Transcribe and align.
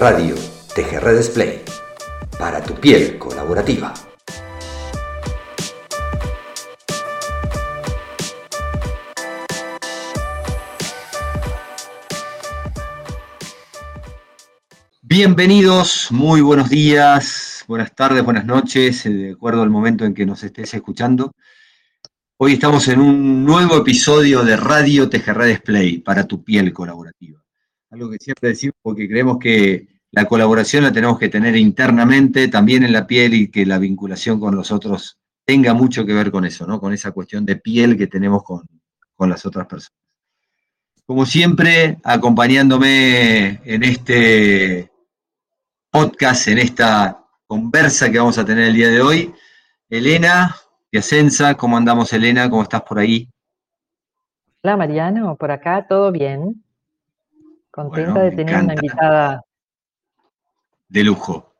Radio 0.00 0.36
TGR 0.76 1.16
Display. 1.16 1.64
Para 2.38 2.62
tu 2.62 2.72
piel 2.74 3.18
colaborativa. 3.18 3.92
Bienvenidos, 15.02 16.12
muy 16.12 16.42
buenos 16.42 16.68
días, 16.70 17.64
buenas 17.66 17.92
tardes, 17.92 18.22
buenas 18.22 18.44
noches, 18.46 19.04
eh, 19.04 19.10
de 19.10 19.32
acuerdo 19.32 19.62
al 19.62 19.70
momento 19.70 20.04
en 20.04 20.14
que 20.14 20.24
nos 20.24 20.44
estés 20.44 20.72
escuchando. 20.74 21.32
Hoy 22.36 22.52
estamos 22.52 22.86
en 22.86 23.00
un 23.00 23.44
nuevo 23.44 23.76
episodio 23.78 24.44
de 24.44 24.56
Radio 24.56 25.08
TGR 25.08 25.42
Display 25.42 25.98
para 25.98 26.24
tu 26.24 26.44
piel 26.44 26.72
colaborativa. 26.72 27.47
Algo 27.90 28.10
que 28.10 28.18
siempre 28.18 28.50
decimos 28.50 28.76
porque 28.82 29.08
creemos 29.08 29.38
que 29.38 29.88
la 30.10 30.26
colaboración 30.26 30.84
la 30.84 30.92
tenemos 30.92 31.18
que 31.18 31.28
tener 31.28 31.56
internamente, 31.56 32.48
también 32.48 32.82
en 32.82 32.92
la 32.92 33.06
piel 33.06 33.34
y 33.34 33.50
que 33.50 33.64
la 33.66 33.78
vinculación 33.78 34.38
con 34.40 34.54
los 34.54 34.70
otros 34.72 35.18
tenga 35.44 35.72
mucho 35.72 36.04
que 36.04 36.12
ver 36.12 36.30
con 36.30 36.44
eso, 36.44 36.66
¿no? 36.66 36.80
Con 36.80 36.92
esa 36.92 37.12
cuestión 37.12 37.46
de 37.46 37.56
piel 37.56 37.96
que 37.96 38.06
tenemos 38.06 38.42
con, 38.42 38.66
con 39.14 39.30
las 39.30 39.46
otras 39.46 39.66
personas. 39.66 39.98
Como 41.06 41.24
siempre, 41.24 41.96
acompañándome 42.04 43.60
en 43.64 43.82
este 43.82 44.90
podcast, 45.90 46.48
en 46.48 46.58
esta 46.58 47.24
conversa 47.46 48.10
que 48.10 48.18
vamos 48.18 48.36
a 48.36 48.44
tener 48.44 48.68
el 48.68 48.74
día 48.74 48.90
de 48.90 49.00
hoy, 49.00 49.32
Elena, 49.88 50.54
Piacenza, 50.90 51.54
¿cómo 51.54 51.78
andamos 51.78 52.12
Elena? 52.12 52.50
¿Cómo 52.50 52.62
estás 52.62 52.82
por 52.82 52.98
ahí? 52.98 53.26
Hola 54.62 54.76
Mariano, 54.76 55.36
por 55.36 55.50
acá 55.50 55.86
todo 55.88 56.12
bien. 56.12 56.62
Contenta 57.82 58.22
de 58.22 58.30
tener 58.32 58.64
una 58.64 58.74
invitada. 58.74 59.44
De 60.88 61.04
lujo. 61.04 61.52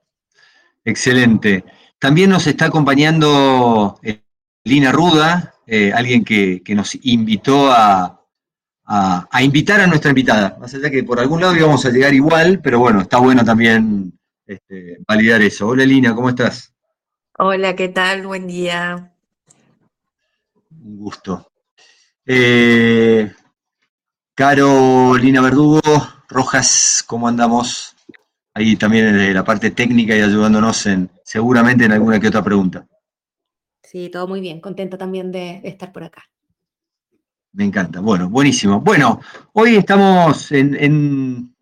Excelente. 0.85 1.65
También 1.99 2.31
nos 2.31 2.47
está 2.47 2.67
acompañando 2.67 3.99
eh, 4.03 4.23
Lina 4.65 4.93
Ruda, 4.93 5.55
eh, 5.67 5.93
alguien 5.93 6.25
que, 6.25 6.63
nos 6.69 6.97
invitó 7.03 7.71
a, 7.71 8.21
a, 8.87 9.43
invitar 9.43 9.81
a 9.81 9.87
nuestra 9.87 10.11
invitada. 10.11 10.57
Más 10.61 10.75
allá 10.75 10.91
que 10.91 11.05
por 11.05 11.21
algún 11.21 11.41
lado 11.41 11.57
íbamos 11.57 11.85
a 11.85 11.91
llegar 11.91 12.15
igual, 12.15 12.61
pero 12.63 12.79
bueno, 12.79 13.03
está 13.03 13.19
bueno 13.19 13.45
también 13.45 14.19
este, 14.47 14.99
validar 15.07 15.43
eso. 15.43 15.69
Hola 15.69 15.85
Lina, 15.85 16.15
¿cómo 16.15 16.31
estás? 16.31 16.73
Hola, 17.39 17.77
¿qué 17.77 17.89
tal? 17.89 18.27
Buen 18.27 18.47
día 18.47 19.13
un 20.89 20.99
gusto. 20.99 21.51
Eh, 22.25 23.31
Carolina 24.39 25.41
Verdugo, 25.41 25.81
Rojas, 26.29 27.03
¿cómo 27.05 27.27
andamos? 27.27 27.97
Ahí 28.55 28.77
también 28.77 29.19
de 29.19 29.35
la 29.35 29.43
parte 29.43 29.73
técnica 29.73 30.17
y 30.17 30.21
ayudándonos 30.21 30.87
en 30.87 31.11
seguramente 31.25 31.87
en 31.87 31.91
alguna 31.91 32.21
que 32.21 32.29
otra 32.29 32.45
pregunta. 32.45 32.87
Sí, 33.83 34.09
todo 34.11 34.29
muy 34.29 34.41
bien, 34.41 34.61
contenta 34.61 34.97
también 34.97 35.33
de, 35.33 35.61
estar 35.65 35.91
por 35.91 36.05
acá. 36.05 36.23
Me 37.51 37.65
encanta, 37.65 37.99
bueno, 37.99 38.31
buenísimo. 38.31 38.81
Bueno, 38.81 39.21
hoy 39.55 39.75
estamos 39.75 40.53
en, 40.53 41.53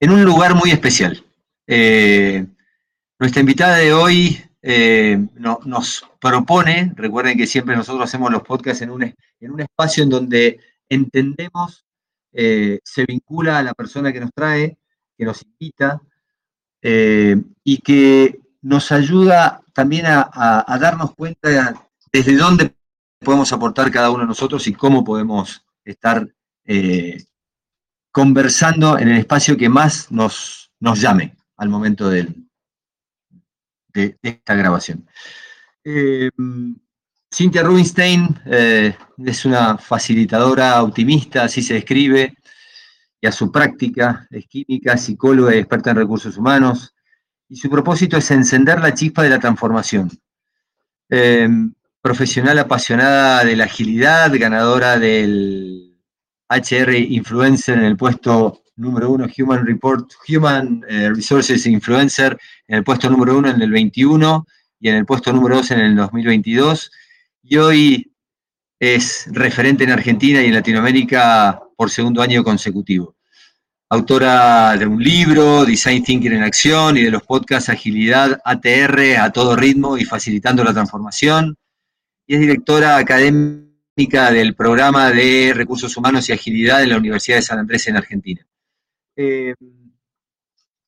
un 0.00 0.24
lugar 0.24 0.54
muy 0.54 0.70
especial. 0.70 1.24
Eh, 1.66 2.46
nuestra 3.18 3.40
invitada 3.40 3.78
de 3.78 3.92
hoy 3.92 4.40
eh, 4.62 5.18
nos 5.64 6.06
propone, 6.20 6.92
recuerden 6.94 7.36
que 7.36 7.48
siempre 7.48 7.74
nosotros 7.74 8.04
hacemos 8.04 8.30
los 8.30 8.42
podcasts 8.42 8.82
en 8.82 8.90
un, 8.90 9.02
en 9.02 9.50
un 9.50 9.60
espacio 9.60 10.04
en 10.04 10.10
donde 10.10 10.60
entendemos, 10.88 11.84
eh, 12.32 12.80
se 12.84 13.04
vincula 13.06 13.58
a 13.58 13.62
la 13.62 13.74
persona 13.74 14.12
que 14.12 14.20
nos 14.20 14.30
trae, 14.32 14.78
que 15.16 15.24
nos 15.24 15.42
invita, 15.42 16.00
eh, 16.80 17.36
y 17.62 17.78
que 17.78 18.40
nos 18.60 18.92
ayuda 18.92 19.62
también 19.72 20.06
a, 20.06 20.78
darnos 20.80 21.14
cuenta 21.14 21.74
desde 22.12 22.36
dónde 22.36 22.74
podemos 23.18 23.52
aportar 23.52 23.90
cada 23.90 24.10
uno 24.10 24.20
de 24.20 24.28
nosotros 24.28 24.66
y 24.66 24.72
cómo 24.72 25.04
podemos 25.04 25.64
estar 25.84 26.28
conversando 28.12 28.98
en 28.98 29.08
el 29.08 29.18
espacio 29.18 29.56
que 29.56 29.68
más 29.68 30.12
nos, 30.12 30.70
nos 30.78 31.00
llame 31.00 31.34
al 31.56 31.68
momento 31.68 32.10
de, 32.10 32.28
esta 34.22 34.54
grabación. 34.54 35.08
Eh, 35.84 36.30
Cynthia 37.32 37.62
Rubinstein 37.62 38.38
eh, 38.44 38.94
es 39.24 39.44
una 39.46 39.78
facilitadora 39.78 40.82
optimista, 40.82 41.44
así 41.44 41.62
se 41.62 41.74
describe, 41.74 42.34
y 43.20 43.26
a 43.26 43.32
su 43.32 43.50
práctica, 43.50 44.26
es 44.30 44.46
química, 44.46 44.98
psicóloga 44.98 45.54
y 45.54 45.58
experta 45.58 45.90
en 45.90 45.96
recursos 45.96 46.36
humanos, 46.36 46.94
y 47.48 47.56
su 47.56 47.70
propósito 47.70 48.18
es 48.18 48.30
encender 48.30 48.80
la 48.80 48.92
chispa 48.92 49.22
de 49.22 49.30
la 49.30 49.38
transformación. 49.38 50.10
Eh, 51.08 51.48
profesional 52.02 52.58
apasionada 52.58 53.44
de 53.44 53.56
la 53.56 53.64
agilidad, 53.64 54.30
ganadora 54.38 54.98
del 54.98 55.98
HR 56.50 56.94
Influencer 56.96 57.78
en 57.78 57.84
el 57.84 57.96
puesto 57.96 58.62
número 58.76 59.10
uno, 59.10 59.26
Human 59.38 59.64
Report, 59.64 60.12
Human 60.28 60.84
eh, 60.86 61.10
Resources 61.14 61.64
Influencer, 61.64 62.36
en 62.66 62.76
el 62.76 62.84
puesto 62.84 63.08
número 63.08 63.38
uno 63.38 63.48
en 63.48 63.62
el 63.62 63.70
21 63.70 64.46
y 64.80 64.88
en 64.88 64.96
el 64.96 65.06
puesto 65.06 65.32
número 65.32 65.56
dos 65.56 65.70
en 65.70 65.80
el 65.80 65.96
2022. 65.96 66.90
Y 67.42 67.56
hoy 67.56 68.12
es 68.78 69.26
referente 69.32 69.82
en 69.82 69.90
Argentina 69.90 70.40
y 70.42 70.46
en 70.46 70.54
Latinoamérica 70.54 71.60
por 71.76 71.90
segundo 71.90 72.22
año 72.22 72.44
consecutivo. 72.44 73.16
Autora 73.88 74.76
de 74.76 74.86
un 74.86 75.02
libro, 75.02 75.64
Design 75.64 76.02
Thinking 76.02 76.32
en 76.32 76.44
Acción, 76.44 76.96
y 76.96 77.02
de 77.02 77.10
los 77.10 77.24
podcasts 77.24 77.68
Agilidad 77.68 78.40
ATR 78.44 79.18
a 79.20 79.30
todo 79.30 79.56
ritmo 79.56 79.98
y 79.98 80.04
facilitando 80.04 80.64
la 80.64 80.72
transformación. 80.72 81.56
Y 82.26 82.34
es 82.34 82.40
directora 82.40 82.96
académica 82.96 84.30
del 84.30 84.54
programa 84.54 85.10
de 85.10 85.52
Recursos 85.54 85.96
Humanos 85.96 86.28
y 86.28 86.32
Agilidad 86.32 86.82
en 86.82 86.90
la 86.90 86.96
Universidad 86.96 87.36
de 87.36 87.42
San 87.42 87.58
Andrés 87.58 87.86
en 87.88 87.96
Argentina. 87.96 88.46
Eh, 89.16 89.54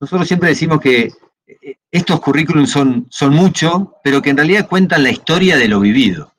nosotros 0.00 0.26
siempre 0.26 0.50
decimos 0.50 0.80
que 0.80 1.12
eh, 1.46 1.76
estos 1.90 2.20
currículums 2.20 2.70
son, 2.70 3.06
son 3.10 3.34
mucho, 3.34 3.96
pero 4.02 4.22
que 4.22 4.30
en 4.30 4.36
realidad 4.36 4.68
cuentan 4.68 5.02
la 5.02 5.10
historia 5.10 5.56
de 5.56 5.68
lo 5.68 5.80
vivido. 5.80 6.33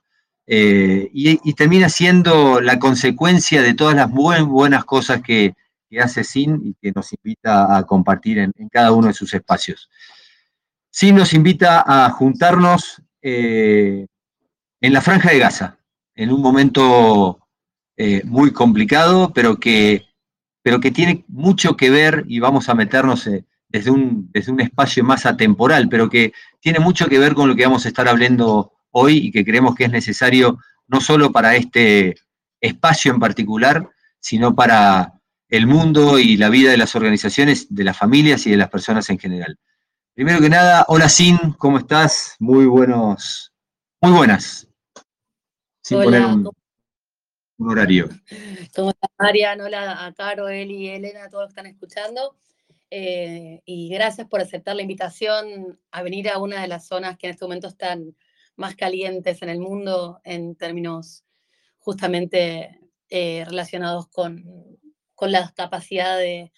Eh, 0.47 1.09
y, 1.13 1.53
termina 1.53 1.89
siendo 1.89 2.61
la 2.61 2.78
consecuencia 2.78 3.61
de 3.63 3.73
todas 3.73 3.95
las 3.95 4.11
buenas 4.11 4.85
cosas 4.85 5.22
que, 5.22 5.53
hace 6.01 6.25
SIN 6.25 6.59
y 6.61 6.73
que 6.81 6.91
nos 6.91 7.13
invita 7.13 7.78
a 7.78 7.85
compartir 7.85 8.38
en, 8.38 8.51
cada 8.69 8.91
uno 8.91 9.07
de 9.07 9.13
sus 9.13 9.33
espacios. 9.33 9.89
SIN 10.91 11.16
nos 11.16 11.33
invita 11.33 11.85
a 11.88 12.09
juntarnos 12.09 13.01
en 13.22 14.07
la 14.81 15.00
franja 15.00 15.31
de 15.31 15.39
Gaza, 15.39 15.78
en 16.13 16.33
un 16.33 16.41
momento 16.41 17.39
muy 18.25 18.51
complicado, 18.51 19.31
pero 19.33 19.57
que 19.57 20.06
pero 20.66 20.79
que 20.79 20.89
tiene 20.89 21.23
mucho 21.27 21.77
que 21.77 21.91
ver, 21.91 22.23
y 22.27 22.39
vamos 22.39 22.69
a 22.69 22.73
meternos 22.73 23.27
eh, 23.27 23.45
desde 23.69 23.91
un, 23.91 24.31
desde 24.33 24.51
un 24.51 24.59
espacio 24.59 25.03
más 25.03 25.27
atemporal, 25.27 25.88
pero 25.89 26.09
que 26.09 26.33
tiene 26.59 26.79
mucho 26.79 27.06
que 27.06 27.19
ver 27.19 27.35
con 27.35 27.47
lo 27.47 27.56
que 27.56 27.66
vamos 27.66 27.85
a 27.85 27.89
estar 27.89 28.07
hablando 28.07 28.73
hoy 28.97 29.17
y 29.17 29.31
que 29.31 29.44
creemos 29.44 29.75
que 29.75 29.83
es 29.83 29.91
necesario 29.91 30.57
no 30.88 31.01
solo 31.01 31.31
para 31.31 31.56
este 31.56 32.16
espacio 32.61 33.11
en 33.11 33.19
particular, 33.19 33.89
sino 34.19 34.56
para 34.56 35.13
el 35.50 35.67
mundo 35.67 36.17
y 36.17 36.38
la 36.38 36.50
vida 36.50 36.72
de 36.72 36.78
las 36.78 36.95
organizaciones, 36.95 37.67
de 37.69 37.83
las 37.83 37.97
familias 37.97 38.47
y 38.47 38.51
de 38.51 38.57
las 38.57 38.69
personas 38.69 39.09
en 39.09 39.19
general. 39.19 39.59
Primero 40.13 40.39
que 40.39 40.50
nada, 40.50 40.85
hola 40.88 41.09
Sin, 41.09 41.38
¿cómo 41.57 41.78
estás? 41.78 42.35
Muy 42.39 42.66
buenos, 42.66 43.51
muy 44.00 44.13
buenas. 44.13 44.65
Sin 45.83 46.01
poner 46.01 46.25
un, 46.25 46.50
un 47.57 47.69
horario. 47.69 48.07
¿Cómo 48.74 48.91
estás, 48.91 49.09
Marian? 49.19 49.59
Hola 49.59 50.06
a 50.06 50.13
Caro, 50.13 50.48
Eli, 50.48 50.88
Elena, 50.88 51.25
a 51.25 51.30
todos 51.30 51.44
los 51.44 51.53
que 51.53 51.59
están 51.59 51.65
escuchando. 51.65 52.38
Eh, 52.89 53.62
y 53.65 53.89
gracias 53.89 54.27
por 54.27 54.39
aceptar 54.39 54.77
la 54.77 54.83
invitación 54.83 55.77
a 55.91 56.01
venir 56.01 56.30
a 56.30 56.38
una 56.38 56.62
de 56.62 56.69
las 56.69 56.88
zonas 56.88 57.18
que 57.18 57.27
en 57.27 57.33
este 57.33 57.44
momento 57.44 57.68
están 57.68 58.15
más 58.56 58.75
calientes 58.75 59.42
en 59.42 59.50
el 59.50 59.60
mundo 59.60 60.22
en 60.24 60.56
términos 60.56 61.24
justamente 61.80 62.80
eh, 63.10 63.44
relacionados 63.46 64.07
con, 64.10 64.44
con, 65.13 65.31
la 65.31 65.54
capacidad 65.56 66.18
de, 66.18 66.52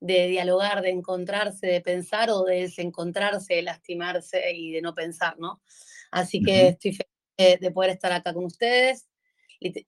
dialogar, 0.00 0.82
de 0.82 0.90
encontrarse, 0.90 1.66
de 1.66 1.80
pensar 1.80 2.30
o 2.30 2.44
de 2.44 2.62
desencontrarse, 2.62 3.54
de 3.54 3.62
lastimarse 3.62 4.52
y 4.52 4.72
de 4.72 4.82
no 4.82 4.94
pensar, 4.94 5.38
¿no? 5.38 5.62
Así 6.10 6.42
que 6.42 6.68
estoy 6.68 6.92
feliz 6.92 7.60
de 7.60 7.70
poder 7.70 7.90
estar 7.90 8.12
acá 8.12 8.34
con 8.34 8.44
ustedes 8.44 9.08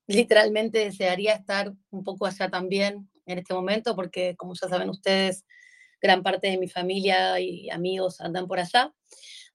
literalmente 0.07 0.79
desearía 0.79 1.33
estar 1.33 1.73
un 1.89 2.03
poco 2.03 2.25
allá 2.25 2.49
también 2.49 3.09
en 3.25 3.39
este 3.39 3.53
momento, 3.53 3.95
porque 3.95 4.35
como 4.35 4.53
ya 4.53 4.67
saben 4.67 4.89
ustedes, 4.89 5.45
gran 6.01 6.23
parte 6.23 6.47
de 6.47 6.57
mi 6.57 6.67
familia 6.67 7.39
y 7.39 7.69
amigos 7.69 8.21
andan 8.21 8.47
por 8.47 8.59
allá. 8.59 8.93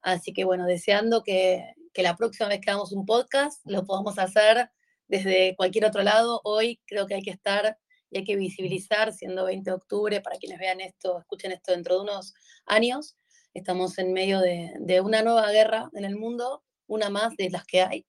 Así 0.03 0.33
que 0.33 0.45
bueno, 0.45 0.67
deseando 0.67 1.23
que, 1.23 1.75
que 1.93 2.03
la 2.03 2.17
próxima 2.17 2.49
vez 2.49 2.61
que 2.61 2.71
hagamos 2.71 2.93
un 2.93 3.05
podcast 3.05 3.61
lo 3.65 3.85
podamos 3.85 4.19
hacer 4.19 4.71
desde 5.09 5.55
cualquier 5.57 5.85
otro 5.85 6.03
lado. 6.03 6.41
Hoy 6.45 6.81
creo 6.87 7.07
que 7.07 7.15
hay 7.15 7.23
que 7.23 7.31
estar 7.31 7.77
y 8.11 8.19
hay 8.19 8.25
que 8.25 8.37
visibilizar, 8.37 9.13
siendo 9.13 9.45
20 9.45 9.71
de 9.71 9.77
octubre, 9.77 10.21
para 10.21 10.37
quienes 10.37 10.59
vean 10.59 10.81
esto, 10.81 11.19
escuchen 11.19 11.53
esto 11.53 11.73
dentro 11.73 11.97
de 11.97 12.03
unos 12.03 12.35
años, 12.67 13.17
estamos 13.55 13.99
en 13.99 14.13
medio 14.13 14.41
de, 14.41 15.01
una 15.01 15.23
nueva 15.23 15.51
guerra 15.53 15.89
en 15.95 16.05
el 16.05 16.17
mundo, 16.17 16.65
una 16.87 17.09
más 17.09 17.37
de 17.37 17.51
las 17.51 17.65
que 17.65 17.83
hay, 17.83 18.07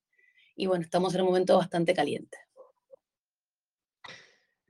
y 0.55 0.65
bueno, 0.65 0.83
estamos 0.83 1.13
en 1.13 1.21
un 1.21 1.27
momento 1.27 1.57
bastante 1.57 1.93
caliente. 1.93 2.37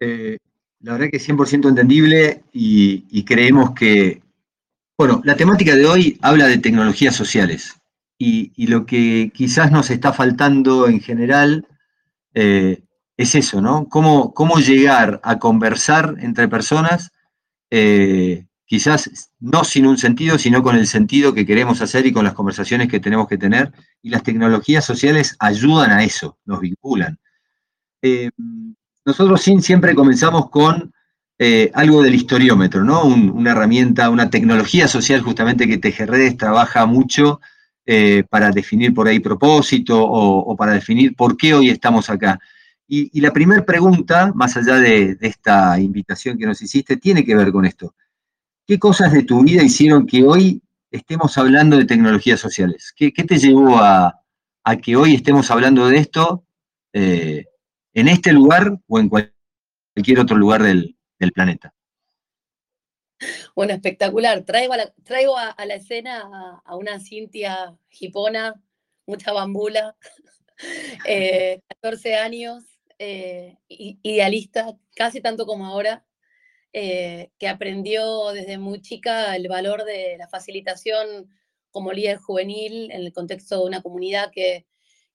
Eh, 0.01 0.37
la 0.81 0.93
verdad 0.93 1.07
que 1.11 1.17
es 1.17 1.29
100% 1.29 1.69
entendible 1.69 2.43
y, 2.51 3.23
creemos 3.23 3.73
que, 3.73 4.21
bueno, 4.97 5.21
la 5.23 5.35
temática 5.35 5.75
de 5.75 5.85
hoy 5.85 6.19
habla 6.21 6.47
de 6.47 6.57
tecnologías 6.57 7.15
sociales 7.15 7.80
y, 8.23 8.67
lo 8.67 8.85
que 8.85 9.31
quizás 9.33 9.71
nos 9.71 9.89
está 9.89 10.13
faltando 10.13 10.87
en 10.87 10.99
general 10.99 11.67
eh, 12.35 12.83
es 13.17 13.33
eso, 13.33 13.61
¿no? 13.61 13.89
Cómo, 13.89 14.31
cómo, 14.35 14.59
llegar 14.59 15.19
a 15.23 15.39
conversar 15.39 16.17
entre 16.19 16.47
personas, 16.47 17.11
eh, 17.71 18.45
quizás 18.65 19.31
no 19.39 19.63
sin 19.63 19.87
un 19.87 19.97
sentido, 19.97 20.37
sino 20.37 20.61
con 20.61 20.75
el 20.75 20.85
sentido 20.85 21.33
que 21.33 21.47
queremos 21.47 21.81
hacer 21.81 22.05
y 22.05 22.13
con 22.13 22.23
las 22.23 22.35
conversaciones 22.35 22.89
que 22.89 22.99
tenemos 22.99 23.27
que 23.27 23.39
tener. 23.39 23.71
Y 24.03 24.11
las 24.11 24.21
tecnologías 24.21 24.85
sociales 24.85 25.35
ayudan 25.39 25.89
a 25.89 26.03
eso, 26.03 26.37
nos 26.45 26.59
vinculan. 26.59 27.17
Eh, 28.03 28.29
nosotros 29.03 29.41
siempre 29.41 29.95
comenzamos 29.95 30.49
con 30.51 30.93
algo 31.73 32.03
del 32.03 32.13
historiómetro, 32.13 32.83
¿no? 32.83 33.03
una 33.03 33.49
herramienta, 33.49 34.11
una 34.11 34.29
tecnología 34.29 34.87
social 34.87 35.21
justamente 35.21 35.67
que 35.67 35.79
Tejerredes 35.79 36.37
trabaja 36.37 36.85
mucho 36.85 37.41
eh, 37.93 38.23
para 38.23 38.51
definir 38.51 38.93
por 38.93 39.05
ahí 39.05 39.19
propósito 39.19 40.01
o, 40.01 40.55
para 40.55 40.71
definir 40.71 41.13
por 41.13 41.35
qué 41.35 41.53
hoy 41.53 41.69
estamos 41.69 42.09
acá. 42.09 42.39
Y, 42.87 43.19
la 43.19 43.33
primera 43.33 43.65
pregunta, 43.65 44.31
más 44.33 44.55
allá 44.55 44.75
de, 44.75 45.17
esta 45.19 45.77
invitación 45.77 46.37
que 46.37 46.45
nos 46.45 46.61
hiciste, 46.61 46.95
tiene 46.95 47.25
que 47.25 47.35
ver 47.35 47.51
con 47.51 47.65
esto. 47.65 47.93
¿Qué 48.65 48.79
cosas 48.79 49.11
de 49.11 49.23
tu 49.23 49.43
vida 49.43 49.61
hicieron 49.61 50.07
que 50.07 50.23
hoy 50.23 50.61
estemos 50.89 51.37
hablando 51.37 51.75
de 51.75 51.83
tecnologías 51.83 52.39
sociales? 52.39 52.93
¿Qué, 52.95 53.11
te 53.11 53.37
llevó 53.37 53.77
a, 53.79 54.15
que 54.81 54.95
hoy 54.95 55.15
estemos 55.15 55.51
hablando 55.51 55.89
de 55.89 55.97
esto? 55.97 56.45
Eh, 56.93 57.43
en 57.93 58.07
este 58.07 58.31
lugar 58.31 58.79
o 58.87 58.99
en 58.99 59.09
cualquier 59.09 60.19
otro 60.21 60.37
lugar 60.37 60.63
del, 60.63 60.95
planeta. 61.33 61.73
Bueno, 63.55 63.73
espectacular. 63.73 64.43
Traigo 64.43 64.73
a 64.73 64.77
la, 64.77 64.93
traigo 65.03 65.37
a, 65.37 65.55
la 65.65 65.75
escena 65.75 66.61
a, 66.65 66.75
una 66.75 66.99
Cintia 66.99 67.77
Gipona, 67.89 68.61
mucha 69.05 69.31
bambula, 69.31 69.95
14 70.55 72.09
eh, 72.09 72.15
años, 72.15 72.63
eh, 72.99 73.57
idealista, 73.67 74.77
casi 74.95 75.21
tanto 75.21 75.45
como 75.45 75.65
ahora, 75.65 76.05
eh, 76.73 77.29
que 77.37 77.47
aprendió 77.47 78.31
desde 78.31 78.57
muy 78.57 78.81
chica 78.81 79.35
el 79.35 79.47
valor 79.47 79.83
de 79.83 80.15
la 80.17 80.27
facilitación 80.27 81.29
como 81.71 81.93
líder 81.93 82.17
juvenil 82.17 82.91
en 82.91 83.01
el 83.01 83.13
contexto 83.13 83.59
de 83.59 83.65
una 83.65 83.81
comunidad 83.81 84.31
que 84.31 84.65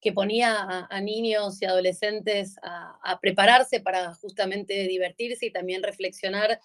que 0.00 0.12
ponía 0.12 0.87
a, 0.88 1.00
niños 1.00 1.61
y 1.61 1.64
adolescentes 1.64 2.56
a, 2.62 3.19
prepararse 3.20 3.81
para 3.81 4.14
justamente 4.14 4.87
divertirse 4.87 5.47
y 5.47 5.50
también 5.50 5.82
reflexionar 5.82 6.61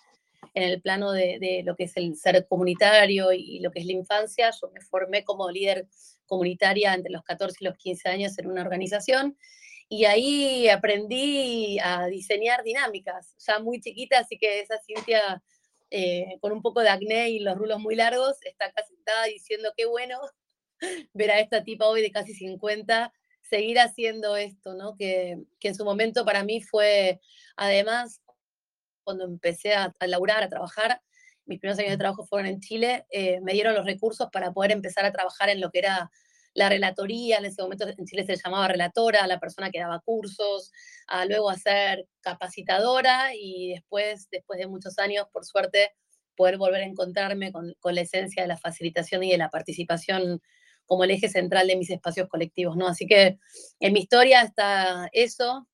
en 0.53 0.63
el 0.63 0.81
plano 0.81 1.11
de, 1.11 1.61
lo 1.65 1.75
que 1.75 1.85
es 1.85 1.97
el 1.97 2.15
ser 2.15 2.45
comunitario 2.47 3.31
y, 3.31 3.59
lo 3.59 3.71
que 3.71 3.79
es 3.79 3.85
la 3.85 3.93
infancia. 3.93 4.51
Yo 4.61 4.69
me 4.71 4.81
formé 4.81 5.23
como 5.23 5.49
líder 5.49 5.87
comunitaria 6.25 6.93
entre 6.93 7.11
los 7.11 7.23
14 7.23 7.57
y 7.59 7.65
los 7.65 7.77
15 7.77 8.09
años 8.09 8.37
en 8.37 8.47
una 8.47 8.61
organización 8.61 9.37
y 9.89 10.05
ahí 10.05 10.69
aprendí 10.69 11.77
a 11.79 12.05
diseñar 12.07 12.63
dinámicas, 12.63 13.35
ya 13.45 13.59
muy 13.59 13.81
chiquita, 13.81 14.19
así 14.19 14.37
que 14.37 14.61
esa 14.61 14.79
ciencia 14.79 15.43
eh, 15.89 16.37
con 16.39 16.53
un 16.53 16.61
poco 16.61 16.79
de 16.79 16.87
acné 16.87 17.31
y 17.31 17.39
los 17.39 17.57
rulos 17.57 17.79
muy 17.79 17.95
largos 17.95 18.37
está 18.45 18.67
acá 18.67 18.83
sentada 18.87 19.25
diciendo 19.25 19.73
qué 19.75 19.85
bueno 19.85 20.17
ver 21.13 21.31
a 21.31 21.41
esta 21.41 21.65
tipa 21.65 21.87
hoy 21.87 22.01
de 22.01 22.11
casi 22.11 22.33
50 22.33 23.11
seguir 23.41 23.79
haciendo 23.79 24.37
esto, 24.37 24.73
¿no? 24.75 24.95
Que, 24.95 25.37
en 25.59 25.75
su 25.75 25.83
momento 25.83 26.23
para 26.23 26.45
mí 26.45 26.61
fue, 26.61 27.19
además, 27.57 28.21
cuando 29.11 29.25
empecé 29.25 29.73
a, 29.73 29.93
a 29.99 30.07
laburar, 30.07 30.43
a 30.43 30.49
trabajar, 30.49 31.01
mis 31.45 31.59
primeros 31.59 31.79
años 31.79 31.91
de 31.91 31.97
trabajo 31.97 32.25
fueron 32.25 32.47
en 32.47 32.59
Chile, 32.59 33.05
eh, 33.11 33.41
me 33.41 33.53
dieron 33.53 33.75
los 33.75 33.85
recursos 33.85 34.29
para 34.31 34.51
poder 34.51 34.71
empezar 34.71 35.05
a 35.05 35.11
trabajar 35.11 35.49
en 35.49 35.59
lo 35.59 35.69
que 35.69 35.79
era 35.79 36.09
la 36.53 36.69
relatoría, 36.69 37.37
en 37.37 37.45
ese 37.45 37.61
momento 37.61 37.87
en 37.87 38.05
Chile 38.05 38.25
se 38.25 38.35
llamaba 38.35 38.67
relatora, 38.67 39.25
la 39.27 39.39
persona 39.39 39.69
que 39.69 39.79
daba 39.79 40.01
cursos, 40.01 40.71
a 41.07 41.25
luego 41.25 41.49
a 41.49 41.57
ser 41.57 42.07
capacitadora 42.21 43.31
y 43.35 43.69
después, 43.73 44.27
después 44.31 44.59
de 44.59 44.67
muchos 44.67 44.99
años, 44.99 45.27
por 45.31 45.45
suerte, 45.45 45.91
poder 46.35 46.57
volver 46.57 46.81
a 46.81 46.85
encontrarme 46.85 47.51
con, 47.51 47.73
con 47.79 47.95
la 47.95 48.01
esencia 48.01 48.41
de 48.41 48.49
la 48.49 48.57
facilitación 48.57 49.23
y 49.23 49.31
de 49.31 49.37
la 49.37 49.49
participación 49.49 50.41
como 50.85 51.05
el 51.05 51.11
eje 51.11 51.29
central 51.29 51.67
de 51.67 51.77
mis 51.77 51.89
espacios 51.89 52.27
colectivos, 52.27 52.75
¿no? 52.75 52.87
Así 52.87 53.07
que 53.07 53.39
en 53.79 53.93
mi 53.93 54.01
historia 54.01 54.41
está 54.41 55.07
eso, 55.13 55.67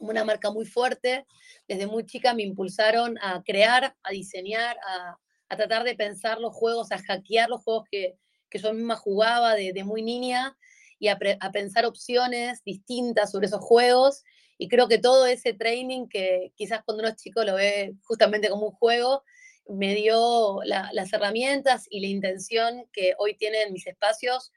como 0.00 0.10
una 0.10 0.24
marca 0.24 0.50
muy 0.50 0.64
fuerte. 0.64 1.26
Desde 1.68 1.86
muy 1.86 2.06
chica 2.06 2.34
me 2.34 2.42
impulsaron 2.42 3.18
a 3.22 3.42
crear, 3.44 3.94
a 4.02 4.10
diseñar, 4.10 4.76
a, 4.84 5.18
tratar 5.56 5.84
de 5.84 5.94
pensar 5.94 6.40
los 6.40 6.54
juegos, 6.54 6.90
a 6.90 6.98
hackear 6.98 7.50
los 7.50 7.62
juegos 7.62 7.84
que, 7.90 8.16
que 8.48 8.58
yo 8.58 8.72
misma 8.72 8.96
jugaba 8.96 9.54
de, 9.54 9.84
muy 9.84 10.00
niña 10.00 10.56
y 10.98 11.08
a, 11.08 11.18
a, 11.40 11.52
pensar 11.52 11.84
opciones 11.84 12.62
distintas 12.64 13.30
sobre 13.30 13.46
esos 13.46 13.60
juegos. 13.60 14.24
Y 14.58 14.68
creo 14.68 14.88
que 14.88 14.98
todo 14.98 15.26
ese 15.26 15.52
training 15.52 16.08
que 16.08 16.52
quizás 16.56 16.82
cuando 16.84 17.02
uno 17.02 17.10
es 17.10 17.16
chico 17.16 17.44
lo 17.44 17.54
ve 17.54 17.94
justamente 18.02 18.48
como 18.48 18.68
un 18.68 18.72
juego, 18.72 19.22
me 19.68 19.94
dio 19.94 20.60
las 20.64 21.12
herramientas 21.12 21.86
y 21.90 22.00
la 22.00 22.08
intención 22.08 22.86
que 22.92 23.14
hoy 23.18 23.36
tienen 23.36 23.72
mis 23.72 23.86
espacios, 23.86 24.50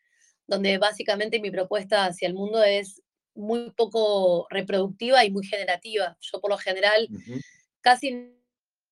donde 0.47 0.77
básicamente 0.77 1.39
mi 1.39 1.51
propuesta 1.51 2.05
hacia 2.05 2.27
el 2.27 2.33
mundo 2.33 2.63
es 2.63 3.02
muy 3.35 3.71
poco 3.71 4.47
reproductiva 4.49 5.25
y 5.25 5.31
muy 5.31 5.45
generativa. 5.45 6.17
Yo 6.21 6.39
por 6.39 6.51
lo 6.51 6.57
general 6.57 7.07
casi 7.81 8.33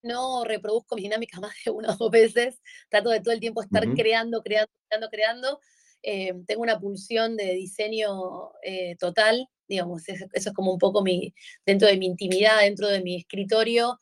no 0.02 0.44
reproduzco 0.44 0.96
mis 0.96 1.04
dinámicas 1.04 1.40
más 1.40 1.54
de 1.64 1.70
una 1.70 1.92
o 1.92 1.96
dos 1.96 2.10
veces, 2.10 2.60
trato 2.88 3.10
de 3.10 3.20
todo 3.20 3.32
el 3.34 3.40
tiempo 3.40 3.62
estar 3.62 3.82
creando, 3.94 4.42
creando, 4.42 4.72
creando, 4.88 5.08
creando. 5.08 5.60
Eh, 6.02 6.34
tengo 6.46 6.62
una 6.62 6.80
pulsión 6.80 7.36
de 7.36 7.54
diseño 7.54 8.50
eh, 8.62 8.96
total, 8.96 9.48
digamos, 9.68 10.08
eso, 10.08 10.26
eso, 10.32 10.48
es 10.50 10.54
como 10.54 10.72
un 10.72 10.78
poco 10.78 11.02
mi, 11.02 11.32
dentro 11.64 11.86
de 11.86 11.96
mi 11.96 12.06
intimidad, 12.06 12.60
dentro 12.60 12.88
de 12.88 13.00
mi 13.02 13.16
escritorio, 13.16 13.98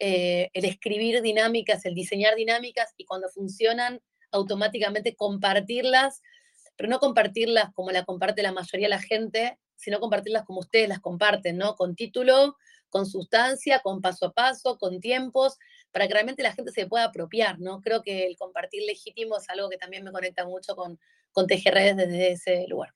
eh, 0.00 0.50
el 0.52 0.64
escribir 0.64 1.22
dinámicas, 1.22 1.86
el 1.86 1.94
diseñar 1.94 2.34
dinámicas 2.34 2.92
y 2.96 3.04
cuando 3.04 3.28
funcionan, 3.28 4.00
automáticamente 4.32 5.14
compartirlas, 5.14 6.20
pero 6.76 6.88
no 6.88 6.98
compartirlas 6.98 7.72
como 7.72 7.92
la 7.92 8.04
comparte 8.04 8.42
la 8.42 8.50
mayoría 8.50 8.86
de 8.86 8.90
la 8.90 9.00
gente, 9.00 9.58
sino 9.76 10.00
compartirlas 10.00 10.44
como 10.44 10.60
ustedes 10.60 10.88
las 10.88 11.00
comparten, 11.00 11.58
¿no? 11.58 11.74
Con 11.76 11.94
título, 11.94 12.56
con 12.88 13.06
sustancia, 13.06 13.80
con 13.80 14.00
paso 14.00 14.26
a 14.26 14.32
paso, 14.32 14.78
con 14.78 15.00
tiempos, 15.00 15.58
para 15.90 16.06
que 16.06 16.14
realmente 16.14 16.42
la 16.42 16.52
gente 16.52 16.70
se 16.70 16.86
pueda 16.86 17.04
apropiar, 17.04 17.58
¿no? 17.58 17.80
Creo 17.80 18.02
que 18.02 18.26
el 18.26 18.36
compartir 18.36 18.82
legítimo 18.86 19.36
es 19.36 19.48
algo 19.48 19.68
que 19.68 19.76
también 19.76 20.04
me 20.04 20.12
conecta 20.12 20.44
mucho 20.44 20.76
con, 20.76 20.98
con 21.32 21.48
redes 21.48 21.96
desde 21.96 22.32
ese 22.32 22.66
lugar. 22.68 22.94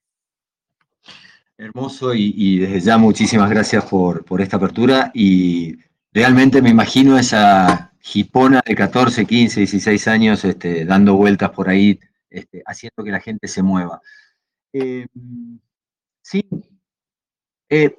Hermoso 1.56 2.14
y, 2.14 2.60
desde 2.60 2.80
ya 2.80 2.98
muchísimas 2.98 3.50
gracias 3.50 3.84
por, 3.86 4.24
por 4.24 4.40
esta 4.40 4.56
apertura 4.56 5.10
y 5.12 5.76
realmente 6.12 6.62
me 6.62 6.70
imagino 6.70 7.18
esa 7.18 7.92
jipona 7.98 8.62
de 8.64 8.76
14, 8.76 9.26
15, 9.26 9.60
16 9.60 10.08
años 10.08 10.44
este, 10.44 10.84
dando 10.84 11.16
vueltas 11.16 11.50
por 11.50 11.68
ahí, 11.68 11.98
este, 12.30 12.62
haciendo 12.64 13.02
que 13.02 13.10
la 13.10 13.20
gente 13.20 13.48
se 13.48 13.62
mueva. 13.62 14.00
Eh, 14.72 15.06
sí, 16.28 16.44
eh, 17.70 17.96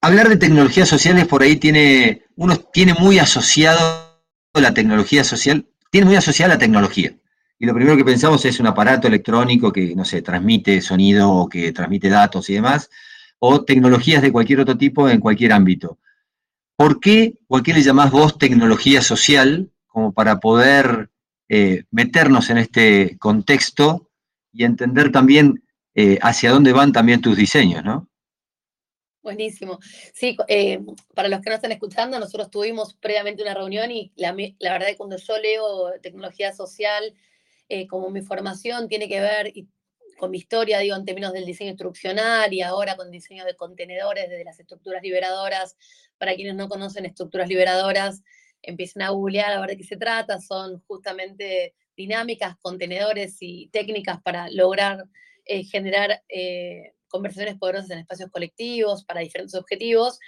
hablar 0.00 0.28
de 0.28 0.36
tecnologías 0.36 0.88
sociales 0.88 1.26
por 1.26 1.42
ahí 1.42 1.56
tiene, 1.56 2.24
uno 2.34 2.56
tiene 2.56 2.94
muy 2.94 3.18
asociado 3.20 4.20
la 4.54 4.74
tecnología 4.74 5.22
social, 5.22 5.66
tiene 5.90 6.06
muy 6.06 6.16
asociada 6.16 6.54
la 6.54 6.58
tecnología. 6.58 7.14
Y 7.58 7.66
lo 7.66 7.74
primero 7.74 7.96
que 7.96 8.04
pensamos 8.04 8.44
es 8.44 8.58
un 8.58 8.66
aparato 8.66 9.06
electrónico 9.06 9.72
que, 9.72 9.94
no 9.94 10.04
sé, 10.04 10.22
transmite 10.22 10.80
sonido 10.80 11.30
o 11.30 11.48
que 11.48 11.72
transmite 11.72 12.08
datos 12.08 12.50
y 12.50 12.54
demás, 12.54 12.90
o 13.38 13.64
tecnologías 13.64 14.22
de 14.22 14.32
cualquier 14.32 14.60
otro 14.60 14.76
tipo 14.76 15.08
en 15.08 15.20
cualquier 15.20 15.52
ámbito. 15.52 15.98
¿Por 16.76 16.98
qué 16.98 17.38
a 17.48 17.62
qué 17.62 17.72
le 17.72 17.82
llamás 17.82 18.10
vos 18.10 18.38
tecnología 18.38 19.00
social 19.02 19.70
como 19.86 20.12
para 20.12 20.40
poder 20.40 21.10
eh, 21.48 21.84
meternos 21.90 22.50
en 22.50 22.58
este 22.58 23.16
contexto 23.18 24.10
y 24.52 24.64
entender 24.64 25.12
también 25.12 25.62
eh, 25.96 26.18
hacia 26.22 26.50
dónde 26.50 26.72
van 26.72 26.92
también 26.92 27.20
tus 27.20 27.36
diseños, 27.36 27.82
¿no? 27.82 28.08
Buenísimo. 29.22 29.80
Sí, 30.14 30.36
eh, 30.46 30.78
para 31.14 31.28
los 31.28 31.40
que 31.40 31.50
no 31.50 31.56
están 31.56 31.72
escuchando, 31.72 32.20
nosotros 32.20 32.48
tuvimos 32.50 32.94
previamente 32.94 33.42
una 33.42 33.54
reunión 33.54 33.90
y 33.90 34.12
la, 34.14 34.32
verdad 34.32 34.82
es 34.82 34.90
que 34.90 34.96
cuando 34.96 35.16
yo 35.16 35.38
leo 35.38 35.92
tecnología 36.00 36.52
social, 36.52 37.12
como 37.90 38.10
mi 38.10 38.22
formación 38.22 38.86
tiene 38.86 39.08
que 39.08 39.18
ver 39.18 39.52
con 40.16 40.30
mi 40.30 40.38
historia, 40.38 40.78
digo, 40.78 40.96
en 40.96 41.04
términos 41.04 41.32
del 41.32 41.44
diseño 41.44 41.70
instruccional 41.70 42.52
y 42.52 42.62
ahora 42.62 42.96
con 42.96 43.10
diseño 43.10 43.44
de 43.44 43.54
contenedores 43.54 44.28
desde 44.28 44.44
las 44.44 44.58
estructuras 44.58 45.02
liberadoras. 45.02 45.76
Para 46.18 46.34
quienes 46.34 46.54
no 46.54 46.68
conocen 46.68 47.04
estructuras 47.04 47.48
liberadoras, 47.48 48.22
empiecen 48.62 49.02
a 49.02 49.10
googlear 49.10 49.52
a 49.52 49.60
ver 49.60 49.70
de 49.70 49.76
qué 49.76 49.84
se 49.84 49.96
trata. 49.96 50.40
Son 50.40 50.82
justamente 50.86 51.74
dinámicas, 51.96 52.56
contenedores 52.60 53.36
y 53.40 53.68
técnicas 53.68 54.20
para 54.22 54.50
lograr 54.50 55.04
eh, 55.46 55.64
generar 55.64 56.22
eh, 56.28 56.94
conversaciones 57.08 57.58
poderosas 57.58 57.90
en 57.90 57.98
espacios 57.98 58.30
colectivos 58.30 59.04
para 59.04 59.20
diferentes 59.20 59.54
objetivos. 59.54 60.18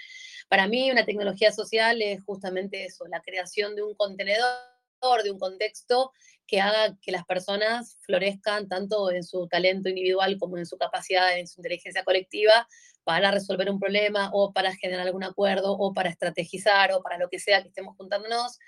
Para 0.48 0.66
mí, 0.66 0.90
una 0.90 1.04
tecnología 1.04 1.52
social 1.52 2.00
es 2.00 2.22
justamente 2.24 2.84
eso, 2.84 3.06
la 3.06 3.20
creación 3.20 3.76
de 3.76 3.82
un 3.82 3.94
contenedor, 3.94 4.48
de 5.22 5.30
un 5.30 5.38
contexto 5.38 6.12
que 6.46 6.60
haga 6.60 6.96
que 7.02 7.12
las 7.12 7.24
personas 7.26 7.98
florezcan 8.00 8.68
tanto 8.68 9.10
en 9.10 9.22
su 9.22 9.46
talento 9.48 9.88
individual 9.88 10.38
como 10.38 10.56
en 10.56 10.66
su 10.66 10.78
capacidad, 10.78 11.38
en 11.38 11.46
su 11.46 11.60
inteligencia 11.60 12.04
colectiva, 12.04 12.66
para 13.04 13.30
resolver 13.30 13.70
un 13.70 13.78
problema 13.78 14.30
o 14.32 14.52
para 14.52 14.74
generar 14.74 15.06
algún 15.06 15.24
acuerdo 15.24 15.72
o 15.72 15.92
para 15.92 16.10
estrategizar 16.10 16.92
o 16.92 17.02
para 17.02 17.18
lo 17.18 17.28
que 17.28 17.38
sea 17.38 17.62
que 17.62 17.68
estemos 17.68 17.96
juntándonos. 17.96 18.58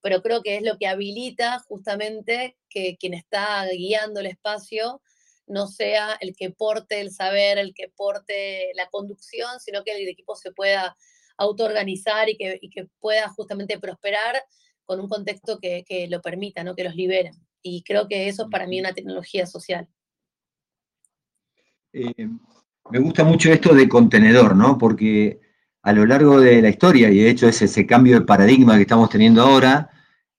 Pero 0.00 0.22
creo 0.22 0.42
que 0.42 0.56
es 0.56 0.62
lo 0.62 0.78
que 0.78 0.86
habilita 0.86 1.60
justamente 1.60 2.56
que 2.68 2.96
quien 2.98 3.14
está 3.14 3.66
guiando 3.68 4.20
el 4.20 4.26
espacio 4.26 5.00
no 5.46 5.66
sea 5.66 6.14
el 6.20 6.34
que 6.36 6.50
porte 6.50 7.00
el 7.00 7.10
saber, 7.10 7.58
el 7.58 7.74
que 7.74 7.92
porte 7.94 8.72
la 8.74 8.88
conducción, 8.88 9.60
sino 9.60 9.84
que 9.84 9.92
el 9.92 10.08
equipo 10.08 10.34
se 10.36 10.52
pueda 10.52 10.96
autoorganizar 11.36 12.28
y 12.28 12.36
que, 12.36 12.58
y 12.60 12.70
que 12.70 12.86
pueda 13.00 13.28
justamente 13.28 13.78
prosperar 13.78 14.42
con 14.84 15.00
un 15.00 15.08
contexto 15.08 15.58
que, 15.58 16.06
lo 16.08 16.20
permita, 16.20 16.62
¿no? 16.62 16.74
que 16.74 16.84
los 16.84 16.94
libere. 16.94 17.32
Y 17.62 17.82
creo 17.82 18.08
que 18.08 18.28
eso 18.28 18.44
es 18.44 18.48
para 18.50 18.66
mí 18.66 18.78
una 18.80 18.92
tecnología 18.92 19.46
social. 19.46 19.88
Eh, 21.92 22.28
me 22.90 22.98
gusta 22.98 23.24
mucho 23.24 23.50
esto 23.50 23.74
de 23.74 23.88
contenedor, 23.88 24.54
¿no? 24.54 24.76
Porque 24.76 25.40
a 25.82 25.92
lo 25.92 26.04
largo 26.06 26.40
de 26.40 26.60
la 26.60 26.68
historia, 26.68 27.10
y 27.10 27.18
de 27.18 27.30
hecho 27.30 27.48
es 27.48 27.62
ese 27.62 27.86
cambio 27.86 28.20
de 28.20 28.26
paradigma 28.26 28.76
que 28.76 28.82
estamos 28.82 29.08
teniendo 29.08 29.42
ahora, 29.42 29.90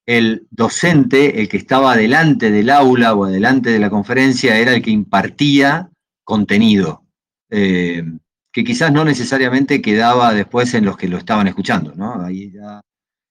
el 0.06 0.46
docente, 0.50 1.40
el 1.40 1.48
que 1.48 1.56
estaba 1.56 1.96
delante 1.96 2.50
del 2.52 2.70
aula 2.70 3.16
o 3.16 3.26
delante 3.26 3.70
de 3.70 3.80
la 3.80 3.90
conferencia, 3.90 4.56
era 4.56 4.72
el 4.72 4.82
que 4.82 4.92
impartía 4.92 5.90
contenido, 6.24 7.04
eh, 7.50 8.04
que 8.52 8.64
quizás 8.64 8.92
no 8.92 9.04
necesariamente 9.04 9.82
quedaba 9.82 10.32
después 10.32 10.72
en 10.74 10.84
los 10.84 10.96
que 10.96 11.08
lo 11.08 11.18
estaban 11.18 11.48
escuchando, 11.48 11.92
¿no? 11.94 12.24
Ahí 12.24 12.52
ya 12.52 12.80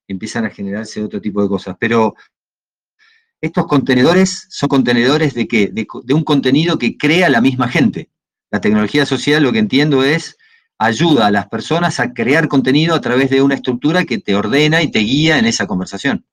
empiezan 0.07 0.45
a 0.45 0.49
generarse 0.49 1.01
otro 1.01 1.21
tipo 1.21 1.41
de 1.41 1.49
cosas. 1.49 1.77
Pero 1.79 2.13
estos 3.41 3.67
contenedores 3.67 4.47
son 4.49 4.69
contenedores 4.69 5.33
de 5.33 5.47
qué? 5.47 5.67
De, 5.71 6.13
un 6.13 6.23
contenido 6.23 6.77
que 6.77 6.97
crea 6.97 7.29
la 7.29 7.41
misma 7.41 7.69
gente. 7.69 8.09
La 8.51 8.61
tecnología 8.61 9.05
social, 9.05 9.43
lo 9.43 9.51
que 9.51 9.59
entiendo 9.59 10.03
es, 10.03 10.37
ayuda 10.77 11.27
a 11.27 11.31
las 11.31 11.47
personas 11.47 11.99
a 11.99 12.13
crear 12.13 12.47
contenido 12.47 12.95
a 12.95 13.01
través 13.01 13.29
de 13.29 13.41
una 13.41 13.55
estructura 13.55 14.03
que 14.03 14.17
te 14.17 14.35
ordena 14.35 14.81
y 14.81 14.91
te 14.91 14.99
guía 14.99 15.39
en 15.39 15.45
esa 15.45 15.67
conversación. 15.67 16.25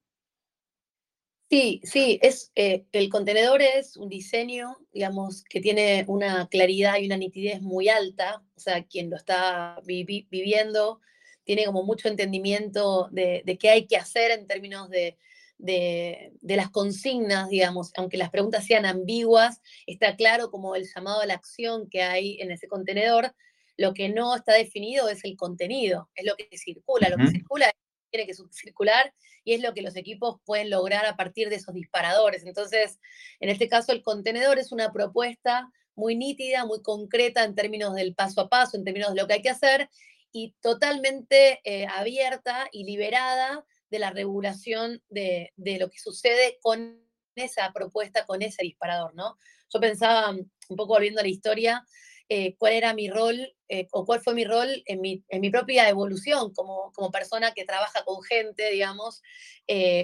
Sí, 1.53 1.83
sí, 1.85 2.19
es, 2.23 2.51
eh, 2.55 2.87
el 2.93 3.11
contenedor 3.11 3.61
es 3.61 3.99
un 3.99 4.09
diseño, 4.09 4.79
digamos, 4.91 5.45
que 5.45 5.61
tiene 5.61 6.07
una 6.09 6.49
claridad 6.49 6.97
y 6.97 7.05
una 7.05 7.19
nitidez 7.19 7.61
muy 7.61 7.91
alta, 7.91 8.43
o 8.57 8.59
sea, 8.59 8.85
quien 8.85 9.11
lo 9.11 9.17
está 9.17 9.79
viviendo 9.85 11.03
tiene 11.45 11.67
como 11.67 11.83
mucho 11.83 12.09
entendimiento 12.09 13.11
de, 13.13 13.59
qué 13.61 13.69
hay 13.69 13.87
que 13.87 13.99
hacer 13.99 14.31
en 14.31 14.47
términos 14.47 14.89
de, 14.89 15.19
las 16.41 16.71
consignas, 16.71 17.51
digamos, 17.51 17.93
aunque 17.97 18.17
las 18.17 18.31
preguntas 18.31 18.65
sean 18.65 18.87
ambiguas, 18.87 19.61
está 19.87 20.17
claro 20.17 20.51
como 20.51 20.75
el 20.75 20.89
llamado 20.89 21.21
a 21.21 21.27
la 21.27 21.35
acción 21.35 21.87
que 21.91 22.03
hay 22.03 22.41
en 22.41 22.51
ese 22.51 22.67
contenedor. 22.67 23.35
Lo 23.77 23.93
que 23.93 24.09
no 24.09 24.35
está 24.37 24.55
definido 24.55 25.11
es 25.11 25.23
el 25.25 25.37
contenido, 25.37 26.09
es 26.15 26.25
lo 26.25 26.35
que 26.35 26.49
circula. 26.57 27.11
Lo 27.11 27.19
que 27.19 27.31
circula 27.31 27.71
tiene 28.13 28.27
que 28.27 28.35
circular 28.51 29.13
y 29.45 29.55
es 29.55 29.63
lo 29.63 29.75
que 29.75 29.83
los 29.83 29.97
equipos 29.97 30.37
pueden 30.45 30.71
lograr 30.71 31.07
a 31.07 31.17
partir 31.17 31.49
de 31.49 31.57
esos 31.57 31.75
disparadores. 31.75 32.45
Entonces, 32.45 33.01
en 33.41 33.49
este 33.49 33.69
caso, 33.69 33.93
el 33.93 34.03
contenedor 34.03 34.59
es 34.59 34.71
una 34.71 34.93
propuesta 34.93 35.69
muy 35.95 36.15
nítida, 36.15 36.65
muy 36.65 36.81
concreta 36.83 37.43
en 37.45 37.55
términos 37.55 37.95
del 37.95 38.15
paso 38.15 38.43
a 38.43 38.49
paso, 38.49 38.77
en 38.77 38.85
términos 38.85 39.15
de 39.15 39.21
lo 39.21 39.27
que 39.27 39.35
hay 39.35 39.43
que 39.43 39.51
hacer, 39.51 39.91
y 40.31 40.55
totalmente 40.61 41.61
eh, 41.65 41.87
abierta 41.87 42.69
y 42.73 42.85
liberada 42.85 43.65
de 43.91 43.99
la 43.99 44.11
regulación 44.11 45.03
de, 45.11 45.53
lo 45.57 45.91
que 45.91 45.99
sucede 45.99 46.59
con 46.63 47.03
esa 47.35 47.73
propuesta, 47.73 48.25
con 48.25 48.41
ese 48.41 48.63
disparador, 48.63 49.15
¿no? 49.15 49.37
Yo 49.69 49.81
pensaba, 49.81 50.33
mm, 50.33 50.51
un 50.69 50.77
poco 50.77 50.95
volviendo 50.95 51.21
a 51.21 51.25
la 51.25 51.29
historia, 51.29 51.87
eh, 52.35 52.57
cuál 52.57 52.73
era 52.73 52.95
mi 52.95 53.11
rol 53.11 53.55
eh, 53.69 53.89
o 53.93 54.07
cuál 54.07 54.21
fue 54.21 54.35
mi 54.35 54.45
rol 54.45 54.83
en 54.87 55.01
mi, 55.01 55.23
en 55.29 55.41
mi 55.41 55.51
propia 55.51 55.89
evolución 55.89 56.53
como, 56.55 56.93
como, 56.93 57.11
persona 57.11 57.53
que 57.53 57.65
trabaja 57.65 58.05
con 58.05 58.23
gente, 58.23 58.71
digamos, 58.71 59.23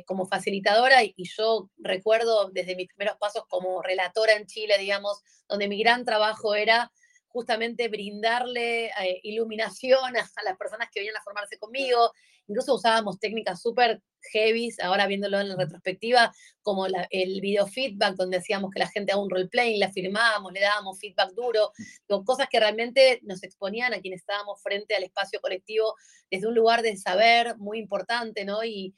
como 0.07 0.27
facilitadora. 0.27 1.03
Y, 1.05 1.15
y, 1.17 1.25
yo 1.37 1.71
recuerdo 1.79 2.51
desde 2.51 2.77
mis 2.77 2.89
primeros 2.89 3.17
pasos 3.19 3.45
como 3.49 3.83
relatora 3.83 4.35
en 4.35 4.47
Chile, 4.47 4.77
digamos, 4.79 5.23
donde 5.49 5.69
mi 5.69 5.79
gran 5.83 6.05
trabajo 6.05 6.55
era 6.55 6.91
justamente 7.29 7.89
brindarle 7.89 8.87
eh, 8.87 9.21
iluminación 9.23 10.17
a, 10.17 10.29
las 10.45 10.57
personas 10.59 10.89
que 10.93 11.01
venían 11.01 11.17
a 11.17 11.23
formarse 11.23 11.59
conmigo. 11.59 12.13
Incluso 12.49 12.75
usábamos 12.75 13.19
técnicas 13.21 13.61
súper 13.61 14.02
heavy, 14.33 14.71
ahora 14.83 15.07
viéndolo 15.07 15.38
en 15.38 15.50
la 15.50 15.57
retrospectiva, 15.57 16.33
como 16.62 16.87
el 16.87 17.40
video 17.40 17.67
feedback, 17.67 18.17
donde 18.17 18.38
decíamos 18.38 18.71
que 18.71 18.81
la 18.81 18.88
gente 18.88 19.12
haga 19.12 19.23
un 19.23 19.31
roleplay, 19.31 19.78
la 19.78 19.93
firmábamos, 19.93 20.52
le 20.52 20.61
dábamos 20.61 20.99
feedback 20.99 21.33
duro, 21.35 21.73
con 22.07 22.25
cosas 22.25 22.49
que 22.50 22.59
realmente 22.59 23.21
nos 23.23 23.43
exponían 23.43 23.95
a 23.95 24.00
quienes 24.00 24.21
estábamos 24.21 24.61
frente 24.62 24.97
al 24.97 25.05
espacio 25.05 25.40
colectivo 25.40 25.95
desde 26.31 26.49
un 26.49 26.55
lugar 26.55 26.83
de 26.83 26.97
saber 26.97 27.57
muy 27.59 27.78
importante, 27.78 28.45
¿no? 28.45 28.64
Y, 28.64 28.95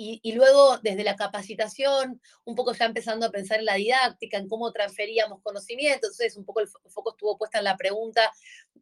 y, 0.00 0.32
luego, 0.32 0.78
desde 0.78 1.02
la 1.02 1.16
capacitación, 1.16 2.22
un 2.44 2.54
poco 2.54 2.72
ya 2.72 2.84
empezando 2.84 3.26
a 3.26 3.32
pensar 3.32 3.58
en 3.58 3.64
la 3.64 3.74
didáctica, 3.74 4.38
en 4.38 4.48
cómo 4.48 4.70
transferíamos 4.70 5.42
conocimiento. 5.42 6.06
Entonces, 6.06 6.36
un 6.36 6.44
poco 6.44 6.60
el 6.60 6.68
foco 6.68 7.10
estuvo 7.10 7.36
puesta 7.36 7.58
en 7.58 7.64
la 7.64 7.76
pregunta, 7.76 8.30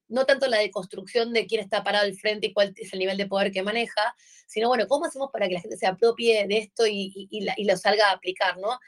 no 0.09 0.27
tanto 0.27 0.47
la 0.47 0.59
de 0.59 0.71
construcción 0.71 1.33
de 1.33 1.47
quién 1.47 1.63
está 1.63 1.83
parado 1.83 2.05
al 2.05 2.15
frente 2.17 2.49
y 2.49 2.53
cuál 2.53 2.75
es 2.77 2.93
el 2.93 2.99
nivel 2.99 3.17
de 3.17 3.27
poder 3.27 3.51
que 3.51 3.63
maneja, 3.63 4.15
sino, 4.47 4.69
bueno, 4.69 4.87
¿cómo 4.89 5.07
hacemos 5.07 5.31
para 5.33 5.49
que 5.49 5.55
la 5.55 5.61
gente 5.63 5.79
se 5.79 5.87
apropie 5.87 6.47
de 6.47 6.59
esto 6.59 6.87
y, 6.87 7.27
lo 7.65 7.77
salga 7.79 8.11
a 8.11 8.13
aplicar, 8.13 8.59
¿no? 8.59 8.79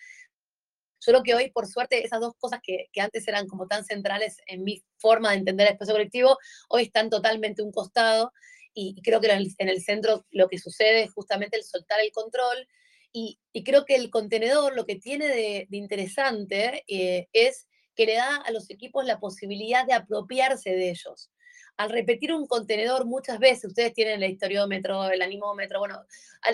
Yo 1.01 1.23
que 1.23 1.35
hoy, 1.35 1.51
por 1.51 1.67
suerte, 1.67 2.05
esas 2.05 2.21
dos 2.21 2.35
cosas 2.39 2.61
que, 2.63 2.91
que, 2.93 3.01
antes 3.01 3.27
eran 3.27 3.47
como 3.47 3.67
tan 3.67 3.87
centrales 3.87 4.43
en 4.47 4.65
mi 4.65 4.85
forma 4.99 5.31
de 5.31 5.37
entender 5.37 5.67
el 5.67 5.73
espacio 5.73 5.95
colectivo, 5.95 6.37
hoy 6.69 6.83
están 6.83 7.09
totalmente 7.09 7.63
un 7.63 7.73
costado 7.73 8.33
y, 8.81 9.03
creo 9.03 9.21
que 9.21 9.29
en 9.29 9.69
el, 9.69 9.83
centro 9.83 10.25
lo 10.31 10.49
que 10.49 10.59
sucede 10.59 11.03
es 11.03 11.13
justamente 11.13 11.57
el 11.57 11.65
soltar 11.65 11.99
el 12.01 12.13
control 12.13 12.69
y, 13.13 13.41
creo 13.65 13.85
que 13.85 13.97
el 13.97 14.09
contenedor 14.09 14.77
lo 14.77 14.87
que 14.87 14.95
tiene 14.95 15.27
de, 15.27 15.67
interesante 15.73 16.85
eh, 16.87 17.27
es 17.33 17.67
que 17.97 18.07
le 18.07 18.15
da 18.15 18.37
a 18.37 18.53
los 18.53 18.71
equipos 18.71 19.05
la 19.05 19.19
posibilidad 19.19 19.85
de 19.85 19.95
apropiarse 19.95 20.71
de 20.71 20.91
ellos. 20.91 21.33
Al 21.77 21.91
repetir 21.91 22.33
un 22.33 22.47
contenedor 22.47 23.05
muchas 23.05 23.41
veces, 23.41 23.65
ustedes 23.65 23.95
tienen 23.95 24.23
el 24.23 24.31
historiómetro, 24.31 25.11
el 25.11 25.23
animómetro, 25.23 25.81
bueno, 25.81 26.05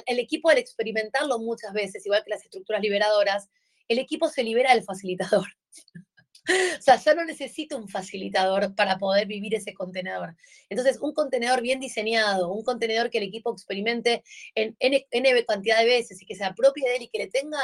el 0.06 0.18
equipo 0.18 0.48
al 0.48 0.56
experimentarlo 0.56 1.38
muchas 1.38 1.74
veces, 1.74 2.06
igual 2.06 2.24
que 2.24 2.30
las 2.30 2.44
estructuras 2.44 2.80
liberadoras, 2.80 3.50
el 3.86 3.98
equipo 3.98 4.28
se 4.28 4.42
libera 4.42 4.74
del 4.74 4.84
facilitador. 4.84 5.46
O 6.78 6.82
sea, 6.82 6.96
ya 6.96 7.14
no 7.14 7.24
necesito 7.24 7.76
un 7.76 7.88
facilitador 7.88 8.74
para 8.74 8.98
poder 8.98 9.26
vivir 9.26 9.54
ese 9.54 9.72
contenedor. 9.72 10.36
Entonces, 10.68 10.98
un 11.00 11.14
contenedor 11.14 11.62
bien 11.62 11.80
diseñado, 11.80 12.52
un 12.52 12.62
contenedor 12.62 13.10
que 13.10 13.18
el 13.18 13.24
equipo 13.24 13.52
experimente 13.52 14.22
en 14.54 14.76
N, 14.78 15.44
cantidad 15.46 15.78
de 15.78 15.86
veces 15.86 16.20
y 16.20 16.26
que 16.26 16.34
se 16.34 16.44
apropie 16.44 16.88
de 16.88 16.96
él 16.96 17.02
y 17.02 17.08
que 17.08 17.18
le 17.18 17.28
tenga 17.28 17.58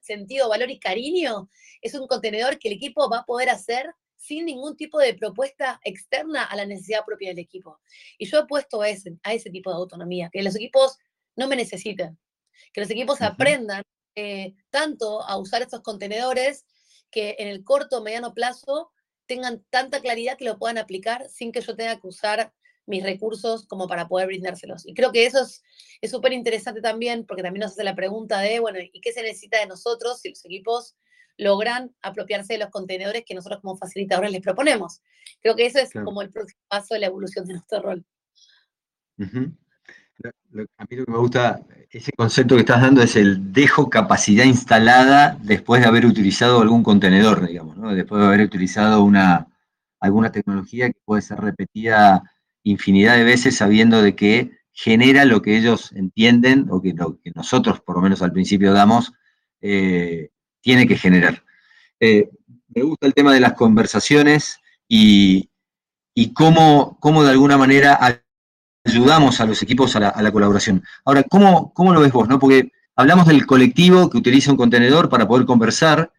sentido, 0.00 0.48
valor 0.48 0.70
y 0.70 0.78
cariño, 0.78 1.48
es 1.80 1.94
un 1.94 2.06
contenedor 2.08 2.58
que 2.58 2.68
el 2.68 2.74
equipo 2.74 3.08
va 3.08 3.20
a 3.20 3.24
poder 3.24 3.50
hacer 3.50 3.94
sin 4.16 4.46
ningún 4.46 4.76
tipo 4.76 4.98
de 4.98 5.14
propuesta 5.14 5.78
externa 5.84 6.44
a 6.44 6.56
la 6.56 6.66
necesidad 6.66 7.04
propia 7.04 7.28
del 7.28 7.38
equipo. 7.38 7.78
Y 8.18 8.26
yo 8.26 8.40
he 8.40 8.46
puesto 8.46 8.82
a 8.82 8.88
ese, 8.88 9.16
a 9.22 9.34
ese 9.34 9.50
tipo 9.50 9.70
de 9.70 9.76
autonomía, 9.76 10.30
que 10.32 10.42
los 10.42 10.56
equipos 10.56 10.98
no 11.36 11.46
me 11.46 11.54
necesiten, 11.54 12.18
que 12.72 12.80
los 12.80 12.90
equipos 12.90 13.22
aprendan 13.22 13.82
eh, 14.16 14.54
tanto 14.70 15.22
a 15.22 15.36
usar 15.36 15.62
estos 15.62 15.82
contenedores 15.82 16.64
que 17.16 17.34
en 17.38 17.48
el 17.48 17.64
corto 17.64 17.96
o 17.96 18.02
mediano 18.02 18.34
plazo 18.34 18.92
tengan 19.24 19.64
tanta 19.70 20.02
claridad 20.02 20.36
que 20.36 20.44
lo 20.44 20.58
puedan 20.58 20.76
aplicar 20.76 21.26
sin 21.30 21.50
que 21.50 21.62
yo 21.62 21.74
tenga 21.74 21.98
que 21.98 22.06
usar 22.06 22.52
mis 22.84 23.02
recursos 23.02 23.66
como 23.66 23.88
para 23.88 24.06
poder 24.06 24.26
brindárselos. 24.26 24.86
Y 24.86 24.92
creo 24.92 25.12
que 25.12 25.24
eso 25.24 25.40
es 26.02 26.10
súper 26.10 26.34
interesante 26.34 26.82
también, 26.82 27.24
porque 27.24 27.42
también 27.42 27.62
nos 27.62 27.72
hace 27.72 27.84
la 27.84 27.94
pregunta 27.94 28.40
de, 28.40 28.60
bueno, 28.60 28.80
¿y 28.92 29.00
qué 29.00 29.12
se 29.12 29.22
necesita 29.22 29.58
de 29.58 29.66
nosotros 29.66 30.20
si 30.20 30.28
los 30.28 30.44
equipos 30.44 30.94
logran 31.38 31.96
apropiarse 32.02 32.52
de 32.52 32.58
los 32.58 32.68
contenedores 32.68 33.24
que 33.24 33.34
nosotros 33.34 33.62
como 33.62 33.78
facilitadores 33.78 34.30
les 34.30 34.42
proponemos? 34.42 35.00
Creo 35.40 35.56
que 35.56 35.64
eso 35.64 35.78
es 35.78 35.92
como 35.94 36.20
el 36.20 36.28
próximo 36.28 36.60
paso 36.68 36.92
de 36.92 37.00
la 37.00 37.06
evolución 37.06 37.46
de 37.46 37.54
nuestro 37.54 37.80
rol. 37.80 38.04
A 40.24 40.84
mí 40.88 40.96
lo 40.96 41.04
que 41.04 41.12
me 41.12 41.18
gusta, 41.18 41.60
ese 41.90 42.12
concepto 42.12 42.54
que 42.54 42.60
estás 42.60 42.80
dando 42.80 43.02
es 43.02 43.16
el 43.16 43.52
dejo 43.52 43.90
capacidad 43.90 44.44
instalada 44.44 45.38
después 45.42 45.82
de 45.82 45.88
haber 45.88 46.06
utilizado 46.06 46.62
algún 46.62 46.82
contenedor, 46.82 47.46
digamos, 47.46 47.76
¿no? 47.76 47.94
después 47.94 48.20
de 48.20 48.26
haber 48.26 48.40
utilizado 48.40 49.04
una, 49.04 49.46
alguna 50.00 50.32
tecnología 50.32 50.88
que 50.88 50.98
puede 51.04 51.22
ser 51.22 51.38
repetida 51.40 52.22
infinidad 52.62 53.16
de 53.16 53.24
veces 53.24 53.56
sabiendo 53.56 54.02
de 54.02 54.16
que 54.16 54.58
genera 54.72 55.24
lo 55.24 55.42
que 55.42 55.56
ellos 55.56 55.92
entienden 55.92 56.66
o 56.70 56.82
que 56.82 56.92
lo 56.92 57.18
que 57.20 57.32
nosotros 57.34 57.80
por 57.80 57.96
lo 57.96 58.02
menos 58.02 58.22
al 58.22 58.32
principio 58.32 58.72
damos, 58.72 59.12
eh, 59.60 60.30
tiene 60.60 60.86
que 60.86 60.96
generar. 60.96 61.44
Eh, 62.00 62.28
me 62.74 62.82
gusta 62.82 63.06
el 63.06 63.14
tema 63.14 63.32
de 63.32 63.40
las 63.40 63.54
conversaciones 63.54 64.60
y, 64.88 65.50
cómo, 66.34 66.98
cómo, 67.00 67.24
de 67.24 67.30
alguna 67.30 67.56
manera 67.56 67.94
ayudamos 68.86 69.40
a 69.40 69.46
los 69.46 69.62
equipos 69.62 69.96
a 69.96 70.00
la, 70.00 70.32
colaboración. 70.32 70.84
Ahora, 71.04 71.22
¿cómo, 71.24 71.72
¿cómo, 71.74 71.92
lo 71.92 72.00
ves 72.00 72.12
vos? 72.12 72.28
No? 72.28 72.38
Porque 72.38 72.70
hablamos 72.94 73.26
del 73.26 73.46
colectivo 73.46 74.08
que 74.10 74.18
utiliza 74.18 74.50
un 74.50 74.56
contenedor 74.56 75.08
para 75.08 75.26
poder 75.26 75.46
conversar. 75.46 76.12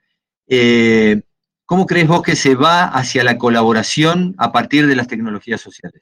Eh, 0.48 1.22
¿Cómo 1.66 1.86
crees 1.86 2.08
vos 2.08 2.22
que 2.22 2.36
se 2.36 2.56
va 2.56 2.86
hacia 2.86 3.24
la 3.24 3.38
colaboración 3.38 4.36
a 4.38 4.52
partir 4.52 4.88
de 4.88 4.96
las 4.96 5.08
tecnologías 5.08 5.62
sociales? 5.62 6.02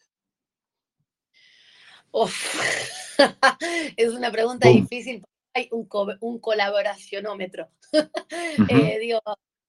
es 3.98 4.14
una 4.14 4.32
pregunta 4.32 4.70
difícil. 4.70 5.24
Hay 5.54 5.70
un, 5.72 5.88
un 6.22 6.40
colaboracionómetro. 6.40 7.70
Eh, 8.70 9.00
digo, 9.00 9.22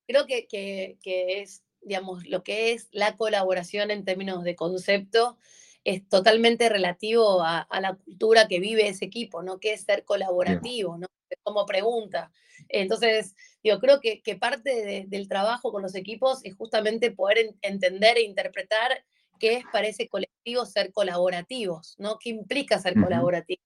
creo 0.07 0.27
que, 0.27 0.99
es, 1.05 1.63
digamos, 1.81 2.27
lo 2.27 2.43
que 2.43 2.73
es 2.73 2.89
la 2.91 3.17
colaboración 3.17 3.91
en 3.91 4.05
términos 4.05 4.43
de 4.45 4.57
concepto 4.57 5.39
es 5.87 6.09
totalmente 6.09 6.69
relativo 6.69 7.45
a, 7.45 7.69
la 7.81 7.95
cultura 7.95 8.49
que 8.49 8.59
vive 8.59 8.89
ese 8.89 9.05
equipo, 9.05 9.45
¿no? 9.45 9.61
Que 9.61 9.73
es 9.73 9.83
ser 9.83 10.05
colaborativo, 10.05 10.99
¿no? 10.99 11.07
Como 11.45 11.65
pregunta. 11.65 12.33
Entonces, 12.69 13.37
yo 13.63 13.79
creo 13.79 14.01
que, 14.01 14.21
parte 14.35 15.07
del 15.07 15.29
trabajo 15.29 15.71
con 15.71 15.83
los 15.83 15.95
equipos 15.95 16.45
es 16.45 16.57
justamente 16.57 17.13
poder 17.13 17.55
entender 17.63 18.17
e 18.17 18.23
interpretar 18.23 19.05
qué 19.39 19.59
es 19.59 19.65
para 19.73 19.87
ese 19.87 20.09
colectivo 20.09 20.67
ser 20.67 20.93
colaborativos, 20.93 21.95
¿no? 21.99 22.19
¿Qué 22.19 22.31
implica 22.31 22.81
ser 22.81 22.95
colaborativo? 23.01 23.63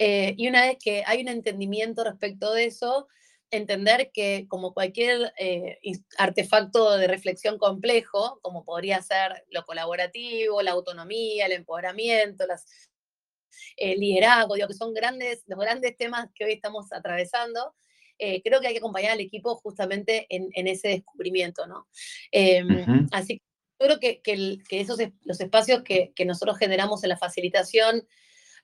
Eh, 0.00 0.34
y 0.36 0.48
una 0.48 0.62
vez 0.62 0.78
que 0.82 1.04
hay 1.06 1.22
un 1.22 1.28
entendimiento 1.28 2.02
respecto 2.02 2.52
de 2.54 2.64
eso, 2.64 3.06
entender 3.52 4.10
que 4.12 4.46
como 4.48 4.72
cualquier 4.72 5.32
eh, 5.38 5.78
artefacto 6.18 6.96
de 6.96 7.06
reflexión 7.06 7.58
complejo, 7.58 8.40
como 8.42 8.64
podría 8.64 9.00
ser 9.02 9.44
lo 9.50 9.64
colaborativo, 9.64 10.62
la 10.62 10.72
autonomía, 10.72 11.46
el 11.46 11.52
empoderamiento, 11.52 12.46
las, 12.46 12.66
el 13.76 14.00
liderazgo, 14.00 14.54
digo, 14.54 14.68
que 14.68 14.74
son 14.74 14.94
grandes, 14.94 15.44
los 15.46 15.58
grandes 15.58 15.96
temas 15.96 16.28
que 16.34 16.46
hoy 16.46 16.52
estamos 16.52 16.92
atravesando, 16.92 17.74
eh, 18.18 18.42
creo 18.42 18.60
que 18.60 18.68
hay 18.68 18.72
que 18.72 18.78
acompañar 18.78 19.12
al 19.12 19.20
equipo 19.20 19.56
justamente 19.56 20.26
en, 20.30 20.66
ese 20.66 20.88
descubrimiento, 20.88 21.66
¿no? 21.66 21.88
Em, 22.30 23.06
así 23.12 23.38
que 23.38 23.44
creo 23.78 23.98
que, 23.98 24.22
que, 24.22 24.80
esos 24.80 24.98
los 25.22 25.40
espacios 25.40 25.82
que, 25.82 26.12
que, 26.14 26.24
nosotros 26.24 26.56
generamos 26.56 27.02
en 27.02 27.10
la 27.10 27.18
facilitación, 27.18 28.06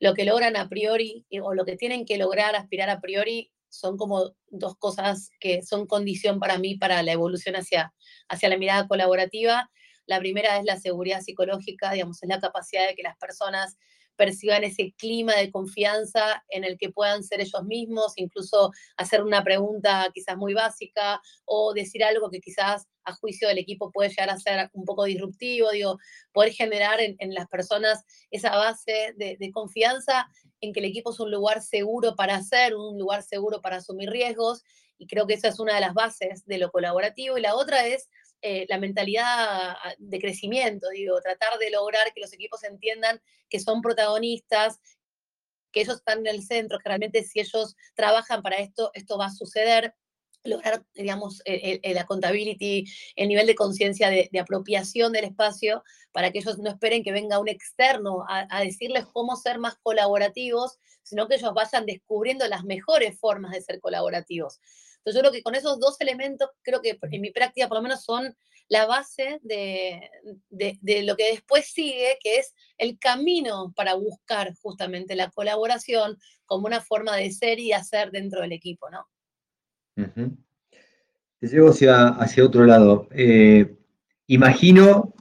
lo 0.00 0.14
que 0.14 0.24
logran 0.24 0.56
a 0.56 0.68
priori 0.68 1.26
o 1.42 1.54
lo 1.54 1.64
que 1.64 1.76
tienen 1.76 2.06
que 2.06 2.18
lograr, 2.18 2.54
aspirar 2.54 2.88
a 2.88 3.00
priori, 3.00 3.50
son 3.68 3.96
como 3.96 4.34
dos 4.48 4.76
cosas 4.76 5.30
que 5.40 5.62
son 5.62 5.86
condición 5.86 6.40
para 6.40 6.58
mí 6.58 6.76
para 6.76 7.02
la 7.02 7.12
evolución 7.12 7.56
hacia, 7.56 7.94
hacia 8.28 8.48
la 8.48 8.56
mirada 8.56 8.88
colaborativa. 8.88 9.70
La 10.06 10.18
primera 10.18 10.58
es 10.58 10.64
la 10.64 10.78
seguridad 10.78 11.20
psicológica, 11.20 11.92
digamos, 11.92 12.22
es 12.22 12.28
la 12.28 12.40
capacidad 12.40 12.86
de 12.88 12.94
que 12.94 13.02
las 13.02 13.16
personas 13.16 13.76
perciban 14.18 14.64
ese 14.64 14.92
clima 14.98 15.34
de 15.36 15.50
confianza 15.50 16.44
en 16.50 16.64
el 16.64 16.76
que 16.76 16.90
puedan 16.90 17.22
ser 17.22 17.40
ellos 17.40 17.62
mismos, 17.64 18.14
incluso 18.16 18.72
hacer 18.96 19.22
una 19.22 19.44
pregunta 19.44 20.10
quizás 20.12 20.36
muy 20.36 20.54
básica 20.54 21.22
o 21.44 21.72
decir 21.72 22.02
algo 22.02 22.28
que 22.28 22.40
quizás 22.40 22.88
a 23.04 23.14
juicio 23.14 23.48
del 23.48 23.58
equipo 23.58 23.92
puede 23.92 24.10
llegar 24.10 24.28
a 24.28 24.38
ser 24.38 24.68
un 24.72 24.84
poco 24.84 25.04
disruptivo, 25.04 25.70
digo, 25.70 25.98
poder 26.32 26.52
generar 26.52 27.00
en, 27.00 27.16
las 27.32 27.46
personas 27.46 28.04
esa 28.30 28.56
base 28.56 29.14
de, 29.16 29.36
de, 29.38 29.52
confianza 29.52 30.28
en 30.60 30.72
que 30.72 30.80
el 30.80 30.86
equipo 30.86 31.12
es 31.12 31.20
un 31.20 31.30
lugar 31.30 31.62
seguro 31.62 32.16
para 32.16 32.36
hacer, 32.36 32.74
un 32.74 32.98
lugar 32.98 33.22
seguro 33.22 33.60
para 33.60 33.76
asumir 33.76 34.10
riesgos, 34.10 34.62
y 34.98 35.06
creo 35.06 35.26
que 35.26 35.34
esa 35.34 35.48
es 35.48 35.60
una 35.60 35.74
de 35.74 35.80
las 35.80 35.94
bases 35.94 36.44
de 36.46 36.58
lo 36.58 36.70
colaborativo, 36.70 37.38
y 37.38 37.40
la 37.40 37.54
otra 37.54 37.86
es 37.86 38.08
eh, 38.42 38.66
la 38.68 38.78
mentalidad 38.78 39.24
ah, 39.26 39.94
de 39.98 40.20
crecimiento, 40.20 40.88
digo, 40.90 41.20
tratar 41.20 41.58
de 41.58 41.70
lograr 41.70 42.12
que 42.14 42.20
los 42.20 42.32
equipos 42.32 42.62
entiendan 42.64 43.20
que 43.48 43.60
son 43.60 43.82
protagonistas, 43.82 44.80
que 45.72 45.80
ellos 45.82 45.96
están 45.96 46.20
en 46.20 46.28
el 46.28 46.42
centro, 46.42 46.78
que 46.78 46.88
realmente 46.88 47.24
si 47.24 47.40
ellos 47.40 47.76
trabajan 47.94 48.42
para 48.42 48.56
esto, 48.56 48.90
esto 48.94 49.18
va 49.18 49.26
a 49.26 49.30
suceder 49.30 49.94
lograr, 50.44 50.84
digamos, 50.94 51.42
la 51.44 52.00
accountability, 52.00 52.84
el 53.16 53.28
nivel 53.28 53.46
de 53.46 53.54
conciencia 53.54 54.08
de, 54.10 54.30
apropiación 54.40 55.12
del 55.12 55.24
espacio, 55.24 55.82
para 56.12 56.30
que 56.30 56.38
ellos 56.38 56.58
no 56.58 56.70
esperen 56.70 57.02
que 57.02 57.12
venga 57.12 57.38
un 57.38 57.48
externo 57.48 58.24
a, 58.28 58.46
a, 58.50 58.60
decirles 58.60 59.04
cómo 59.12 59.36
ser 59.36 59.58
más 59.58 59.76
colaborativos, 59.82 60.78
sino 61.02 61.28
que 61.28 61.36
ellos 61.36 61.52
vayan 61.54 61.86
descubriendo 61.86 62.46
las 62.48 62.64
mejores 62.64 63.18
formas 63.18 63.52
de 63.52 63.62
ser 63.62 63.80
colaborativos. 63.80 64.60
Entonces 64.98 65.14
yo 65.14 65.20
creo 65.20 65.32
que 65.32 65.42
con 65.42 65.54
esos 65.54 65.80
dos 65.80 65.96
elementos, 66.00 66.50
creo 66.62 66.82
que 66.82 66.98
en 67.00 67.20
mi 67.20 67.30
práctica 67.30 67.68
por 67.68 67.78
lo 67.78 67.82
menos 67.82 68.04
son 68.04 68.36
la 68.68 68.86
base 68.86 69.40
de, 69.42 70.10
lo 71.02 71.16
que 71.16 71.30
después 71.30 71.66
sigue, 71.66 72.18
que 72.22 72.36
es 72.38 72.54
el 72.76 72.98
camino 72.98 73.72
para 73.74 73.94
buscar 73.94 74.54
justamente 74.60 75.16
la 75.16 75.30
colaboración 75.30 76.18
como 76.44 76.66
una 76.66 76.82
forma 76.82 77.16
de 77.16 77.30
ser 77.30 77.58
y 77.58 77.72
hacer 77.72 78.10
dentro 78.10 78.42
del 78.42 78.52
equipo, 78.52 78.90
¿no? 78.90 79.06
Te 81.40 81.46
llevo 81.48 81.70
hacia, 81.70 82.08
hacia 82.08 82.44
otro 82.44 82.64
lado. 82.64 83.08
Eh, 83.10 83.76
imagino 84.26 85.14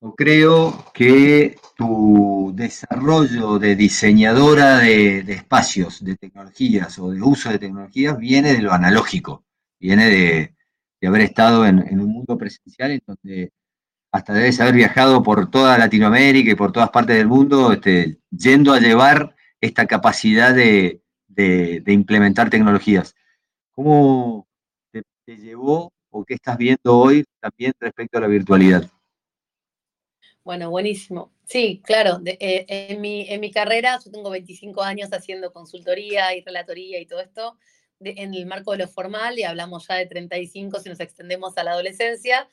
o 0.00 0.14
creo 0.14 0.84
que 0.94 1.56
tu 1.76 2.52
desarrollo 2.54 3.58
de 3.58 3.76
diseñadora 3.76 4.78
de, 4.78 5.20
espacios, 5.28 6.04
de 6.04 6.16
tecnologías 6.16 6.98
o 6.98 7.10
de 7.10 7.22
uso 7.22 7.50
de 7.50 7.58
tecnologías 7.58 8.16
viene 8.18 8.54
de 8.54 8.62
lo 8.62 8.72
analógico, 8.72 9.44
viene 9.78 10.06
de, 10.08 10.54
haber 11.06 11.22
estado 11.22 11.66
en, 11.66 12.00
un 12.00 12.12
mundo 12.12 12.36
presencial 12.36 12.90
en 12.90 13.02
donde 13.06 13.52
hasta 14.10 14.32
debes 14.32 14.60
haber 14.60 14.74
viajado 14.74 15.22
por 15.22 15.50
toda 15.50 15.78
Latinoamérica 15.78 16.50
y 16.50 16.54
por 16.56 16.72
todas 16.72 16.90
partes 16.90 17.16
del 17.16 17.28
mundo, 17.28 17.72
este, 17.72 18.18
yendo 18.30 18.72
a 18.72 18.80
llevar 18.80 19.36
esta 19.60 19.86
capacidad 19.86 20.54
de, 20.54 21.02
implementar 21.86 22.50
tecnologías. 22.50 23.14
¿Cómo 23.76 24.48
te, 24.90 25.02
llevó 25.36 25.92
o 26.08 26.24
qué 26.24 26.32
estás 26.32 26.56
viendo 26.56 26.96
hoy 26.98 27.24
también 27.38 27.74
respecto 27.78 28.16
a 28.16 28.22
la 28.22 28.26
virtualidad? 28.26 28.90
Bueno, 30.42 30.70
buenísimo. 30.70 31.30
Sí, 31.44 31.82
claro. 31.84 32.22
Eh, 32.24 32.64
en, 32.68 33.02
mi, 33.02 33.28
en 33.28 33.38
mi 33.38 33.50
carrera, 33.50 33.98
yo 34.02 34.10
tengo 34.10 34.30
25 34.30 34.82
años 34.82 35.10
haciendo 35.12 35.52
consultoría 35.52 36.34
y 36.34 36.40
relatoría 36.40 36.98
y 36.98 37.04
todo 37.04 37.20
esto 37.20 37.58
en 38.00 38.32
el 38.32 38.46
marco 38.46 38.72
de 38.72 38.78
lo 38.78 38.88
formal 38.88 39.38
y 39.38 39.42
hablamos 39.42 39.86
ya 39.88 39.96
de 39.96 40.06
35 40.06 40.80
si 40.80 40.88
nos 40.88 41.00
extendemos 41.00 41.58
a 41.58 41.64
la 41.64 41.72
adolescencia. 41.72 42.48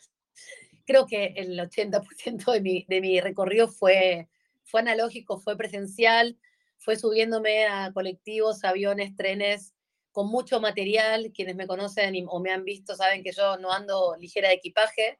Creo 0.86 1.06
que 1.06 1.36
el 1.38 1.58
80% 1.58 2.52
de 2.52 2.60
mi, 2.60 2.86
de 2.90 3.00
mi 3.00 3.22
recorrido 3.22 3.70
fue, 3.70 4.28
fue 4.66 4.82
analógico, 4.82 5.40
fue 5.40 5.56
presencial, 5.56 6.38
fue 6.80 6.98
subiéndome 6.98 7.66
a 7.66 7.94
colectivos, 7.94 8.66
aviones, 8.66 9.16
trenes, 9.16 9.73
con 10.14 10.28
mucho 10.30 10.62
material. 10.62 11.34
Quienes 11.34 11.58
me 11.58 11.68
conocen 11.68 12.16
o 12.30 12.40
me 12.40 12.52
han 12.52 12.64
visto 12.64 12.96
saben 12.96 13.24
que 13.24 13.34
yo 13.34 13.58
no 13.58 13.74
ando 13.74 14.16
ligera 14.18 14.48
de 14.48 14.56
equipaje. 14.56 15.20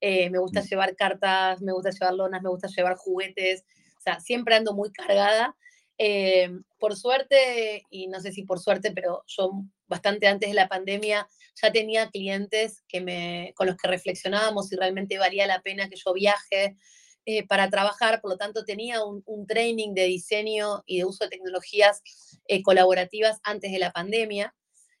Eh, 0.00 0.30
me 0.30 0.38
gusta 0.38 0.60
mm. 0.60 0.66
llevar 0.66 0.94
cartas, 0.94 1.60
me 1.62 1.72
gusta 1.72 1.90
llevar 1.90 2.14
lonas, 2.14 2.42
me 2.42 2.50
gusta 2.50 2.68
llevar 2.68 2.94
juguetes, 2.96 3.64
o 3.98 4.00
sea, 4.00 4.20
siempre 4.20 4.54
ando 4.54 4.74
muy 4.74 4.92
cargada. 4.92 5.56
Eh, 5.98 6.50
por 6.78 6.96
suerte, 6.96 7.84
y 7.90 8.08
no 8.08 8.20
sé 8.20 8.30
si 8.32 8.42
por 8.42 8.60
suerte, 8.60 8.92
pero 8.92 9.24
yo 9.26 9.50
bastante 9.86 10.26
antes 10.26 10.48
de 10.48 10.54
la 10.54 10.68
pandemia 10.68 11.28
ya 11.60 11.72
tenía 11.72 12.10
clientes 12.10 12.82
que 12.88 13.00
me, 13.00 13.52
con 13.56 13.66
los 13.66 13.76
que 13.76 13.88
reflexionábamos 13.88 14.68
si 14.68 14.76
realmente 14.76 15.18
valía 15.18 15.46
la 15.46 15.62
pena 15.62 15.88
que 15.88 15.96
yo 15.96 16.12
viaje 16.12 16.76
eh, 17.26 17.46
para 17.46 17.70
trabajar, 17.70 18.20
por 18.20 18.30
lo 18.32 18.36
tanto 18.36 18.64
tenía 18.64 19.02
un, 19.04 19.46
training 19.46 19.94
de 19.94 20.04
diseño 20.04 20.82
y 20.86 20.98
de 20.98 21.04
uso 21.04 21.24
de 21.24 21.30
tecnologías 21.30 22.02
colaborativas 22.62 23.40
antes 23.42 23.72
de 23.72 23.78
la 23.78 23.90
pandemia. 23.92 24.54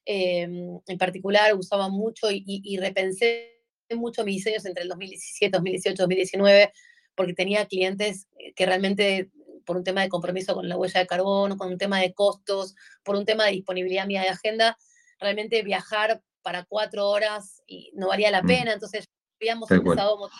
en 0.06 0.98
particular 0.98 1.54
usaba 1.54 1.88
mucho 1.88 2.30
y, 2.30 2.42
y 2.46 2.76
repensé 2.78 3.54
mucho 3.96 4.24
mis 4.24 4.36
diseños 4.36 4.64
entre 4.64 4.84
el 4.84 4.88
2017, 4.88 5.56
2018, 5.56 6.02
2019, 6.02 6.72
porque 7.14 7.34
tenía 7.34 7.66
clientes 7.66 8.28
eh, 8.38 8.52
que 8.54 8.66
realmente 8.66 9.30
por 9.66 9.76
un 9.76 9.84
tema 9.84 10.02
de 10.02 10.08
compromiso 10.08 10.54
con 10.54 10.68
la 10.68 10.76
huella 10.76 11.00
de 11.00 11.06
carbono, 11.06 11.56
con 11.56 11.68
un 11.68 11.78
tema 11.78 12.00
de 12.00 12.12
costos, 12.12 12.74
por 13.02 13.16
un 13.16 13.24
tema 13.24 13.46
de 13.46 13.52
disponibilidad 13.52 14.06
mía 14.06 14.22
de 14.22 14.28
agenda, 14.28 14.76
realmente 15.18 15.62
viajar 15.62 16.22
para 16.42 16.64
cuatro 16.64 17.08
horas 17.08 17.62
y 17.66 17.90
no 17.94 18.08
valía 18.08 18.30
la 18.30 18.42
mm. 18.42 18.46
pena, 18.46 18.72
entonces 18.72 19.06
habíamos 19.40 19.70
empezado... 19.70 20.30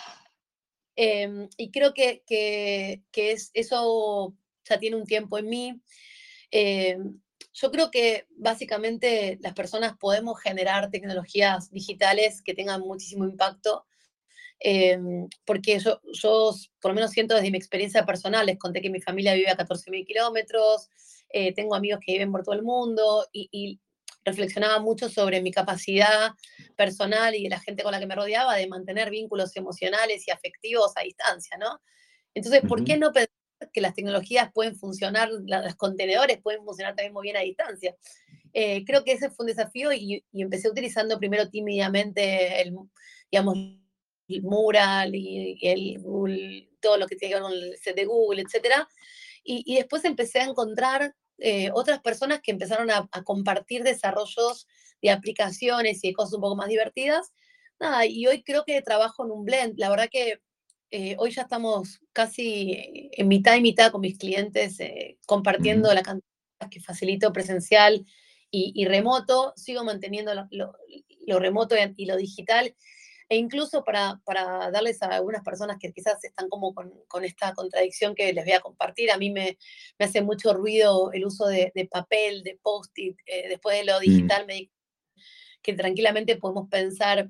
Em, 0.96 1.48
y 1.56 1.70
creo 1.70 1.92
que, 1.94 2.22
que, 2.26 3.02
que, 3.10 3.32
es, 3.32 3.50
eso 3.54 4.36
ya 4.68 4.78
tiene 4.78 4.96
un 4.96 5.04
tiempo 5.04 5.38
en 5.38 5.48
mí. 5.48 5.82
Eh, 6.50 6.98
yo 7.52 7.70
creo 7.70 7.90
que 7.90 8.26
básicamente 8.30 9.38
las 9.40 9.54
personas 9.54 9.96
podemos 9.98 10.40
generar 10.40 10.90
tecnologías 10.90 11.70
digitales 11.70 12.42
que 12.42 12.54
tengan 12.54 12.80
muchísimo 12.80 13.24
impacto, 13.24 13.86
eh, 14.60 14.98
porque 15.44 15.78
yo, 15.78 16.00
yo, 16.12 16.52
por 16.80 16.90
lo 16.90 16.94
menos 16.96 17.10
siento 17.10 17.34
desde 17.34 17.50
mi 17.50 17.58
experiencia 17.58 18.04
personal, 18.06 18.46
les 18.46 18.58
conté 18.58 18.80
que 18.80 18.90
mi 18.90 19.00
familia 19.00 19.34
vive 19.34 19.50
a 19.50 19.56
14.000 19.56 20.04
kilómetros, 20.06 20.88
eh, 21.28 21.52
tengo 21.52 21.74
amigos 21.74 22.00
que 22.04 22.12
viven 22.12 22.32
por 22.32 22.42
todo 22.42 22.54
el 22.54 22.62
mundo 22.62 23.26
y, 23.32 23.80
reflexionaba 24.24 24.78
mucho 24.80 25.08
sobre 25.08 25.42
mi 25.42 25.52
capacidad 25.52 26.32
personal 26.76 27.34
y 27.34 27.44
de 27.44 27.50
la 27.50 27.60
gente 27.60 27.82
con 27.82 27.92
la 27.92 28.00
que 28.00 28.06
me 28.06 28.14
rodeaba 28.14 28.56
de 28.56 28.66
mantener 28.66 29.10
vínculos 29.10 29.54
emocionales 29.56 30.26
y 30.26 30.30
afectivos 30.30 30.92
a 30.96 31.02
distancia, 31.02 31.56
¿no? 31.58 31.80
Entonces, 32.34 32.62
¿por 32.66 32.84
qué 32.84 32.96
no 32.96 33.12
pensar 33.12 33.30
que 33.72 33.80
las 33.80 33.94
tecnologías 33.94 34.50
pueden 34.52 34.76
funcionar, 34.76 35.30
los 35.30 35.74
contenedores 35.76 36.40
pueden 36.42 36.64
funcionar 36.64 36.94
también 36.94 37.12
muy 37.12 37.22
bien 37.24 37.36
a 37.36 37.40
distancia? 37.40 37.94
Eh, 38.52 38.84
creo 38.84 39.04
que 39.04 39.12
ese 39.12 39.30
fue 39.30 39.44
un 39.44 39.48
desafío 39.48 39.92
y, 39.92 40.24
empecé 40.32 40.68
utilizando 40.68 41.18
primero 41.18 41.48
tímidamente 41.48 42.62
el, 42.62 42.74
digamos, 43.30 43.56
el 44.28 44.42
mural 44.42 45.14
y, 45.14 45.58
el 45.60 46.00
Google, 46.00 46.70
todo 46.80 46.96
lo 46.96 47.06
que 47.06 47.16
tiene 47.16 47.34
que 47.34 47.40
ver 47.40 47.42
con 47.42 47.52
el 47.52 47.76
set 47.76 47.96
de 47.96 48.04
Google, 48.06 48.42
etc. 48.42 48.86
Y, 49.44 49.62
y 49.66 49.76
después 49.76 50.04
empecé 50.04 50.40
a 50.40 50.44
encontrar 50.44 51.14
eh, 51.38 51.70
otras 51.72 52.00
personas 52.00 52.40
que 52.40 52.52
empezaron 52.52 52.90
a, 52.90 53.08
compartir 53.24 53.82
desarrollos 53.82 54.66
de 55.02 55.10
aplicaciones 55.10 56.02
y 56.02 56.08
de 56.08 56.14
cosas 56.14 56.34
un 56.34 56.40
poco 56.40 56.56
más 56.56 56.68
divertidas. 56.68 57.32
Nada, 57.80 58.06
y 58.06 58.26
hoy 58.26 58.42
creo 58.42 58.64
que 58.64 58.80
trabajo 58.82 59.24
en 59.24 59.30
un 59.32 59.44
blend. 59.44 59.78
La 59.78 59.90
verdad 59.90 60.08
que 60.10 60.40
eh, 60.90 61.16
hoy 61.18 61.32
ya 61.32 61.42
estamos 61.42 62.00
casi 62.12 63.10
en 63.12 63.28
mitad 63.28 63.56
y 63.56 63.60
mitad 63.60 63.90
con 63.90 64.00
mis 64.00 64.16
clientes 64.18 64.78
eh, 64.80 65.18
compartiendo 65.26 65.92
la 65.92 66.02
cantidad 66.02 66.70
que 66.70 66.80
facilito 66.80 67.32
presencial 67.32 68.06
y, 68.50 68.84
remoto. 68.86 69.52
Sigo 69.56 69.82
manteniendo 69.82 70.32
lo 70.32 71.38
remoto 71.40 71.74
y 71.96 72.06
lo 72.06 72.16
digital 72.16 72.74
e 73.34 73.36
incluso 73.36 73.82
para, 73.82 74.20
para, 74.24 74.70
darles 74.70 75.02
a 75.02 75.06
algunas 75.06 75.42
personas 75.42 75.76
que 75.80 75.92
quizás 75.92 76.22
están 76.22 76.48
como 76.48 76.72
con, 76.72 76.92
con 77.08 77.24
esta 77.24 77.52
contradicción 77.52 78.14
que 78.14 78.32
les 78.32 78.44
voy 78.44 78.54
a 78.54 78.60
compartir, 78.60 79.10
a 79.10 79.18
mí 79.18 79.32
me, 79.32 79.58
me 79.98 80.06
hace 80.06 80.22
mucho 80.22 80.54
ruido 80.54 81.10
el 81.12 81.26
uso 81.26 81.46
de, 81.46 81.72
de 81.74 81.86
papel, 81.86 82.44
de 82.44 82.60
post-it, 82.62 83.18
eh, 83.26 83.48
después 83.48 83.76
de 83.76 83.86
lo 83.86 83.98
mm. 83.98 84.02
digital, 84.02 84.46
que 85.62 85.72
tranquilamente 85.72 86.36
podemos 86.36 86.68
pensar 86.68 87.28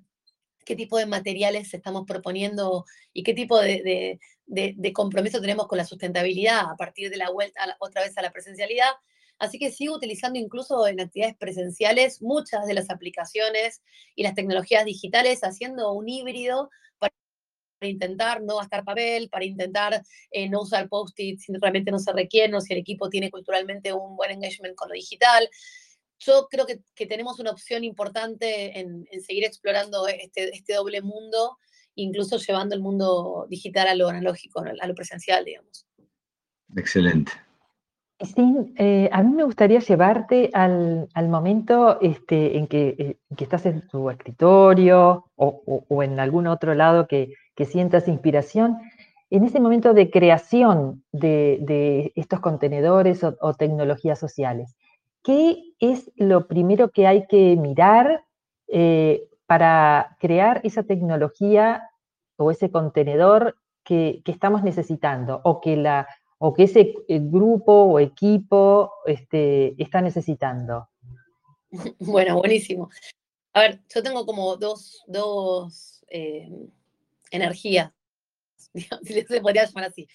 qué 0.66 0.76
tipo 0.76 0.98
de 0.98 1.06
materiales 1.06 1.72
estamos 1.72 2.04
proponiendo 2.06 2.84
y 3.14 3.22
qué 3.22 3.32
tipo 3.32 3.58
de, 3.58 4.18
de, 4.44 4.74
de 4.76 4.92
compromiso 4.92 5.40
tenemos 5.40 5.66
con 5.68 5.78
la 5.78 5.86
sustentabilidad 5.86 6.70
a 6.70 6.76
partir 6.76 7.08
de 7.08 7.16
la 7.16 7.30
vuelta 7.30 7.76
otra 7.78 8.02
vez 8.02 8.18
a 8.18 8.22
la 8.22 8.30
presencialidad 8.30 8.90
Así 9.38 9.58
que 9.58 9.70
sigo 9.70 9.96
utilizando 9.96 10.38
incluso 10.38 10.86
en 10.86 11.00
actividades 11.00 11.36
presenciales 11.36 12.22
muchas 12.22 12.66
de 12.66 12.74
las 12.74 12.90
aplicaciones 12.90 13.82
y 14.14 14.22
las 14.22 14.34
tecnologías 14.34 14.84
digitales, 14.84 15.40
haciendo 15.42 15.92
un 15.92 16.08
híbrido 16.08 16.70
para 16.98 17.12
intentar 17.82 18.42
no 18.42 18.56
gastar 18.56 18.84
papel, 18.84 19.28
para 19.28 19.44
intentar 19.44 20.02
eh, 20.30 20.48
no 20.48 20.62
usar 20.62 20.88
post-it 20.88 21.38
si 21.38 21.52
realmente 21.60 21.90
no 21.90 21.98
se 21.98 22.12
requiere 22.12 22.54
o 22.54 22.60
si 22.60 22.72
el 22.72 22.80
equipo 22.80 23.10
tiene 23.10 23.30
culturalmente 23.30 23.92
un 23.92 24.16
buen 24.16 24.30
engagement 24.30 24.74
con 24.74 24.88
lo 24.88 24.94
digital. 24.94 25.48
Yo 26.20 26.46
creo 26.48 26.64
que, 26.64 27.06
tenemos 27.06 27.38
una 27.40 27.50
opción 27.50 27.84
importante 27.84 28.78
en, 28.78 29.06
seguir 29.20 29.44
explorando 29.44 30.06
este, 30.06 30.54
este, 30.56 30.74
doble 30.74 31.02
mundo, 31.02 31.58
incluso 31.96 32.38
llevando 32.38 32.74
el 32.74 32.80
mundo 32.80 33.46
digital 33.50 33.88
a 33.88 33.94
lo 33.94 34.08
analógico, 34.08 34.60
a 34.60 34.86
lo 34.86 34.94
presencial, 34.94 35.44
digamos. 35.44 35.86
Excelente. 36.76 37.32
Sí, 38.20 38.72
eh, 38.76 39.08
a 39.12 39.22
mí 39.24 39.34
me 39.34 39.42
gustaría 39.42 39.80
llevarte 39.80 40.50
al, 40.54 41.08
momento 41.28 42.00
este, 42.00 42.56
en, 42.56 42.68
que, 42.68 42.94
eh, 42.96 43.16
que, 43.36 43.44
estás 43.44 43.66
en 43.66 43.86
tu 43.88 44.08
escritorio 44.08 45.24
o, 45.34 46.02
en 46.02 46.20
algún 46.20 46.46
otro 46.46 46.74
lado 46.74 47.08
que, 47.08 47.34
sientas 47.66 48.06
inspiración, 48.06 48.78
en 49.30 49.44
ese 49.44 49.58
momento 49.58 49.94
de 49.94 50.10
creación 50.10 51.02
de, 51.10 52.12
estos 52.14 52.38
contenedores 52.38 53.24
o, 53.24 53.54
tecnologías 53.54 54.20
sociales. 54.20 54.76
¿Qué 55.24 55.74
es 55.80 56.12
lo 56.14 56.46
primero 56.46 56.90
que 56.90 57.08
hay 57.08 57.26
que 57.26 57.56
mirar 57.56 58.24
eh, 58.68 59.24
para 59.46 60.16
crear 60.20 60.60
esa 60.62 60.84
tecnología 60.84 61.90
o 62.36 62.52
ese 62.52 62.70
contenedor 62.70 63.56
que, 63.82 64.22
que 64.24 64.32
estamos 64.32 64.62
necesitando 64.62 65.40
o 65.42 65.60
que 65.60 65.76
la 65.76 66.06
o 66.38 66.52
que 66.52 66.64
ese 66.64 66.94
eh, 67.08 67.20
grupo 67.20 67.72
o 67.72 68.00
equipo 68.00 68.92
este, 69.06 69.80
está 69.82 70.00
necesitando? 70.00 70.88
Bueno, 71.98 72.36
buenísimo. 72.36 72.88
A 73.52 73.60
ver, 73.60 73.80
yo 73.92 74.02
tengo 74.02 74.24
como 74.26 74.56
dos, 74.56 75.02
dos 75.08 76.04
eh, 76.08 76.48
energías, 77.30 77.92
si 79.02 79.22
se 79.22 79.40
podría 79.40 79.64
llamar 79.64 79.84
así. 79.84 80.06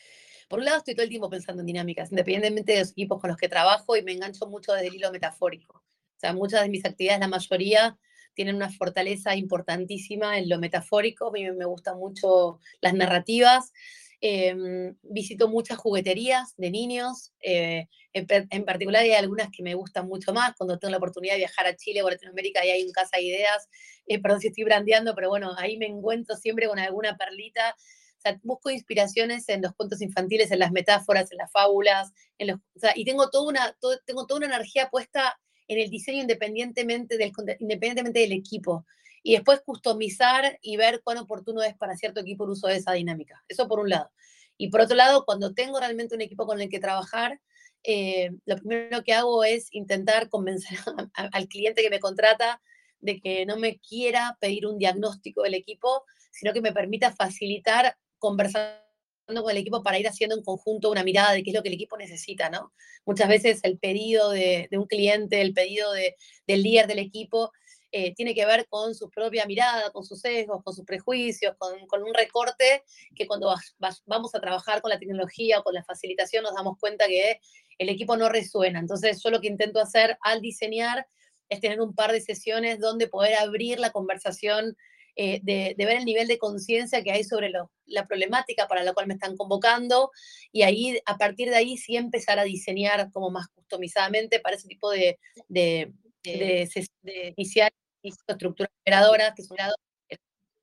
Por 0.48 0.60
un 0.60 0.66
lado, 0.66 0.78
estoy 0.78 0.96
todo 0.96 1.04
el 1.04 1.10
tiempo 1.10 1.30
pensando 1.30 1.62
en 1.62 1.68
dinámicas, 1.68 2.12
independientemente 2.12 2.74
de 2.74 2.80
los 2.80 2.92
equipos 2.92 3.20
con 3.20 3.30
los 3.30 3.38
que 3.38 3.50
trabajo, 3.50 3.96
y 3.96 4.04
me 4.04 4.14
engancho 4.14 4.48
mucho 4.48 4.74
desde 4.74 4.88
el 4.88 4.96
hilo 4.96 5.12
metafórico. 5.12 5.78
O 5.78 6.20
sea, 6.20 6.34
muchas 6.34 6.64
de 6.64 6.70
mis 6.70 6.84
actividades, 6.86 7.20
la 7.20 7.28
mayoría, 7.28 7.98
tienen 8.34 8.56
una 8.56 8.70
fortaleza 8.70 9.36
importantísima 9.36 10.38
en 10.38 10.50
lo 10.50 10.60
metafórico. 10.60 11.28
A 11.28 11.32
mí 11.32 11.50
me 11.52 11.66
gustan 11.66 11.98
mucho 11.98 12.60
las 12.82 12.94
narrativas. 12.94 13.74
Em, 14.22 14.96
visito 15.02 15.48
muchas 15.48 15.78
jugueterías 15.78 16.54
de 16.58 16.70
niños, 16.72 17.32
eh, 17.42 17.88
en, 18.12 18.66
particular 18.66 19.04
hay 19.04 19.14
algunas 19.14 19.50
que 19.50 19.64
me 19.64 19.76
gustan 19.76 20.08
mucho 20.08 20.34
más, 20.34 20.56
cuando 20.58 20.78
tengo 20.78 20.92
la 20.92 20.98
oportunidad 20.98 21.36
de 21.36 21.40
viajar 21.40 21.68
a 21.68 21.76
Chile 21.78 22.02
o 22.02 22.08
a 22.08 22.12
Latinoamérica 22.12 22.66
y 22.66 22.70
hay 22.70 22.84
un 22.84 22.92
Casa 22.92 23.16
de 23.16 23.24
Ideas, 23.24 23.70
eh, 24.08 24.20
perdón 24.20 24.42
si 24.42 24.48
estoy 24.48 24.66
brandeando, 24.66 25.16
pero 25.16 25.30
bueno, 25.30 25.54
ahí 25.58 25.78
me 25.78 25.86
encuentro 25.86 26.36
siempre 26.36 26.68
con 26.68 26.80
alguna 26.80 27.16
perlita. 27.16 27.76
O 28.18 28.22
sea, 28.22 28.38
busco 28.44 28.70
inspiraciones 28.70 29.48
en 29.48 29.62
los 29.62 29.74
cuentos 29.76 30.02
infantiles, 30.02 30.52
en 30.52 30.60
las 30.60 30.74
metáforas, 30.74 31.32
en 31.32 31.38
las 31.38 31.50
fábulas, 31.54 32.12
en 32.38 32.48
los, 32.48 32.60
y 32.96 33.06
tengo 33.06 33.30
toda, 33.30 33.48
una, 33.48 33.78
tengo 34.06 34.28
toda 34.28 34.40
una 34.40 34.48
energía 34.48 34.90
puesta 34.90 35.40
en 35.70 35.80
el 35.80 35.90
diseño 35.90 36.24
independientemente 36.24 37.18
del, 37.18 37.32
independientemente 37.60 38.20
del 38.20 38.34
equipo 38.34 38.86
y 39.24 39.34
después 39.34 39.62
customizar 39.62 40.58
y 40.62 40.78
ver 40.78 41.02
cuán 41.04 41.18
oportuno 41.18 41.62
es 41.62 41.76
para 41.76 41.96
cierto 41.96 42.22
equipo 42.22 42.46
el 42.46 42.52
uso 42.52 42.68
de 42.68 42.78
esa 42.78 42.94
dinámica. 42.94 43.44
Eso 43.48 43.68
por 43.68 43.80
un 43.80 43.90
lado. 43.90 44.12
Y 44.58 44.70
por 44.70 44.82
otro 44.82 44.96
lado, 44.96 45.26
cuando 45.26 45.54
tengo 45.54 45.80
realmente 45.80 46.16
un 46.16 46.22
equipo 46.22 46.46
con 46.46 46.60
el 46.60 46.70
que 46.70 46.80
trabajar, 46.80 47.40
eh, 47.84 48.32
lo 48.46 48.58
primero 48.58 49.04
que 49.04 49.14
hago 49.14 49.44
es 49.44 49.68
intentar 49.72 50.30
convencer 50.30 50.78
al 51.14 51.48
cliente 51.48 51.82
que 51.82 51.90
me 51.90 52.00
contrata 52.00 52.62
de 53.00 53.22
que 53.22 53.46
no 53.46 53.58
me 53.58 53.80
quiera 53.80 54.38
pedir 54.42 54.68
un 54.68 54.78
diagnóstico 54.78 55.44
del 55.44 55.54
equipo, 55.54 56.04
sino 56.32 56.54
que 56.54 56.62
me 56.62 56.74
permita 56.74 57.14
facilitar 57.14 57.96
conversando 58.18 58.84
con 59.28 59.52
el 59.52 59.58
equipo 59.58 59.84
para 59.84 60.00
ir 60.00 60.08
haciendo 60.08 60.36
en 60.36 60.44
conjunto 60.44 60.90
una 60.90 61.04
mirada 61.04 61.34
de 61.34 61.44
qué 61.44 61.52
es 61.52 61.56
lo 61.56 61.62
que 61.62 61.70
el 61.70 61.76
equipo 61.76 61.98
necesita, 61.98 62.50
¿no? 62.50 62.74
Muchas 63.06 63.30
veces 63.30 63.60
el 63.64 63.78
pedido 63.78 64.32
de, 64.32 64.68
un 64.72 64.88
cliente, 64.88 65.40
el 65.42 65.54
pedido 65.54 65.94
de, 65.94 66.16
del 66.48 66.64
líder 66.64 66.88
del 66.88 67.00
equipo 67.00 67.52
eh, 67.92 68.14
tiene 68.14 68.36
que 68.36 68.46
ver 68.46 68.68
con 68.68 68.94
su 68.94 69.10
propia 69.10 69.46
mirada, 69.46 69.92
con 69.92 70.04
sus 70.04 70.22
sesgos, 70.22 70.64
con 70.64 70.76
sus 70.76 70.86
prejuicios, 70.86 71.56
con, 71.58 72.04
un 72.04 72.14
recorte 72.14 72.84
que 73.16 73.26
cuando 73.26 73.54
vamos 74.06 74.36
a 74.36 74.40
trabajar 74.40 74.82
con 74.82 74.90
la 74.90 75.00
tecnología 75.00 75.60
o 75.60 75.64
con 75.64 75.74
la 75.74 75.84
facilitación 75.84 76.44
nos 76.44 76.54
damos 76.54 76.78
cuenta 76.80 77.08
que 77.08 77.40
el 77.80 77.90
equipo 77.90 78.16
no 78.16 78.30
resuena. 78.30 78.80
Entonces 78.80 79.22
yo 79.24 79.32
lo 79.32 79.42
que 79.42 79.48
intento 79.48 79.80
hacer 79.80 80.18
al 80.22 80.40
diseñar 80.40 81.08
es 81.50 81.62
tener 81.62 81.82
un 81.82 81.96
par 81.96 82.12
de 82.12 82.22
sesiones 82.22 82.80
donde 82.80 83.08
poder 83.08 83.36
abrir 83.36 83.80
la 83.80 83.92
conversación, 83.92 84.78
eh, 85.16 85.40
de, 85.42 85.74
ver 85.78 85.98
el 85.98 86.06
nivel 86.06 86.28
de 86.28 86.38
conciencia 86.38 87.04
que 87.04 87.12
hay 87.12 87.24
sobre 87.24 87.52
la 87.86 88.08
problemática 88.08 88.68
para 88.68 88.84
la 88.84 88.94
cual 88.94 89.08
me 89.08 89.16
están 89.16 89.36
convocando 89.36 90.12
y 90.52 90.62
ahí, 90.62 91.00
a 91.06 91.18
partir 91.18 91.50
de 91.50 91.56
ahí, 91.56 91.76
sí 91.76 91.98
empezar 91.98 92.38
a 92.38 92.44
diseñar 92.44 93.12
como 93.12 93.32
más 93.32 93.48
customizadamente 93.50 94.40
para 94.40 94.56
ese 94.56 94.68
tipo 94.68 94.92
de, 94.92 95.20
de, 95.48 95.92
de, 96.24 96.70
de 97.02 97.34
iniciar 97.36 97.72
estructuras 98.04 98.72
operadoras 98.82 99.34
que 99.36 99.44
son 99.44 99.58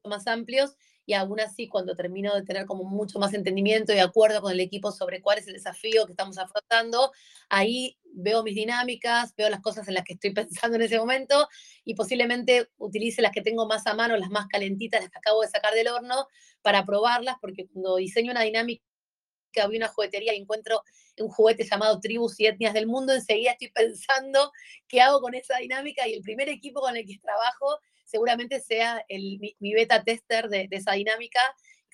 más 0.05 0.27
amplios 0.27 0.77
y 1.07 1.15
aún 1.15 1.39
así 1.41 1.69
cuando 1.69 1.95
termino 1.95 2.35
de 2.35 2.43
tener 2.43 2.67
como 2.67 2.85
mucho 2.85 3.19
más 3.19 3.33
entendimiento 3.33 3.95
y 3.95 3.99
acuerdo 3.99 4.43
con 4.43 4.53
el 4.53 4.61
equipo 4.61 4.91
sobre 4.91 5.23
cuál 5.23 5.39
es 5.39 5.47
el 5.47 5.55
desafío 5.55 6.05
que 6.05 6.13
estamos 6.13 6.37
afrontando, 6.37 7.13
ahí 7.49 7.97
veo 8.05 8.43
mis 8.43 8.57
dinámicas, 8.57 9.33
veo 9.37 9.49
las 9.49 9.61
cosas 9.61 9.87
en 9.87 9.95
las 9.95 10.05
que 10.05 10.15
estoy 10.15 10.33
pensando 10.35 10.77
en 10.77 10.83
ese 10.83 10.99
momento 10.99 11.49
y 11.85 11.95
posiblemente 11.95 12.71
utilice 12.77 13.23
las 13.23 13.31
que 13.31 13.43
tengo 13.43 13.67
más 13.67 13.87
a 13.87 13.95
mano, 13.95 14.17
las 14.17 14.31
más 14.31 14.49
calentitas, 14.49 15.01
las 15.01 15.11
que 15.11 15.19
acabo 15.19 15.43
de 15.43 15.49
sacar 15.49 15.75
del 15.75 15.89
horno, 15.89 16.27
para 16.61 16.85
probarlas, 16.85 17.37
porque 17.41 17.69
cuando 17.69 17.97
diseño 17.97 18.33
una 18.33 18.43
dinámica 18.43 18.83
había 19.61 19.79
una 19.79 19.89
juguetería 19.89 20.35
y 20.35 20.39
encuentro 20.39 20.83
un 21.19 21.29
juguete 21.29 21.65
llamado 21.65 22.01
Tribus 22.01 22.39
y 22.41 22.47
Etnias 22.47 22.75
del 22.75 22.87
Mundo, 22.87 23.13
enseguida 23.13 23.53
estoy 23.53 23.71
pensando 23.75 24.53
qué 24.89 25.01
hago 25.01 25.21
con 25.21 25.35
esa 25.35 25.59
dinámica 25.59 26.07
y 26.07 26.15
el 26.15 26.23
primer 26.23 26.49
equipo 26.49 26.81
con 26.81 26.97
el 26.97 27.07
que 27.07 27.19
trabajo 27.19 27.79
seguramente 28.05 28.61
sea 28.61 29.05
el, 29.09 29.39
mi, 29.59 29.75
beta 29.75 30.03
tester 30.03 30.49
de, 30.49 30.69
esa 30.71 30.93
dinámica. 30.93 31.41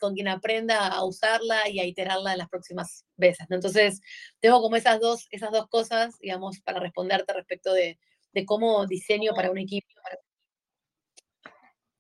con 0.01 0.15
quien 0.15 0.27
aprenda 0.27 0.89
a 0.89 1.05
usarla 1.05 1.69
y 1.69 1.79
a 1.79 1.85
iterarla 1.85 2.37
las 2.37 2.49
próximas 2.49 3.05
veces. 3.17 3.47
Entonces, 3.51 4.01
tengo 4.41 4.61
como 4.61 4.75
esas 4.75 4.99
dos, 4.99 5.29
esas 5.31 5.53
dos 5.53 5.69
cosas, 5.69 6.19
digamos, 6.19 6.61
para 6.61 6.81
responderte 6.81 7.33
respecto 7.33 7.73
de, 7.73 7.99
cómo 8.45 8.85
diseño 8.87 9.33
para 9.33 9.53
un 9.53 9.59
equipo. 9.59 9.87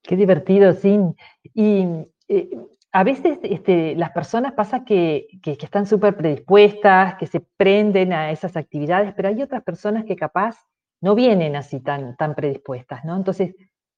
Qué 0.03 0.17
divertido, 0.17 0.73
Sin. 0.73 1.15
Y 1.55 1.85
eh, 2.27 2.51
a 2.93 3.05
veces 3.05 3.39
este, 3.43 3.95
las 3.97 4.11
personas 4.11 4.53
pasa 4.53 4.85
que, 4.85 5.27
están 5.45 5.87
súper 5.87 6.15
predispuestas, 6.15 7.15
que 7.17 7.27
se 7.27 7.41
prenden 7.41 8.13
a 8.13 8.31
esas 8.31 8.57
actividades, 8.57 9.15
pero 9.15 9.29
hay 9.29 9.43
otras 9.43 9.63
personas 9.63 10.05
que 10.05 10.15
capaz 10.15 10.59
no 11.01 11.15
vienen 11.15 11.57
así 11.57 11.81
tan, 11.81 12.17
tan 12.17 12.35
predispuestas, 12.35 13.05
¿no? 13.05 13.17
Entonces, 13.17 13.55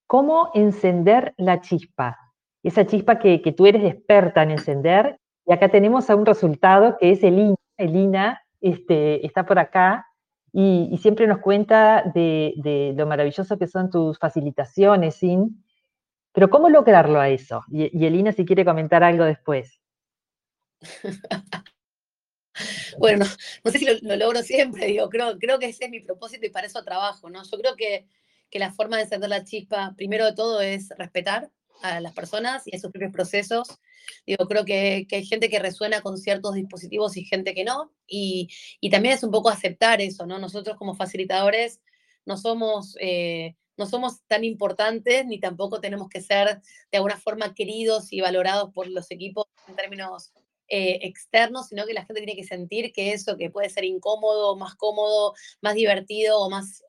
¿cómo 0.07 0.51
encender 0.55 1.35
la 1.37 1.61
chispa? 1.61 2.19
Esa 2.63 2.87
chispa 2.87 3.19
que, 3.19 3.39
tú 3.57 3.67
eres 3.67 3.85
experta 3.85 4.45
en 4.45 4.53
encender, 4.53 5.19
y 5.45 5.53
acá 5.53 5.69
tenemos 5.69 6.09
a 6.09 6.17
un 6.17 6.25
resultado 6.25 6.97
que 6.99 7.11
es 7.11 7.23
Elina. 7.23 7.57
Elina 7.77 8.43
este, 8.61 9.27
está 9.27 9.45
por 9.45 9.59
acá 9.59 10.07
y, 10.53 10.97
siempre 10.99 11.27
nos 11.27 11.39
cuenta 11.39 12.05
de, 12.15 12.55
de, 12.59 12.95
lo 12.97 13.07
maravilloso 13.07 13.59
que 13.59 13.67
son 13.67 13.91
tus 13.91 14.19
facilitaciones, 14.19 15.17
Sin, 15.17 15.64
pero 16.35 16.51
¿cómo 16.51 16.69
lograrlo 16.69 17.21
a 17.21 17.29
eso? 17.29 17.65
Y, 17.71 18.05
Elina, 18.05 18.33
si 18.33 18.45
quiere 18.45 18.65
comentar 18.65 19.05
algo 19.05 19.25
después. 19.25 19.81
bueno, 22.99 23.25
no 23.63 23.71
sé 23.71 23.79
si 23.79 23.87
lo, 23.87 24.17
logro 24.17 24.43
siempre, 24.43 24.87
digo, 24.87 25.09
creo, 25.09 25.39
que 25.39 25.67
ese 25.67 25.85
es 25.85 25.91
mi 25.91 26.01
propósito 26.01 26.45
y 26.45 26.51
para 26.51 26.67
eso 26.67 26.83
trabajo, 26.83 27.31
¿no? 27.31 27.45
Yo 27.45 27.57
creo 27.59 27.77
que, 27.77 28.07
la 28.59 28.73
forma 28.73 28.97
de 28.97 29.05
encender 29.05 29.31
la 29.31 29.45
chispa, 29.45 29.95
primero 29.97 30.25
de 30.25 30.33
todo, 30.33 30.61
es 30.61 30.89
respetar 30.97 31.51
a 31.83 32.01
las 32.01 32.13
personas 32.13 32.63
y 32.67 32.77
a 32.77 32.79
sus 32.81 32.93
propios 32.93 33.13
procesos. 33.13 33.69
Digo, 34.27 34.47
creo 34.47 34.65
que, 34.65 35.07
hay 35.11 35.27
gente 35.27 35.49
que 35.49 35.59
resuena 35.61 36.01
con 36.01 36.19
ciertos 36.19 36.55
dispositivos 36.55 37.17
y 37.17 37.25
gente 37.25 37.55
que 37.55 37.65
no. 37.65 37.93
Y, 38.09 38.49
también 38.91 39.15
es 39.15 39.23
un 39.23 39.31
poco 39.31 39.51
aceptar 39.51 40.01
eso, 40.01 40.27
¿no? 40.27 40.41
Nosotros 40.41 40.77
como 40.77 40.95
facilitadores 40.95 41.81
no 42.27 42.37
somos 42.37 42.97
eh, 43.01 43.57
no 43.77 43.87
somos 43.87 44.25
tan 44.27 44.45
importantes 44.45 45.27
ni 45.27 45.41
tampoco 45.41 45.81
tenemos 45.81 46.09
que 46.09 46.21
ser 46.21 46.61
de 46.91 46.99
alguna 46.99 47.19
forma 47.19 47.55
queridos 47.55 48.13
y 48.13 48.21
valorados 48.21 48.73
por 48.73 48.89
los 48.89 49.11
equipos 49.11 49.47
en 49.69 49.77
términos 49.77 50.33
eh, 50.69 51.01
externos, 51.03 51.69
sino 51.69 51.85
que 51.85 51.93
la 51.93 52.07
gente 52.07 52.23
tiene 52.23 52.37
que 52.37 52.47
sentir 52.47 52.91
que 52.93 53.13
eso 53.13 53.37
que 53.37 53.51
puede 53.51 53.69
ser 53.69 53.85
incómodo, 53.85 54.57
más 54.57 54.75
cómodo, 54.77 55.35
más 55.61 55.75
divertido 55.75 56.41
o 56.41 56.49
más, 56.49 56.83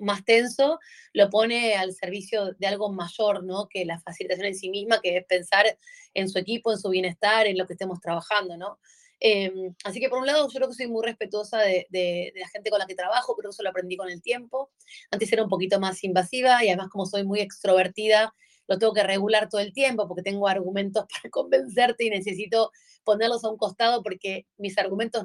más 0.00 0.24
tenso, 0.24 0.78
lo 1.12 1.28
pone 1.28 1.74
al 1.74 1.92
servicio 1.92 2.54
de 2.54 2.66
algo 2.66 2.90
mayor, 2.90 3.44
¿no? 3.44 3.68
Que 3.68 3.84
la 3.84 4.00
facilitación 4.00 4.46
en 4.46 4.54
sí 4.54 4.70
misma, 4.70 5.00
que 5.02 5.18
es 5.18 5.26
pensar 5.26 5.78
en 6.14 6.28
su 6.30 6.38
equipo, 6.38 6.72
en 6.72 6.78
su 6.78 6.88
bienestar, 6.88 7.46
en 7.46 7.58
lo 7.58 7.66
que 7.66 7.74
estemos 7.74 8.00
trabajando, 8.00 8.56
¿no? 8.56 8.78
Em, 9.20 9.74
así 9.84 10.00
que 10.00 10.08
por 10.08 10.20
un 10.20 10.26
lado 10.26 10.48
yo 10.48 10.54
creo 10.54 10.68
que 10.68 10.74
soy 10.74 10.86
muy 10.86 11.04
respetuosa 11.04 11.58
de, 11.58 12.32
la 12.36 12.48
gente 12.48 12.70
con 12.70 12.78
la 12.78 12.86
que 12.86 12.94
trabajo, 12.94 13.36
que 13.36 13.48
eso 13.48 13.62
lo 13.62 13.70
aprendí 13.70 13.96
con 13.96 14.10
el 14.10 14.22
tiempo. 14.22 14.70
Antes 15.10 15.32
era 15.32 15.42
un 15.42 15.48
poquito 15.48 15.80
más 15.80 16.02
invasiva 16.04 16.64
y 16.64 16.68
además 16.68 16.88
como 16.88 17.06
soy 17.06 17.24
muy 17.24 17.40
extrovertida, 17.40 18.34
lo 18.68 18.78
tengo 18.78 18.92
que 18.92 19.02
regular 19.02 19.48
todo 19.48 19.60
el 19.60 19.72
tiempo 19.72 20.06
porque 20.06 20.22
tengo 20.22 20.46
argumentos 20.48 21.04
para 21.22 21.30
convencerte 21.30 22.04
y 22.04 22.10
necesito 22.10 22.70
ponerlos 23.04 23.44
a 23.44 23.50
un 23.50 23.56
costado 23.56 24.02
porque 24.02 24.46
mis 24.56 24.76
argumentos 24.78 25.24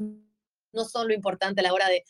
no 0.72 0.86
son 0.86 1.08
lo 1.08 1.14
importante 1.14 1.62
a 1.62 1.64
la 1.64 1.74
hora 1.74 1.88
de, 1.88 2.04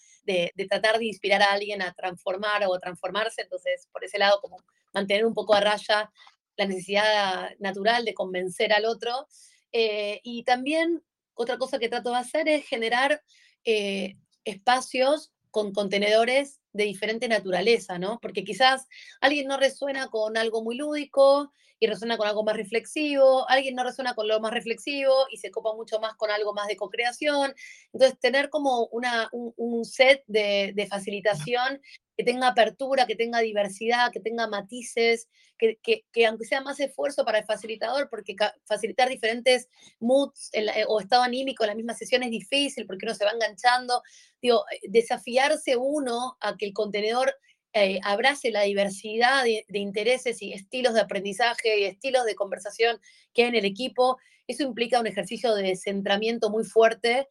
de 0.56 0.68
tratar 0.68 1.00
de 1.00 1.06
inspirar 1.06 1.42
a 1.42 1.52
alguien 1.52 1.82
a 1.82 1.94
transformar 1.94 2.64
o 2.66 2.76
a 2.76 2.80
transformarse. 2.80 3.42
Entonces, 3.42 3.90
por 3.92 4.06
ese 4.06 4.18
lado, 4.20 4.40
como 4.42 4.58
mantener 4.94 5.26
un 5.26 5.34
poco 5.34 5.54
a 5.54 5.60
raya 5.60 6.10
la 6.56 6.66
necesidad 6.66 7.50
natural 7.60 8.06
de 8.06 8.14
convencer 8.14 8.74
al 8.74 8.86
otro. 8.86 9.28
Eh, 9.72 10.22
y 10.24 10.44
también 10.44 11.04
otra 11.36 11.58
cosa 11.58 11.80
que 11.80 11.90
trato 11.90 12.12
de 12.12 12.18
hacer 12.18 12.48
es 12.48 12.66
generar 12.66 13.22
eh, 13.66 14.18
espacios 14.44 15.34
con 15.52 15.72
contenedores 15.72 16.60
de 16.74 16.86
diferente 16.86 17.28
naturaleza, 17.28 18.00
¿no? 18.00 18.20
Porque 18.22 18.44
quizás 18.44 18.88
alguien 19.22 19.48
no 19.48 19.58
resuena 19.58 20.08
con 20.08 20.38
algo 20.38 20.64
muy 20.64 20.76
lúdico 20.76 21.52
y 21.84 21.88
resuena 21.88 22.18
con 22.18 22.30
algo 22.30 22.46
más 22.46 22.56
reflexivo, 22.56 23.46
alguien 23.50 23.76
no 23.76 23.84
resuena 23.84 24.16
con 24.16 24.26
lo 24.26 24.40
más 24.40 24.54
reflexivo 24.54 25.12
y 25.30 25.36
se 25.36 25.52
copa 25.52 25.74
mucho 25.76 26.00
más 26.00 26.16
con 26.16 26.32
algo 26.32 26.54
más 26.54 26.68
de 26.68 26.78
co-creación. 26.78 27.54
Entonces, 27.92 28.18
tener 28.22 28.50
como 28.50 28.86
una, 28.86 29.30
un, 29.34 29.84
set 29.84 30.24
de, 30.28 30.72
de, 30.74 30.88
facilitación 30.88 31.82
que 32.16 32.24
tenga 32.24 32.48
apertura, 32.48 33.06
que 33.06 33.18
tenga 33.18 33.40
diversidad, 33.40 34.14
que 34.14 34.22
tenga 34.22 34.48
matices, 34.48 35.28
que, 35.58 35.78
que, 36.14 36.26
aunque 36.26 36.46
sea 36.46 36.62
más 36.62 36.80
esfuerzo 36.80 37.26
para 37.26 37.40
el 37.40 37.46
facilitador, 37.46 38.10
porque 38.10 38.34
facilitar 38.64 39.10
diferentes 39.10 39.68
moods 40.00 40.52
eh, 40.54 40.86
o 40.88 41.02
estado 41.02 41.24
anímico 41.24 41.66
en 41.66 41.70
la 41.70 41.76
misma 41.76 41.96
sesión 41.96 42.24
es 42.24 42.32
difícil 42.32 42.86
porque 42.86 43.06
uno 43.06 43.14
se 43.14 43.26
va 43.26 43.32
enganchando. 43.32 44.02
Digo, 44.42 44.64
eh, 44.72 44.80
desafiarse 44.88 45.76
uno 45.76 46.38
a 46.40 46.56
que 46.56 46.66
el 46.66 46.74
contenedor 46.74 47.36
eh, 47.74 48.00
abrace 48.04 48.52
la 48.52 48.62
diversidad 48.62 49.44
de, 49.44 49.66
intereses 49.74 50.42
y 50.42 50.54
estilos 50.54 50.94
de 50.94 51.02
aprendizaje 51.02 51.80
y 51.80 51.84
estilos 51.86 52.26
de 52.26 52.36
conversación 52.36 53.00
que 53.34 53.44
hay 53.44 53.50
en 53.50 53.56
el 53.56 53.66
equipo, 53.66 54.18
eso 54.48 54.64
implica 54.64 55.00
un 55.00 55.08
ejercicio 55.08 55.56
de 55.56 55.76
centramiento 55.76 56.50
muy 56.50 56.66
fuerte 56.66 57.28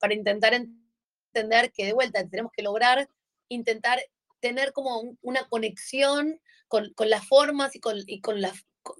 para 0.00 0.12
intentar 0.12 0.52
entender 0.52 1.72
que 1.72 1.86
de 1.86 1.94
vuelta 1.94 2.28
tenemos 2.28 2.52
que 2.52 2.62
lograr 2.62 3.08
intentar 3.48 4.00
tener 4.40 4.72
como 4.72 5.16
una 5.22 5.48
conexión 5.48 6.40
con, 6.68 6.92
las 6.98 7.26
formas 7.26 7.74
y, 7.74 7.80
con, 7.80 7.96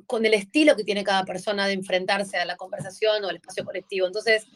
con, 0.06 0.26
el 0.26 0.34
estilo 0.34 0.76
que 0.76 0.84
tiene 0.84 1.04
cada 1.04 1.24
persona 1.24 1.66
de 1.66 1.74
enfrentarse 1.74 2.36
a 2.38 2.44
la 2.44 2.56
conversación 2.56 3.24
o 3.24 3.28
al 3.28 3.36
espacio 3.36 3.64
colectivo. 3.64 4.06
Entonces, 4.06 4.46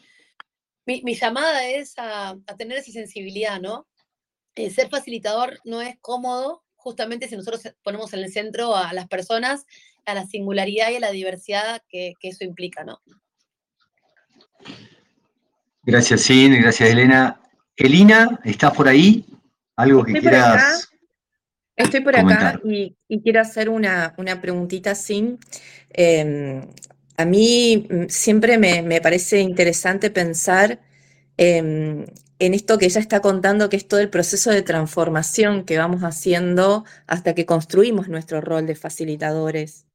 mi, 0.85 1.15
llamada 1.15 1.67
es 1.67 1.93
a, 1.97 2.37
tener 2.57 2.77
esa 2.77 2.91
sensibilidad, 2.91 3.59
¿no? 3.59 3.87
Eh, 4.55 4.69
ser 4.69 4.89
facilitador 4.89 5.59
no 5.63 5.81
es 5.81 5.97
cómodo, 6.01 6.63
justamente 6.75 7.27
si 7.27 7.35
nosotros 7.35 7.61
ponemos 7.83 8.13
en 8.13 8.19
el 8.19 8.31
centro 8.31 8.75
a 8.75 8.91
las 8.93 9.07
personas, 9.07 9.65
a 10.05 10.13
la 10.13 10.25
singularidad 10.25 10.89
y 10.91 10.95
a 10.95 10.99
la 10.99 11.11
diversidad 11.11 11.81
que, 11.87 12.13
eso 12.21 12.43
implica, 12.43 12.83
¿no? 12.83 12.99
Gracias, 15.83 16.21
Sin, 16.21 16.59
gracias, 16.61 16.89
Elena. 16.89 17.41
Elina, 17.75 18.39
¿estás 18.43 18.73
por 18.73 18.87
ahí? 18.87 19.25
¿Algo 19.75 20.03
que 20.03 20.13
quieras? 20.13 20.89
Estoy 21.75 22.01
por 22.01 22.15
acá 22.15 22.59
y, 22.63 22.95
quiero 23.23 23.41
hacer 23.41 23.69
una, 23.69 24.13
preguntita 24.41 24.93
sin. 24.93 25.39
Em, 25.89 26.67
a 27.17 27.25
mí 27.25 27.87
mm, 27.89 28.05
siempre 28.07 28.57
me, 28.57 29.01
parece 29.01 29.39
interesante 29.39 30.11
pensar 30.11 30.79
em, 31.37 32.05
en 32.41 32.55
esto 32.55 32.79
que 32.79 32.85
ella 32.85 32.99
está 32.99 33.21
contando, 33.21 33.69
que 33.69 33.77
es 33.77 33.87
todo 33.87 33.99
el 33.99 34.09
proceso 34.09 34.49
de 34.49 34.63
transformación 34.63 35.63
que 35.63 35.77
vamos 35.77 36.01
haciendo 36.01 36.85
hasta 37.05 37.35
que 37.35 37.45
construimos 37.45 38.07
nuestro 38.07 38.41
rol 38.41 38.65
de 38.65 38.75
facilitadores. 38.75 39.85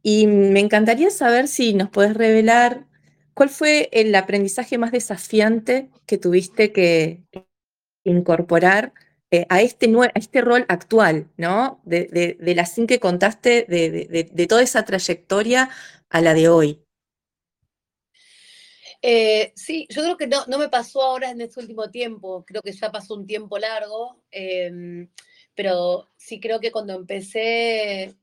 Y 0.00 0.28
me 0.28 0.60
encantaría 0.60 1.10
saber 1.10 1.48
si 1.48 1.74
nos 1.74 1.90
puedes 1.90 2.14
revelar 2.14 2.86
cuál 3.34 3.48
fue 3.48 3.88
el 3.92 4.14
aprendizaje 4.14 4.78
más 4.78 4.92
desafiante 4.92 5.90
que 6.06 6.16
tuviste 6.16 6.72
que 6.72 7.24
incorporar 8.04 8.92
eh, 9.32 9.46
a, 9.48 9.60
este 9.60 9.92
este 10.14 10.42
rol 10.42 10.66
actual, 10.68 11.28
¿no? 11.36 11.80
De, 11.84 12.36
la 12.40 12.66
sin 12.66 12.86
que 12.86 13.00
contaste, 13.00 13.66
de, 13.68 14.46
toda 14.48 14.62
esa 14.62 14.84
trayectoria 14.84 15.70
a 16.08 16.20
la 16.20 16.34
de 16.34 16.48
hoy. 16.48 16.84
Eh, 19.02 19.52
sí, 19.56 19.86
yo 19.90 20.02
creo 20.02 20.16
que 20.16 20.26
no, 20.26 20.44
no, 20.46 20.58
me 20.58 20.68
pasó 20.68 21.02
ahora 21.02 21.30
en 21.30 21.40
este 21.40 21.60
último 21.60 21.90
tiempo, 21.90 22.44
creo 22.46 22.60
que 22.62 22.72
ya 22.72 22.92
pasó 22.92 23.14
un 23.14 23.26
tiempo 23.26 23.58
largo, 23.58 24.22
em, 24.30 25.08
pero 25.54 26.08
sí 26.16 26.38
creo 26.38 26.60
que 26.60 26.70
cuando 26.70 26.94
empecé, 26.94 28.14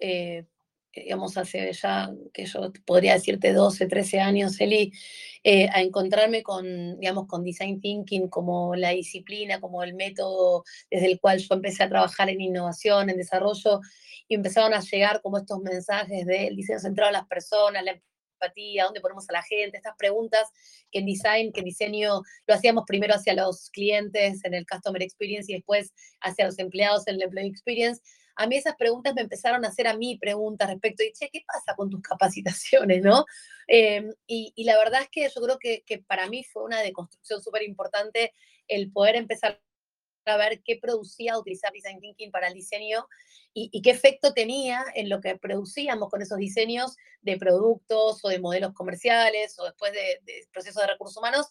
eh, 0.00 0.44
digamos, 0.92 1.36
hace 1.36 1.72
ya, 1.72 2.10
que 2.32 2.46
yo 2.46 2.72
podría 2.84 3.14
decirte 3.14 3.52
12, 3.52 3.86
13 3.86 4.20
años, 4.20 4.60
Eli, 4.60 4.92
eh, 5.44 5.68
a 5.72 5.82
encontrarme 5.82 6.42
con, 6.42 6.98
digamos, 7.00 7.26
con 7.26 7.44
design 7.44 7.80
thinking 7.80 8.28
como 8.28 8.74
la 8.76 8.90
disciplina, 8.90 9.60
como 9.60 9.82
el 9.82 9.94
método 9.94 10.64
desde 10.90 11.06
el 11.06 11.20
cual 11.20 11.38
yo 11.38 11.54
empecé 11.54 11.84
a 11.84 11.88
trabajar 11.88 12.28
en 12.30 12.40
innovación, 12.40 13.10
en 13.10 13.16
desarrollo, 13.16 13.80
y 14.28 14.34
empezaron 14.34 14.74
a 14.74 14.80
llegar 14.80 15.20
como 15.22 15.38
estos 15.38 15.60
mensajes 15.60 16.26
del 16.26 16.56
diseño 16.56 16.78
centrado 16.80 17.10
en 17.10 17.14
las 17.14 17.26
personas, 17.26 17.84
la 17.84 18.00
empatía, 18.44 18.84
dónde 18.84 19.00
ponemos 19.00 19.28
a 19.28 19.32
la 19.32 19.42
gente, 19.42 19.76
estas 19.76 19.96
preguntas 19.96 20.48
que 20.90 21.00
en 21.00 21.06
design, 21.06 21.52
que 21.52 21.60
en 21.60 21.66
diseño 21.66 22.22
lo 22.46 22.54
hacíamos 22.54 22.84
primero 22.86 23.14
hacia 23.14 23.34
los 23.34 23.70
clientes 23.70 24.44
en 24.44 24.54
el 24.54 24.66
customer 24.66 25.02
experience 25.02 25.50
y 25.50 25.56
después 25.56 25.92
hacia 26.20 26.46
los 26.46 26.58
empleados 26.58 27.06
en 27.06 27.16
el 27.16 27.22
employee 27.22 27.48
experience 27.48 28.00
a 28.36 28.46
mí 28.46 28.56
esas 28.56 28.76
preguntas 28.76 29.14
me 29.14 29.22
empezaron 29.22 29.64
a 29.64 29.68
hacer 29.68 29.86
a 29.86 29.96
mí 29.96 30.18
preguntas 30.18 30.68
respecto 30.68 31.02
de, 31.02 31.12
che, 31.12 31.30
¿qué 31.32 31.42
pasa 31.46 31.74
con 31.76 31.90
tus 31.90 32.02
capacitaciones, 32.02 33.02
no? 33.02 33.24
Em, 33.66 34.12
y, 34.26 34.52
la 34.64 34.76
verdad 34.76 35.02
es 35.02 35.08
que 35.10 35.28
yo 35.28 35.40
creo 35.40 35.58
que, 35.58 36.04
para 36.06 36.28
mí 36.28 36.44
fue 36.44 36.64
una 36.64 36.80
deconstrucción 36.80 37.42
súper 37.42 37.62
importante 37.62 38.32
el 38.68 38.90
poder 38.92 39.16
empezar 39.16 39.60
a 40.32 40.36
ver 40.36 40.62
qué 40.62 40.78
producía 40.80 41.38
utilizar 41.38 41.72
Design 41.72 42.00
Thinking 42.00 42.30
para 42.30 42.48
el 42.48 42.54
diseño 42.54 43.06
y, 43.56 43.82
qué 43.82 43.90
efecto 43.90 44.34
tenía 44.34 44.84
en 44.94 45.08
lo 45.08 45.20
que 45.20 45.36
producíamos 45.38 46.10
con 46.10 46.20
esos 46.20 46.38
diseños 46.38 46.96
de 47.22 47.38
productos 47.38 48.24
o 48.24 48.28
de 48.28 48.40
modelos 48.40 48.72
comerciales 48.74 49.56
o 49.60 49.64
después 49.64 49.92
de, 49.92 50.20
procesos 50.52 50.82
de 50.82 50.88
recursos 50.88 51.16
humanos, 51.16 51.46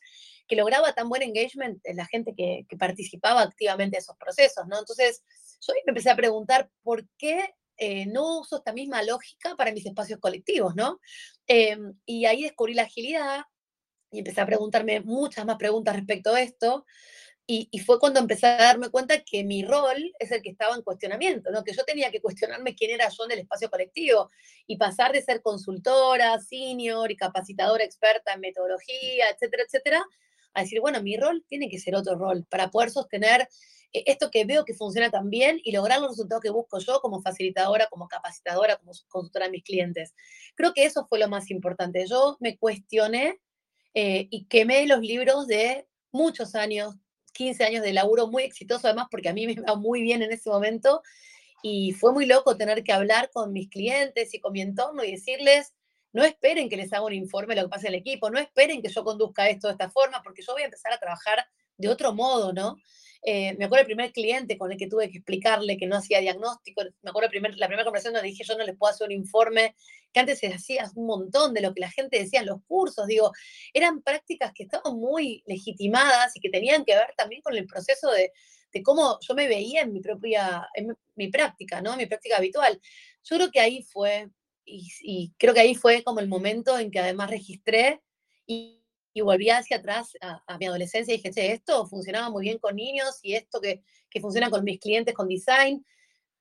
que 0.48 0.58
lograba 0.58 0.94
tan 0.94 1.08
buen 1.08 1.22
engagement 1.22 1.80
en 1.86 1.96
la 1.96 2.06
gente 2.06 2.34
que, 2.36 2.66
participaba 2.78 3.42
activamente 3.42 3.96
en 3.96 4.02
esos 4.02 4.18
procesos, 4.18 4.68
¿no? 4.68 4.80
Entonces, 4.80 5.24
yo 5.62 5.74
me 5.74 5.92
empecé 5.92 6.10
a 6.10 6.16
preguntar 6.16 6.70
por 6.82 7.08
qué 7.18 7.54
eh, 7.78 8.06
no 8.08 8.40
uso 8.40 8.58
esta 8.58 8.74
misma 8.74 9.02
lógica 9.04 9.56
para 9.56 9.72
mis 9.72 9.86
espacios 9.86 10.20
colectivos, 10.20 10.76
¿no? 10.76 11.00
Em, 11.48 11.94
y 12.06 12.26
ahí 12.26 12.44
descubrí 12.44 12.74
la 12.74 12.84
agilidad 12.84 13.44
y 14.12 14.20
empecé 14.20 14.42
a 14.42 14.46
preguntarme 14.46 15.02
muchas 15.02 15.46
más 15.46 15.58
preguntas 15.58 15.96
respecto 15.96 16.34
a 16.34 16.42
esto. 16.42 16.86
Y, 17.46 17.78
fue 17.80 18.00
cuando 18.00 18.22
empecé 18.22 18.48
a 18.48 18.56
darme 18.56 18.90
cuenta 18.90 19.22
que 19.22 19.44
mi 19.44 19.66
rol 19.66 20.14
es 20.18 20.32
el 20.32 20.42
que 20.42 20.50
estaba 20.50 20.76
en 20.76 20.82
cuestionamiento, 20.82 21.52
¿no? 21.52 21.64
que 21.64 21.74
yo 21.74 21.84
tenía 21.84 22.10
que 22.10 22.22
cuestionarme 22.22 22.74
quién 22.74 22.92
era 22.92 23.10
yo 23.10 23.26
en 23.26 23.32
el 23.32 23.40
espacio 23.40 23.70
colectivo 23.70 24.32
y 24.66 24.78
pasar 24.78 25.12
de 25.12 25.22
ser 25.22 25.42
consultora, 25.42 26.40
senior 26.40 27.12
y 27.12 27.18
capacitadora 27.18 27.84
experta 27.84 28.32
en 28.34 28.40
metodología, 28.40 29.26
etcétera, 29.30 29.64
etcétera, 29.64 30.06
a 30.54 30.62
decir, 30.62 30.80
bueno, 30.80 31.04
mi 31.04 31.18
rol 31.18 31.44
tiene 31.50 31.68
que 31.70 31.80
ser 31.80 31.96
otro 31.96 32.16
rol 32.16 32.46
para 32.50 32.72
poder 32.72 32.92
sostener 32.92 33.50
eh, 33.94 34.04
esto 34.08 34.32
que 34.32 34.46
veo 34.46 34.66
que 34.66 34.74
funciona 34.74 35.10
tan 35.10 35.30
bien 35.30 35.60
y 35.64 35.72
lograr 35.72 36.00
los 36.00 36.12
resultados 36.12 36.42
que 36.42 36.50
busco 36.50 36.80
yo 36.80 37.00
como 37.02 37.22
facilitadora, 37.22 37.88
como 37.90 38.08
capacitadora, 38.08 38.78
como 38.78 38.92
consultora 39.08 39.46
a 39.46 39.50
mis 39.50 39.64
clientes. 39.64 40.14
Creo 40.56 40.74
que 40.74 40.86
eso 40.86 41.06
fue 41.08 41.20
lo 41.20 41.30
más 41.30 41.50
importante. 41.52 42.06
Yo 42.08 42.38
me 42.40 42.58
cuestioné 42.58 43.40
eh, 43.94 44.28
y 44.32 44.46
quemé 44.46 44.86
los 44.88 45.02
libros 45.02 45.48
de 45.48 45.88
muchos 46.12 46.56
años, 46.56 46.96
15 47.34 47.64
años 47.64 47.84
de 47.84 47.94
laburo 47.94 48.28
muy 48.28 48.44
exitoso 48.44 48.88
además 48.88 49.08
porque 49.12 49.30
a 49.30 49.34
mí 49.34 49.46
me 49.46 49.54
iba 49.54 49.76
muy 49.76 50.02
bien 50.02 50.22
en 50.22 50.32
ese 50.32 50.50
momento 50.50 51.02
y 51.62 51.94
fue 51.94 52.12
muy 52.12 52.26
loco 52.26 52.58
tener 52.58 52.84
que 52.84 52.94
hablar 52.94 53.30
con 53.32 53.54
mis 53.54 53.70
clientes 53.70 54.34
y 54.34 54.40
con 54.40 54.54
mi 54.54 54.62
entorno 54.62 55.04
y 55.04 55.12
decirles, 55.12 55.74
no 56.12 56.24
esperen 56.24 56.70
que 56.70 56.78
les 56.78 56.92
haga 56.94 57.06
un 57.06 57.14
informe 57.14 57.56
de 57.56 57.62
lo 57.62 57.68
que 57.68 57.72
pasa 57.72 57.88
en 57.88 57.94
el 57.94 58.00
equipo, 58.02 58.30
no 58.30 58.38
esperen 58.38 58.82
que 58.82 58.90
yo 58.90 59.04
conduzca 59.04 59.50
esto 59.50 59.68
de 59.68 59.74
esta 59.74 59.90
forma 59.90 60.22
porque 60.22 60.42
yo 60.42 60.54
voy 60.54 60.62
a 60.62 60.66
empezar 60.66 60.94
a 60.94 61.00
trabajar 61.00 61.46
de 61.78 61.90
otro 61.90 62.14
modo, 62.14 62.54
¿no? 62.54 62.78
Eh, 63.26 63.56
me 63.58 63.66
acuerdo 63.66 63.82
el 63.82 63.88
primer 63.88 64.12
cliente 64.12 64.58
con 64.58 64.70
el 64.72 64.78
que 64.78 64.88
tuve 64.88 65.10
que 65.10 65.20
explicarle 65.20 65.78
que 65.78 65.88
no 65.88 65.96
hacía 65.96 66.20
diagnóstico, 66.20 66.84
me 67.02 67.10
acuerdo 67.10 67.30
primer, 67.30 67.58
la 67.58 67.68
primera 67.68 67.86
conversación 67.86 68.14
donde 68.14 68.28
dije 68.28 68.44
yo 68.44 68.58
no 68.58 68.66
les 68.66 68.78
puedo 68.78 68.92
hacer 68.92 69.08
un 69.08 69.14
informe, 69.14 69.76
que 70.12 70.20
antes 70.20 70.40
se 70.40 70.48
hacía 70.48 70.92
un 70.96 71.08
montón 71.08 71.54
de 71.54 71.62
lo 71.62 71.74
que 71.74 71.80
la 71.80 71.90
gente 71.90 72.20
decía 72.20 72.42
en 72.42 72.48
los 72.48 72.62
cursos, 72.66 73.08
digo, 73.08 73.32
eran 73.74 74.02
prácticas 74.02 74.52
que 74.54 74.64
estaban 74.64 74.98
muy 74.98 75.42
legitimadas 75.46 76.36
y 76.36 76.42
que 76.42 76.50
tenían 76.50 76.84
que 76.84 76.96
ver 76.96 77.14
también 77.16 77.42
con 77.42 77.56
el 77.56 77.66
proceso 77.66 78.12
de, 78.12 78.34
de 78.74 78.84
cómo 78.84 79.18
yo 79.22 79.34
me 79.36 79.48
veía 79.48 79.82
en 79.82 79.94
mi 79.94 80.02
propia, 80.02 80.68
en 80.74 80.94
mi 81.16 81.30
práctica, 81.30 81.82
¿no? 81.82 81.96
Mi 81.96 82.06
práctica 82.06 82.38
habitual. 82.38 82.82
Yo 83.24 83.38
creo 83.38 83.52
que 83.52 83.60
ahí 83.62 83.84
fue, 83.84 84.30
y, 84.66 84.88
y 85.02 85.34
creo 85.38 85.54
que 85.54 85.62
ahí 85.62 85.76
fue 85.76 86.04
como 86.04 86.20
el 86.20 86.28
momento 86.28 86.78
en 86.78 86.92
que 86.92 87.00
además 87.00 87.30
registré 87.30 88.02
y 88.46 88.83
y 89.14 89.22
volví 89.22 89.50
hacia 89.50 89.78
atrás 89.78 90.18
a, 90.22 90.58
mi 90.58 90.66
adolescencia 90.66 91.14
y 91.14 91.18
dije, 91.18 91.32
che, 91.32 91.52
esto 91.52 91.86
funcionaba 91.88 92.30
muy 92.30 92.44
bien 92.44 92.58
con 92.58 92.76
niños 92.76 93.20
y 93.22 93.36
esto 93.36 93.62
que, 93.62 93.84
que, 94.10 94.22
funciona 94.22 94.50
con 94.50 94.64
mis 94.64 94.80
clientes 94.80 95.14
con 95.14 95.28
design. 95.28 95.86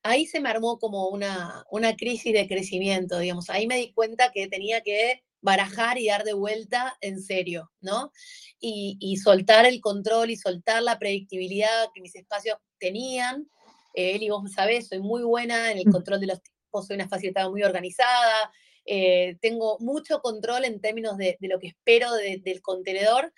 Ahí 0.01 0.25
se 0.25 0.39
me 0.39 0.49
armó 0.49 0.79
como 0.79 1.07
una, 1.07 1.63
una 1.69 1.95
crisis 1.95 2.33
de 2.33 2.47
crecimiento, 2.47 3.19
digamos. 3.19 3.49
Ahí 3.49 3.67
me 3.67 3.77
di 3.77 3.93
cuenta 3.93 4.31
que 4.31 4.47
tenía 4.47 4.81
que 4.81 5.23
barajar 5.41 5.97
y 5.97 6.07
dar 6.07 6.23
de 6.23 6.33
vuelta 6.33 6.97
en 7.01 7.21
serio, 7.21 7.71
¿no? 7.81 8.11
Y, 8.59 8.97
y 8.99 9.17
soltar 9.17 9.65
el 9.65 9.81
control 9.81 10.31
y 10.31 10.37
soltar 10.37 10.81
la 10.81 10.97
predictibilidad 10.97 11.89
que 11.93 12.01
mis 12.01 12.15
espacios 12.15 12.57
tenían. 12.79 13.49
Eh, 13.93 14.15
Eli, 14.15 14.29
vos 14.29 14.51
sabés, 14.51 14.87
soy 14.87 14.99
muy 14.99 15.23
buena 15.23 15.71
en 15.71 15.77
el 15.77 15.87
mm. 15.87 15.91
control 15.91 16.19
de 16.21 16.27
los 16.27 16.41
tiempos, 16.41 16.87
soy 16.87 16.95
una 16.95 17.07
facilitadora 17.07 17.51
muy 17.51 17.63
organizada, 17.63 18.51
eh, 18.85 19.37
tengo 19.41 19.77
mucho 19.79 20.21
control 20.21 20.65
en 20.65 20.81
términos 20.81 21.17
de, 21.17 21.37
lo 21.41 21.59
que 21.59 21.67
espero 21.67 22.11
del 22.13 22.61
contenedor 22.61 23.33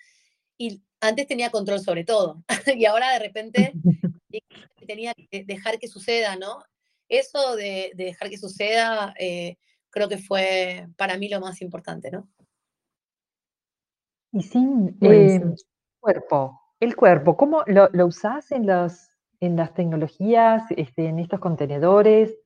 y 0.58 0.82
antes 1.00 1.26
tenía 1.26 1.50
control 1.50 1.80
sobre 1.80 2.04
todo 2.04 2.42
y 2.74 2.84
ahora 2.84 3.12
de 3.12 3.18
repente 3.20 3.72
tenía 4.86 5.14
que 5.14 5.44
dejar 5.44 5.78
que 5.78 5.88
suceda, 5.88 6.36
¿no? 6.36 6.58
Eso 7.08 7.54
de, 7.56 7.92
dejar 7.94 8.30
que 8.30 8.38
suceda 8.38 9.14
eh, 9.18 9.56
creo 9.90 10.08
que 10.08 10.18
fue 10.18 10.88
para 10.96 11.16
mí 11.16 11.28
lo 11.28 11.40
más 11.40 11.62
importante, 11.62 12.10
¿no? 12.10 12.28
Y 14.32 14.42
sin 14.42 14.98
eh, 15.00 15.40
cuerpo, 16.00 16.60
el 16.80 16.94
cuerpo, 16.94 17.36
¿cómo 17.36 17.62
lo, 17.66 17.88
lo 17.92 18.06
usás 18.06 18.52
en, 18.52 18.66
los, 18.66 19.08
en 19.40 19.56
las 19.56 19.72
tecnologías, 19.72 20.64
este, 20.76 21.06
en 21.06 21.20
estos 21.20 21.40
contenedores? 21.40 22.36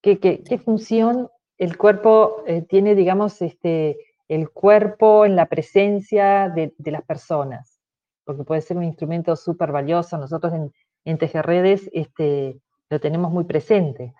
¿Qué, 0.00 0.18
qué, 0.20 0.42
qué 0.42 0.58
función 0.58 1.28
el 1.58 1.76
cuerpo 1.76 2.44
eh, 2.46 2.62
tiene, 2.62 2.94
digamos, 2.94 3.42
este, 3.42 3.98
el 4.28 4.50
cuerpo 4.50 5.26
en 5.26 5.36
la 5.36 5.46
presencia 5.46 6.48
de, 6.48 6.72
las 6.90 7.02
personas, 7.02 7.80
porque 8.24 8.44
puede 8.44 8.60
ser 8.60 8.76
un 8.76 8.84
instrumento 8.84 9.34
súper 9.34 9.72
valioso. 9.72 10.16
Nosotros 10.18 10.54
en, 10.54 10.72
en 11.04 11.18
Tejerredes 11.18 11.90
este, 11.92 12.60
lo 12.88 13.00
tenemos 13.00 13.32
muy 13.32 13.44
presente. 13.44 14.14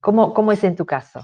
¿Cómo, 0.00 0.34
¿Cómo, 0.34 0.50
es 0.50 0.64
en 0.64 0.74
tu 0.74 0.84
caso? 0.84 1.20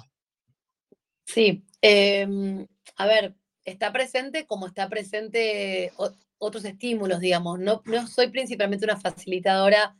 Sí, 1.24 1.66
em, 1.80 2.66
a 2.96 3.06
ver, 3.06 3.34
está 3.64 3.92
presente 3.92 4.46
como 4.46 4.66
está 4.66 4.88
presente 4.88 5.92
otros 6.38 6.64
estímulos, 6.64 7.18
digamos. 7.18 7.58
No, 7.58 7.82
no 7.84 8.06
soy 8.06 8.28
principalmente 8.28 8.84
una 8.84 8.96
facilitadora, 8.96 9.96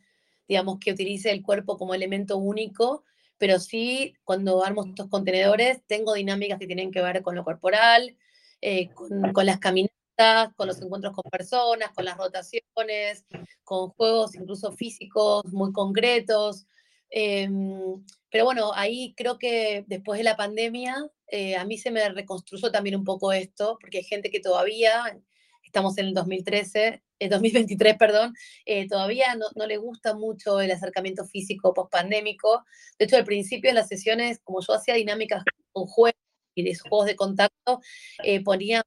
digamos, 0.47 0.79
que 0.79 0.93
utilice 0.93 1.33
el 1.33 1.43
cuerpo 1.43 1.77
como 1.77 1.95
elemento 1.95 2.37
único, 2.37 3.05
pero 3.39 3.59
sí 3.61 4.15
cuando 4.25 4.65
armo 4.65 4.85
estos 4.85 5.09
contenedores 5.09 5.81
tengo 5.87 6.15
dinámicas 6.15 6.59
que 6.59 6.67
tienen 6.67 6.91
que 6.91 7.03
ver 7.03 7.23
con 7.23 7.35
lo 7.35 7.45
corporal, 7.45 8.17
eh, 8.61 8.91
con, 8.93 9.47
las 9.47 9.59
caminatas, 9.59 10.53
con 10.57 10.67
los 10.67 10.81
encuentros 10.83 11.15
con 11.15 11.31
personas, 11.31 11.91
con 11.95 12.05
las 12.05 12.17
rotaciones, 12.17 13.25
con 13.65 13.91
juegos 13.91 14.35
incluso 14.35 14.73
físicos 14.73 15.45
muy 15.53 15.73
concretos. 15.73 16.67
Em, 17.11 18.05
pero 18.31 18.45
bueno, 18.45 18.73
ahí 18.75 19.15
creo 19.17 19.39
que 19.39 19.85
después 19.87 20.19
de 20.19 20.25
la 20.25 20.37
pandemia, 20.37 20.97
eh, 21.29 21.57
a 21.57 21.65
mí 21.65 21.79
se 21.79 21.91
me 21.91 22.09
reconstruyó 22.11 22.71
también 22.71 22.97
un 22.97 23.05
poco 23.05 23.33
esto, 23.33 23.79
porque 23.81 23.99
hay 23.99 24.05
gente 24.05 24.31
que 24.31 24.41
todavía, 24.41 25.19
estamos 25.63 25.97
en 25.99 26.07
el 26.07 26.15
2013, 26.15 27.03
2023, 27.21 27.97
perdón, 27.97 28.35
eh, 28.65 28.87
todavía 28.87 29.35
no, 29.35 29.47
no, 29.57 29.67
le 29.67 29.77
gusta 29.77 30.15
mucho 30.15 30.61
el 30.61 30.71
acercamiento 30.71 31.25
físico 31.25 31.75
post-pandémico. 31.75 32.65
De 32.99 33.07
hecho, 33.07 33.17
al 33.17 33.25
principio 33.25 33.71
en 33.71 33.77
las 33.77 33.89
sesiones, 33.89 34.41
como 34.45 34.61
yo 34.61 34.75
hacía 34.75 34.95
dinámicas 34.95 35.43
con 35.73 35.87
juegos 35.87 36.21
y 36.55 36.63
de 36.63 36.77
juegos 36.77 37.07
de 37.07 37.17
contacto, 37.17 37.81
eh, 38.23 38.43
ponía 38.43 38.85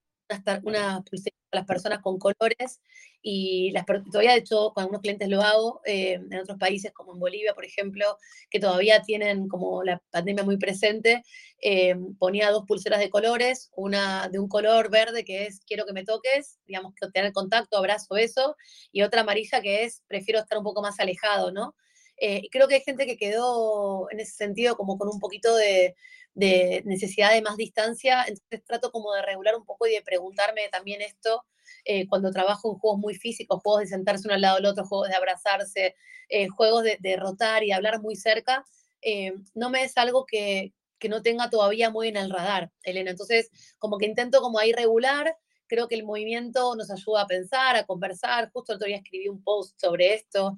una 0.63 1.01
pulsera 1.03 1.35
a 1.51 1.57
las 1.57 1.65
personas 1.65 1.99
con 1.99 2.17
colores 2.17 2.79
y 3.21 3.71
las, 3.71 3.85
todavía 3.85 4.31
de 4.31 4.39
hecho 4.39 4.71
con 4.73 4.83
algunos 4.83 5.01
clientes 5.01 5.29
lo 5.29 5.41
hago, 5.41 5.81
eh, 5.85 6.13
en 6.13 6.39
otros 6.39 6.57
países 6.57 6.91
como 6.91 7.13
en 7.13 7.19
Bolivia, 7.19 7.53
por 7.53 7.65
ejemplo, 7.65 8.17
que 8.49 8.59
todavía 8.59 9.01
tienen 9.01 9.47
como 9.47 9.83
la 9.83 10.01
pandemia 10.09 10.43
muy 10.43 10.57
presente, 10.57 11.23
eh, 11.61 11.95
ponía 12.17 12.49
dos 12.51 12.65
pulseras 12.65 12.99
de 12.99 13.09
colores, 13.09 13.69
una 13.75 14.27
de 14.29 14.39
un 14.39 14.47
color 14.47 14.89
verde 14.89 15.23
que 15.23 15.45
es 15.45 15.59
quiero 15.65 15.85
que 15.85 15.93
me 15.93 16.03
toques, 16.03 16.57
digamos 16.65 16.93
que 16.95 17.07
tener 17.09 17.31
contacto, 17.33 17.77
abrazo, 17.77 18.17
eso, 18.17 18.55
y 18.91 19.03
otra 19.03 19.21
amarilla 19.21 19.61
que 19.61 19.83
es 19.83 20.03
prefiero 20.07 20.39
estar 20.39 20.57
un 20.57 20.63
poco 20.63 20.81
más 20.81 20.99
alejado, 20.99 21.51
¿no? 21.51 21.75
Eh, 22.23 22.47
creo 22.51 22.67
que 22.67 22.75
hay 22.75 22.81
gente 22.81 23.07
que 23.07 23.17
quedó 23.17 24.07
en 24.11 24.19
ese 24.19 24.33
sentido 24.33 24.77
como 24.77 24.97
con 24.97 25.09
un 25.09 25.19
poquito 25.19 25.55
de, 25.55 25.95
de 26.35 26.83
necesidad 26.85 27.33
de 27.33 27.41
más 27.41 27.57
distancia, 27.57 28.23
entonces 28.27 28.63
trato 28.63 28.91
como 28.91 29.11
de 29.13 29.23
regular 29.23 29.55
un 29.55 29.65
poco 29.65 29.87
y 29.87 29.93
de 29.93 30.03
preguntarme 30.03 30.69
también 30.69 31.01
esto 31.01 31.43
eh, 31.83 32.07
cuando 32.07 32.31
trabajo 32.31 32.71
en 32.71 32.79
juegos 32.79 32.99
muy 32.99 33.15
físicos, 33.15 33.61
juegos 33.63 33.81
de 33.81 33.87
sentarse 33.87 34.27
uno 34.27 34.35
al 34.35 34.41
lado 34.41 34.57
del 34.57 34.67
otro, 34.67 34.85
juegos 34.85 35.09
de 35.09 35.15
abrazarse, 35.15 35.95
eh, 36.29 36.47
juegos 36.47 36.83
de, 36.83 36.97
de, 36.99 37.15
rotar 37.17 37.63
y 37.63 37.71
hablar 37.71 38.01
muy 38.01 38.15
cerca, 38.15 38.65
eh, 39.01 39.33
no 39.55 39.69
me 39.69 39.83
es 39.83 39.97
algo 39.97 40.25
que, 40.25 40.73
que, 40.99 41.09
no 41.09 41.23
tenga 41.23 41.49
todavía 41.49 41.89
muy 41.89 42.07
en 42.09 42.17
el 42.17 42.29
radar, 42.29 42.71
Elena. 42.83 43.11
Entonces, 43.11 43.49
como 43.79 43.97
que 43.97 44.05
intento 44.05 44.41
como 44.41 44.59
ahí 44.59 44.73
regular, 44.73 45.35
creo 45.71 45.87
que 45.87 45.95
el 45.95 46.03
movimiento 46.03 46.75
nos 46.75 46.91
ayuda 46.91 47.21
a 47.21 47.27
pensar, 47.27 47.77
a 47.77 47.85
conversar. 47.85 48.51
Justo 48.51 48.73
el 48.73 48.75
otro 48.75 48.87
día 48.87 48.97
escribí 48.97 49.29
un 49.29 49.41
post 49.41 49.79
sobre 49.79 50.15
esto. 50.15 50.57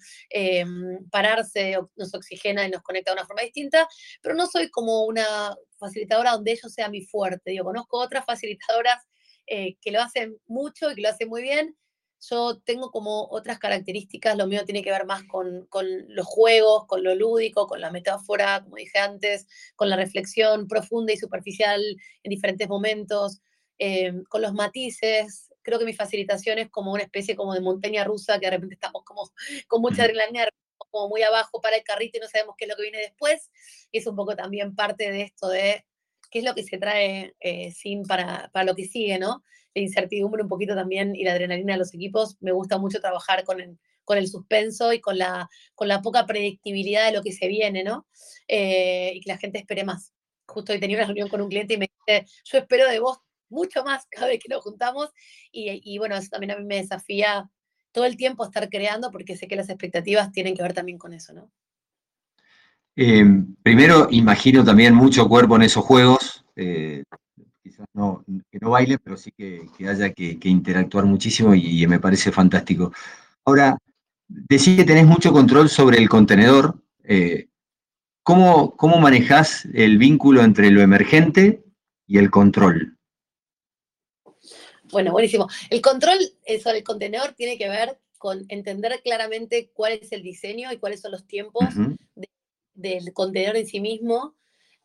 pararse 1.11 1.77
nos 1.95 2.15
oxigena 2.15 2.65
y 2.65 2.71
nos 2.71 2.81
conecta 2.81 3.11
de 3.11 3.17
una 3.17 3.27
forma 3.27 3.43
distinta, 3.43 3.87
pero 4.23 4.33
no 4.33 4.47
soy 4.47 4.71
como 4.71 5.05
una 5.05 5.55
facilitadora 5.77 6.31
donde 6.31 6.53
ello 6.53 6.67
sea 6.67 6.89
mi 6.89 7.01
fuerte. 7.01 7.53
Yo 7.55 7.63
conozco 7.63 7.99
otras 7.99 8.25
facilitadoras 8.25 9.05
eh, 9.45 9.75
que 9.81 9.91
lo 9.91 10.01
hacen 10.01 10.35
mucho 10.47 10.89
y 10.89 10.95
que 10.95 11.01
lo 11.01 11.09
hacen 11.09 11.29
muy 11.29 11.43
bien. 11.43 11.77
Yo 12.31 12.59
tengo 12.65 12.89
como 12.89 13.27
otras 13.29 13.59
características, 13.59 14.35
lo 14.35 14.47
mío 14.47 14.65
tiene 14.65 14.81
que 14.81 14.89
ver 14.89 15.05
más 15.05 15.23
con, 15.25 15.67
con 15.67 15.85
los 16.07 16.25
juegos, 16.25 16.87
con 16.87 17.03
lo 17.03 17.13
lúdico, 17.13 17.67
con 17.67 17.81
la 17.81 17.91
metáfora, 17.91 18.63
como 18.63 18.77
dije 18.77 18.97
antes, 18.97 19.45
con 19.75 19.89
la 19.89 19.95
reflexión 19.95 20.67
profunda 20.67 21.13
y 21.13 21.17
superficial 21.17 21.83
en 22.23 22.29
diferentes 22.29 22.67
momentos, 22.67 23.41
eh, 23.79 24.13
con 24.29 24.41
los 24.41 24.53
matices, 24.53 25.53
creo 25.63 25.79
que 25.79 25.85
mi 25.85 25.93
facilitación 25.93 26.59
es 26.59 26.69
como 26.69 26.93
una 26.93 27.03
especie 27.03 27.35
como 27.35 27.53
de 27.53 27.61
montaña 27.61 28.03
rusa, 28.03 28.39
que 28.39 28.45
de 28.47 28.51
repente 28.51 28.75
estamos 28.75 29.03
como 29.03 29.31
con 29.67 29.81
mucha 29.81 30.03
adrenalina, 30.03 30.47
como 30.91 31.09
muy 31.09 31.23
abajo 31.23 31.61
para 31.61 31.77
el 31.77 31.83
carrito 31.83 32.17
y 32.17 32.21
no 32.21 32.27
sabemos 32.27 32.55
qué 32.57 32.65
es 32.65 32.69
lo 32.69 32.75
que 32.75 32.83
viene 32.83 32.99
después. 32.99 33.49
Y 33.91 33.97
es 33.99 34.07
un 34.07 34.15
poco 34.15 34.35
también 34.35 34.75
parte 34.75 35.11
de 35.11 35.21
esto 35.23 35.47
de 35.47 35.85
qué 36.29 36.39
es 36.39 36.45
lo 36.45 36.53
que 36.53 36.63
se 36.63 36.77
trae 36.77 37.35
eh, 37.39 37.71
sin 37.71 38.03
para, 38.03 38.49
para 38.53 38.65
lo 38.65 38.75
que 38.75 38.85
sigue, 38.85 39.17
¿no? 39.17 39.43
La 39.73 39.81
incertidumbre 39.81 40.43
un 40.43 40.49
poquito 40.49 40.75
también 40.75 41.15
y 41.15 41.23
la 41.23 41.31
adrenalina 41.31 41.73
de 41.73 41.79
los 41.79 41.93
equipos. 41.93 42.37
Me 42.41 42.51
gusta 42.51 42.77
mucho 42.77 42.99
trabajar 42.99 43.43
con 43.43 43.59
el, 43.59 43.79
con 44.03 44.17
el 44.17 44.27
suspenso 44.27 44.93
y 44.93 44.99
con 44.99 45.17
la, 45.17 45.49
con 45.75 45.87
la 45.87 46.01
poca 46.01 46.25
predictibilidad 46.25 47.07
de 47.07 47.13
lo 47.13 47.23
que 47.23 47.31
se 47.31 47.47
viene, 47.47 47.83
¿no? 47.83 48.07
Eh, 48.47 49.13
y 49.15 49.21
que 49.21 49.31
la 49.31 49.37
gente 49.37 49.59
espere 49.59 49.83
más. 49.83 50.13
Justo 50.47 50.73
hoy 50.73 50.79
tenía 50.79 50.97
una 50.97 51.05
reunión 51.05 51.29
con 51.29 51.41
un 51.41 51.49
cliente 51.49 51.75
y 51.75 51.77
me 51.77 51.89
dice, 52.07 52.27
yo 52.43 52.57
espero 52.57 52.87
de 52.87 52.99
vos 52.99 53.19
mucho 53.53 53.83
más 53.83 54.05
cada 54.09 54.27
vez 54.27 54.39
que 54.43 54.53
nos 54.53 54.63
juntamos 54.63 55.09
y, 55.51 55.97
bueno, 55.97 56.15
eso 56.15 56.29
también 56.29 56.51
a 56.51 56.57
mí 56.57 56.65
me 56.65 56.77
desafía 56.77 57.49
todo 57.91 58.05
el 58.05 58.17
tiempo 58.17 58.43
estar 58.43 58.67
creando 58.69 59.11
porque 59.11 59.37
sé 59.37 59.47
que 59.47 59.55
las 59.55 59.69
expectativas 59.69 60.31
tienen 60.31 60.55
que 60.55 60.63
ver 60.63 60.73
también 60.73 60.97
con 60.97 61.13
eso, 61.13 61.33
¿no? 61.33 61.51
Eh, 62.95 63.25
primero, 63.63 64.07
imagino 64.11 64.63
también 64.63 64.93
mucho 64.93 65.27
cuerpo 65.27 65.55
en 65.55 65.63
esos 65.63 65.83
juegos. 65.83 66.45
Eh, 66.55 67.03
quizás 67.61 67.87
no, 67.93 68.23
que 68.51 68.59
no 68.59 68.71
baile, 68.71 68.99
pero 68.99 69.17
sí 69.17 69.31
que, 69.31 69.67
haya 69.87 70.11
que, 70.11 70.37
interactuar 70.43 71.05
muchísimo 71.05 71.55
y, 71.55 71.85
me 71.87 71.99
parece 71.99 72.31
fantástico. 72.31 72.91
Ahora, 73.45 73.77
decís 74.27 74.75
que 74.75 74.83
tenés 74.83 75.05
mucho 75.05 75.31
control 75.31 75.69
sobre 75.69 75.97
el 75.97 76.09
contenedor. 76.09 76.75
Eh, 77.03 77.47
¿cómo, 78.23 78.75
¿Cómo 78.75 78.99
manejás 78.99 79.65
el 79.73 79.97
vínculo 79.97 80.43
entre 80.43 80.71
lo 80.71 80.81
emergente 80.81 81.63
y 82.07 82.17
el 82.17 82.29
control? 82.29 82.97
Bueno, 84.93 85.11
buenísimo. 85.11 85.47
El 85.71 85.81
control 85.81 86.19
sobre 86.63 86.77
el 86.77 86.83
contenedor 86.83 87.33
tiene 87.33 87.57
que 87.57 87.67
ver 87.67 87.99
con 88.19 88.45
entender 88.47 89.01
claramente 89.03 89.71
cuál 89.73 89.93
es 89.93 90.11
el 90.11 90.21
diseño 90.21 90.71
y 90.71 90.77
cuáles 90.77 91.01
son 91.01 91.11
los 91.11 91.27
tiempos 91.27 91.65
del 92.73 93.11
contenedor 93.11 93.57
en 93.57 93.67
sí 93.67 93.81
mismo. 93.81 94.35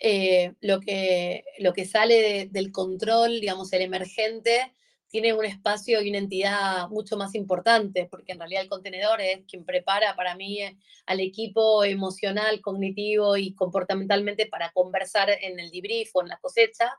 Eh, 0.01 0.55
lo, 0.61 0.81
que, 0.81 1.45
lo 1.59 1.73
que 1.73 1.85
sale 1.85 2.49
del 2.51 2.73
control, 2.73 3.41
digamos, 3.41 3.73
el 3.73 3.83
emergente, 3.83 4.73
tiene 5.09 5.33
un 5.35 5.45
espacio 5.45 6.01
y 6.01 6.09
una 6.09 6.19
entidad 6.19 6.89
mucho 6.89 7.17
más 7.17 7.35
importante, 7.35 8.07
porque 8.11 8.33
en 8.33 8.39
realidad 8.39 8.63
el 8.63 8.69
contenedor 8.69 9.21
es 9.21 9.45
quien 9.47 9.65
prepara 9.65 10.17
para 10.17 10.35
mí 10.35 10.63
eh, 10.63 10.79
al 11.07 11.21
equipo 11.21 11.85
emocional, 11.85 12.61
cognitivo 12.61 13.37
y 13.37 13.55
comportamentalmente 13.55 14.47
para 14.47 14.71
conversar 14.73 15.31
en 15.31 15.61
el 15.61 15.71
debrief 15.71 16.11
o 16.15 16.23
en 16.23 16.29
la 16.29 16.39
cosecha. 16.39 16.97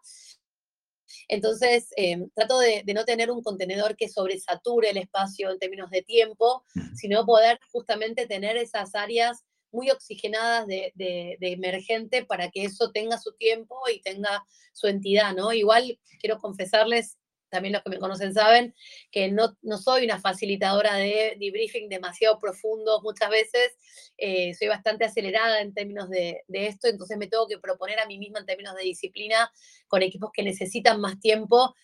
Entonces, 1.27 1.87
em, 1.95 2.29
trato 2.35 2.59
de, 2.59 2.83
no 2.93 3.05
tener 3.05 3.31
un 3.31 3.43
contenedor 3.43 3.95
que 3.95 4.09
sobresature 4.09 4.89
el 4.89 4.97
espacio 4.97 5.51
en 5.51 5.59
términos 5.59 5.89
de 5.91 6.01
tiempo, 6.01 6.63
sino 6.95 7.25
poder 7.25 7.59
justamente 7.71 8.27
tener 8.27 8.57
esas 8.57 8.95
áreas 8.95 9.45
muy 9.71 9.91
oxigenadas 9.91 10.65
de, 10.65 11.37
emergente 11.39 12.25
para 12.25 12.49
que 12.49 12.63
eso 12.63 12.91
tenga 12.91 13.19
su 13.19 13.33
tiempo 13.33 13.77
y 13.93 14.01
tenga 14.01 14.43
su 14.73 14.87
entidad, 14.87 15.35
¿no? 15.35 15.53
Igual 15.53 15.99
quiero 16.19 16.39
confesarles 16.39 17.18
también 17.49 17.73
los 17.73 17.83
que 17.83 17.89
me 17.89 17.99
conocen 17.99 18.33
saben, 18.33 18.75
que 19.11 19.31
no, 19.31 19.57
no 19.61 19.77
soy 19.77 20.05
una 20.05 20.19
facilitadora 20.19 20.95
de 20.95 21.35
debriefing 21.39 21.89
demasiado 21.89 22.39
profundo 22.39 23.01
muchas 23.01 23.29
veces, 23.29 23.77
eh, 24.17 24.53
soy 24.55 24.67
bastante 24.67 25.05
acelerada 25.05 25.61
en 25.61 25.73
términos 25.73 26.09
de, 26.09 26.43
de, 26.47 26.67
esto, 26.67 26.87
entonces 26.87 27.17
me 27.17 27.27
tengo 27.27 27.47
que 27.47 27.59
proponer 27.59 27.99
a 27.99 28.05
mí 28.05 28.17
misma 28.17 28.39
en 28.39 28.45
términos 28.45 28.75
de 28.75 28.83
disciplina 28.83 29.51
con 29.87 30.01
equipos 30.01 30.31
que 30.33 30.43
necesitan 30.43 31.01
más 31.01 31.19
tiempo, 31.19 31.75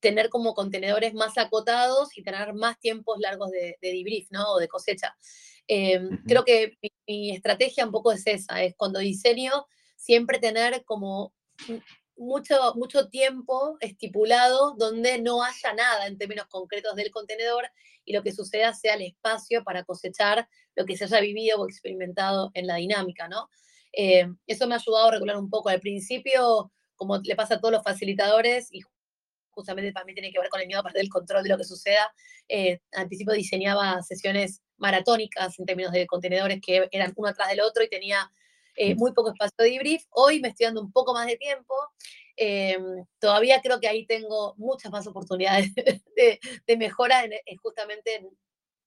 tener 0.00 0.30
como 0.30 0.54
contenedores 0.54 1.14
más 1.14 1.36
acotados 1.38 2.16
y 2.16 2.22
tener 2.22 2.54
más 2.54 2.78
tiempos 2.80 3.18
largos 3.18 3.50
de, 3.50 3.76
de 3.80 3.92
debrief, 3.92 4.28
¿no? 4.30 4.52
O 4.52 4.58
de 4.58 4.66
cosecha. 4.66 5.14
Eh, 5.68 6.00
creo 6.26 6.44
que 6.44 6.78
mi, 6.82 6.90
mi 7.06 7.30
estrategia 7.30 7.84
un 7.84 7.92
poco 7.92 8.10
es 8.12 8.26
esa, 8.26 8.62
es 8.62 8.74
cuando 8.76 8.98
diseño 8.98 9.66
siempre 9.96 10.38
tener 10.38 10.84
como 10.84 11.34
mucho, 12.20 12.74
mucho 12.74 13.08
tiempo 13.08 13.78
estipulado 13.80 14.74
donde 14.76 15.20
no 15.20 15.42
haya 15.42 15.72
nada 15.72 16.06
en 16.06 16.18
términos 16.18 16.46
concretos 16.48 16.94
del 16.94 17.10
contenedor 17.10 17.64
y 18.04 18.12
lo 18.12 18.22
que 18.22 18.32
suceda 18.32 18.74
sea 18.74 18.94
el 18.94 19.02
espacio 19.02 19.64
para 19.64 19.84
cosechar 19.84 20.46
lo 20.76 20.84
que 20.84 20.96
se 20.96 21.04
haya 21.04 21.20
vivido 21.20 21.58
o 21.58 21.66
experimentado 21.66 22.50
en 22.52 22.66
la 22.66 22.76
dinámica, 22.76 23.26
¿no? 23.26 23.48
Eh, 23.92 24.26
eso 24.46 24.66
me 24.66 24.74
ha 24.74 24.78
ayudado 24.78 25.08
a 25.08 25.12
regular 25.12 25.36
un 25.38 25.48
poco. 25.48 25.70
Al 25.70 25.80
principio, 25.80 26.70
como 26.94 27.18
le 27.18 27.34
pasa 27.36 27.54
a 27.54 27.60
todos 27.60 27.72
los 27.72 27.82
facilitadores, 27.82 28.68
y 28.70 28.82
justamente 29.50 29.90
también 29.92 30.14
tiene 30.14 30.30
que 30.30 30.38
ver 30.38 30.50
con 30.50 30.60
el 30.60 30.66
miedo 30.66 30.80
a 30.80 30.84
perder 30.84 31.02
el 31.02 31.08
control 31.08 31.42
de 31.42 31.48
lo 31.48 31.56
que 31.56 31.64
suceda, 31.64 32.12
eh, 32.48 32.80
al 32.92 33.06
principio 33.06 33.32
diseñaba 33.32 34.02
sesiones 34.02 34.62
maratónicas 34.76 35.58
en 35.58 35.64
términos 35.64 35.92
de 35.92 36.06
contenedores 36.06 36.60
que 36.60 36.86
eran 36.92 37.12
uno 37.16 37.28
atrás 37.28 37.48
del 37.48 37.60
otro 37.60 37.82
y 37.82 37.88
tenía 37.88 38.30
eh, 38.82 38.94
muy 38.94 39.12
poco 39.12 39.28
espacio 39.28 39.54
de 39.58 39.72
debrief. 39.72 40.06
Hoy 40.08 40.40
me 40.40 40.48
estoy 40.48 40.64
dando 40.64 40.80
un 40.80 40.90
poco 40.90 41.12
más 41.12 41.26
de 41.26 41.36
tiempo. 41.36 41.74
Eh, 42.34 42.78
todavía 43.18 43.60
creo 43.60 43.78
que 43.78 43.86
ahí 43.86 44.06
tengo 44.06 44.54
muchas 44.56 44.90
más 44.90 45.06
oportunidades 45.06 45.68
de, 46.66 46.76
mejora 46.78 47.22
en, 47.24 47.32
justamente 47.58 48.26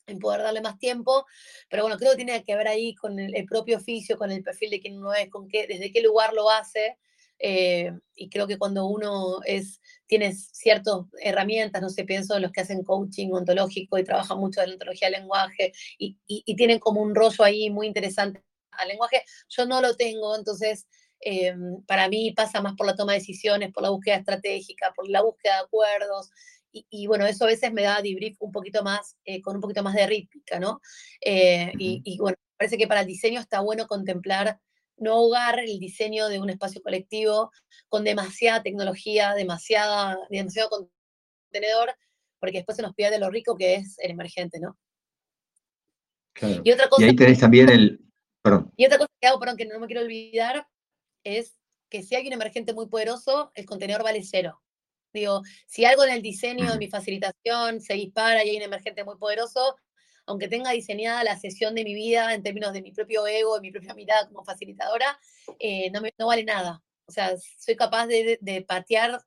en, 0.08 0.18
poder 0.18 0.42
darle 0.42 0.62
más 0.62 0.80
tiempo, 0.80 1.28
pero 1.70 1.84
bueno, 1.84 2.00
creo 2.00 2.12
que 2.12 2.18
tiene 2.18 2.44
que 2.44 2.56
ver 2.56 2.68
ahí 2.68 2.96
con 2.96 3.20
el, 3.20 3.46
propio 3.46 3.78
oficio, 3.78 4.18
con 4.18 4.32
el 4.32 4.42
perfil 4.42 4.72
de 4.72 4.80
quien 4.80 4.98
uno 4.98 5.14
es, 5.14 5.30
con 5.30 5.48
qué, 5.48 5.68
desde 5.68 5.92
qué 5.92 6.02
lugar 6.02 6.34
lo 6.34 6.50
hace, 6.50 6.98
eh, 7.38 7.92
y 8.16 8.30
creo 8.30 8.48
que 8.48 8.58
cuando 8.58 8.88
uno 8.88 9.42
es, 9.46 9.80
tiene 10.08 10.34
ciertas 10.34 11.02
herramientas, 11.22 11.84
no 11.84 11.90
sé, 11.90 12.04
pienso 12.04 12.36
en 12.36 12.42
los 12.42 12.52
que 12.52 12.62
hacen 12.62 12.84
coaching 12.84 13.30
ontológico 13.32 14.00
y 14.00 14.04
trabajan 14.04 14.40
mucho 14.40 14.62
en 14.62 14.70
la 14.70 14.74
ontología 14.74 15.10
del 15.10 15.20
lenguaje 15.22 15.72
y, 16.00 16.18
y, 16.26 16.56
tienen 16.56 16.80
como 16.80 17.02
un 17.02 17.14
rollo 17.14 17.44
ahí 17.44 17.70
muy 17.70 17.86
interesante 17.88 18.44
al 18.78 18.88
lenguaje, 18.88 19.24
yo 19.50 19.66
no 19.66 19.82
lo 19.82 19.96
tengo, 19.96 20.36
entonces 20.36 20.88
em, 21.20 21.82
para 21.86 22.10
mí 22.10 22.34
pasa 22.34 22.62
más 22.62 22.76
por 22.76 22.88
la 22.88 22.96
toma 22.96 23.14
de 23.14 23.20
decisiones, 23.20 23.72
por 23.72 23.84
la 23.84 23.90
búsqueda 23.90 24.18
estratégica, 24.18 24.94
por 24.96 25.10
la 25.10 25.22
búsqueda 25.22 25.56
de 25.56 25.64
acuerdos, 25.64 26.30
y, 26.76 27.06
bueno, 27.06 27.28
eso 27.28 27.44
a 27.44 27.48
veces 27.48 27.72
me 27.72 27.84
da 27.84 28.02
debrief 28.02 28.36
un 28.40 28.52
poquito 28.52 28.84
más, 28.84 29.16
eh, 29.26 29.44
con 29.44 29.56
un 29.56 29.62
poquito 29.62 29.84
más 29.84 29.94
de 29.94 30.08
rítmica, 30.08 30.60
¿no? 30.60 30.82
Eh, 31.22 31.72
y, 31.78 32.02
y, 32.04 32.18
bueno, 32.18 32.36
parece 32.58 32.80
que 32.80 32.88
para 32.88 33.02
el 33.02 33.08
diseño 33.08 33.40
está 33.40 33.60
bueno 33.60 33.86
contemplar, 33.86 34.60
no 34.98 35.14
ahogar 35.14 35.60
el 35.60 35.80
diseño 35.80 36.30
de 36.30 36.40
un 36.40 36.50
espacio 36.50 36.82
colectivo 36.82 37.52
con 37.90 38.04
demasiada 38.04 38.64
tecnología, 38.64 39.34
demasiada, 39.36 40.18
demasiado 40.30 40.70
contenedor, 41.52 41.94
porque 42.40 42.58
después 42.58 42.76
se 42.76 42.82
nos 42.82 42.96
pierde 42.96 43.20
lo 43.20 43.30
rico 43.30 43.56
que 43.56 43.76
es 43.76 43.98
el 44.00 44.12
emergente, 44.12 44.60
¿no? 44.60 44.78
Y 46.42 46.72
otra 46.72 46.90
cosa. 46.90 47.06
Y 47.06 47.10
ahí 47.10 47.16
tenéis 47.16 47.40
también 47.40 47.70
el, 47.70 48.00
y 48.76 48.86
otra 48.86 48.98
cosa 48.98 49.10
que 49.20 49.28
hago, 49.28 49.40
perdón, 49.40 49.58
que 49.58 49.66
no 49.66 49.80
me 49.80 49.88
quiero 49.88 50.02
olvidar, 50.02 50.68
es 51.24 51.56
que 51.90 52.04
si 52.04 52.16
hay 52.16 52.28
un 52.28 52.34
emergente 52.34 52.74
muy 52.74 52.88
poderoso, 52.88 53.52
el 53.56 53.66
contenedor 53.66 54.04
vale 54.04 54.24
cero. 54.24 54.62
Digo, 55.14 55.44
si 55.68 55.86
algo 55.86 56.04
en 56.04 56.12
el 56.12 56.22
diseño 56.22 56.72
de 56.72 56.78
mi 56.78 56.88
facilitación 56.88 57.82
se 57.82 57.94
dispara 57.94 58.44
y 58.44 58.50
hay 58.50 58.58
un 58.58 58.64
emergente 58.64 59.04
muy 59.04 59.18
poderoso, 59.18 59.78
aunque 60.26 60.48
tenga 60.48 60.72
diseñada 60.72 61.24
la 61.24 61.38
sesión 61.38 61.76
de 61.76 61.84
mi 61.84 61.94
vida 61.94 62.34
en 62.34 62.44
términos 62.44 62.74
de 62.74 62.82
mi 62.82 62.92
propio 62.92 63.28
ego, 63.28 63.56
de 63.56 63.62
mi 63.62 63.72
propia 63.72 63.94
mirada 63.94 64.28
como 64.28 64.44
facilitadora, 64.44 65.20
eh, 65.60 65.92
no, 65.92 66.02
me, 66.02 66.14
no, 66.18 66.28
vale 66.28 66.44
nada. 66.44 66.82
O 67.06 67.12
sea, 67.12 67.36
soy 67.60 67.76
capaz 67.76 68.08
de, 68.08 68.40
de, 68.42 68.62
patear 68.64 69.22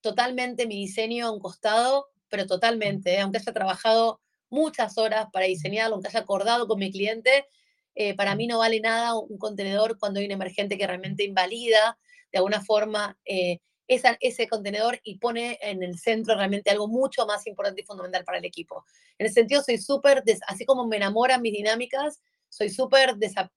totalmente 0.00 0.66
mi 0.66 0.76
diseño 0.76 1.26
a 1.26 1.30
un 1.30 1.40
costado, 1.40 2.08
pero 2.28 2.46
totalmente, 2.46 3.14
¿eh? 3.14 3.20
aunque 3.20 3.38
haya 3.38 3.52
trabajado 3.52 4.20
muchas 4.50 4.98
horas 4.98 5.26
para 5.32 5.46
diseñarlo, 5.46 5.94
aunque 5.94 6.08
haya 6.08 6.20
acordado 6.20 6.66
con 6.66 6.78
mi 6.78 6.90
cliente, 6.90 7.46
eh, 7.94 8.14
para 8.14 8.34
mí 8.34 8.46
no 8.46 8.58
vale 8.58 8.80
nada 8.80 9.18
un 9.18 9.38
contenedor 9.38 9.98
cuando 9.98 10.20
hay 10.20 10.26
un 10.26 10.32
emergente 10.32 10.78
que 10.78 10.86
realmente 10.86 11.24
invalida 11.24 11.98
de 12.32 12.38
alguna 12.38 12.62
forma 12.62 13.18
eh, 13.24 13.58
ese 13.88 14.46
contenedor 14.46 15.00
y 15.02 15.18
pone 15.18 15.58
en 15.60 15.82
el 15.82 15.98
centro 15.98 16.36
realmente 16.36 16.70
algo 16.70 16.86
mucho 16.86 17.26
más 17.26 17.44
importante 17.48 17.80
y 17.80 17.84
fundamental 17.84 18.24
para 18.24 18.38
el 18.38 18.44
equipo. 18.44 18.84
En 19.18 19.26
ese 19.26 19.34
sentido, 19.34 19.62
soy 19.62 19.78
súper, 19.78 20.22
así 20.46 20.64
como 20.64 20.86
me 20.86 20.96
enamoran 20.96 21.42
mis 21.42 21.52
dinámicas, 21.52 22.22
soy 22.48 22.70
súper 22.70 23.16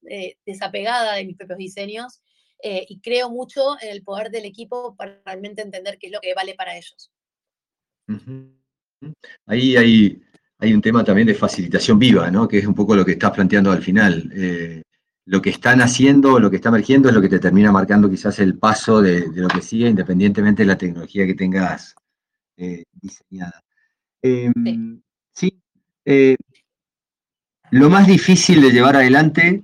eh, 0.10 0.36
desapegada 0.44 1.14
de 1.14 1.26
mis 1.26 1.38
propios 1.38 1.60
diseños 1.60 2.22
y 2.66 3.02
creo 3.02 3.30
mucho 3.30 3.76
en 3.82 3.90
el 3.90 4.04
poder 4.04 4.32
del 4.32 4.46
equipo 4.46 4.96
para 4.96 5.22
realmente 5.26 5.62
entender 5.62 5.98
qué 6.00 6.08
es 6.08 6.14
lo 6.14 6.22
que 6.22 6.34
vale 6.34 6.56
para 6.56 6.78
ellos. 6.78 7.12
Ahí 9.46 9.76
hay 9.76 10.24
hay 10.64 10.74
un 10.74 10.82
tema 10.82 11.04
también 11.04 11.28
de 11.28 11.36
facilitación 11.36 12.00
viva, 12.00 12.32
¿no? 12.32 12.48
que 12.48 12.60
es 12.60 12.66
un 12.66 12.74
poco 12.74 12.96
lo 12.96 13.04
que 13.04 13.14
estás 13.14 13.32
planteando 13.32 13.70
al 13.70 13.84
final. 13.84 14.32
Eh, 14.34 14.82
lo 15.26 15.42
que 15.42 15.50
están 15.50 15.82
haciendo, 15.82 16.40
lo 16.40 16.50
que 16.50 16.56
está 16.56 16.70
emergiendo 16.70 17.10
es 17.10 17.16
lo 17.16 17.22
que 17.22 17.28
te 17.28 17.40
termina 17.40 17.70
marcando 17.70 18.10
quizás 18.10 18.40
el 18.40 18.58
paso 18.58 19.02
de, 19.02 19.28
lo 19.36 19.50
que 19.50 19.62
sigue, 19.62 19.90
independientemente 19.90 20.64
de 20.64 20.68
la 20.68 20.78
tecnología 20.78 21.26
que 21.26 21.34
tengas 21.34 21.96
eh, 22.56 22.86
diseñada. 22.94 23.62
Em, 24.22 25.02
sí. 25.34 25.62
Eh, 26.06 26.38
lo 27.72 27.90
más 27.90 28.08
difícil 28.08 28.62
de 28.62 28.72
llevar 28.72 28.96
adelante 28.96 29.64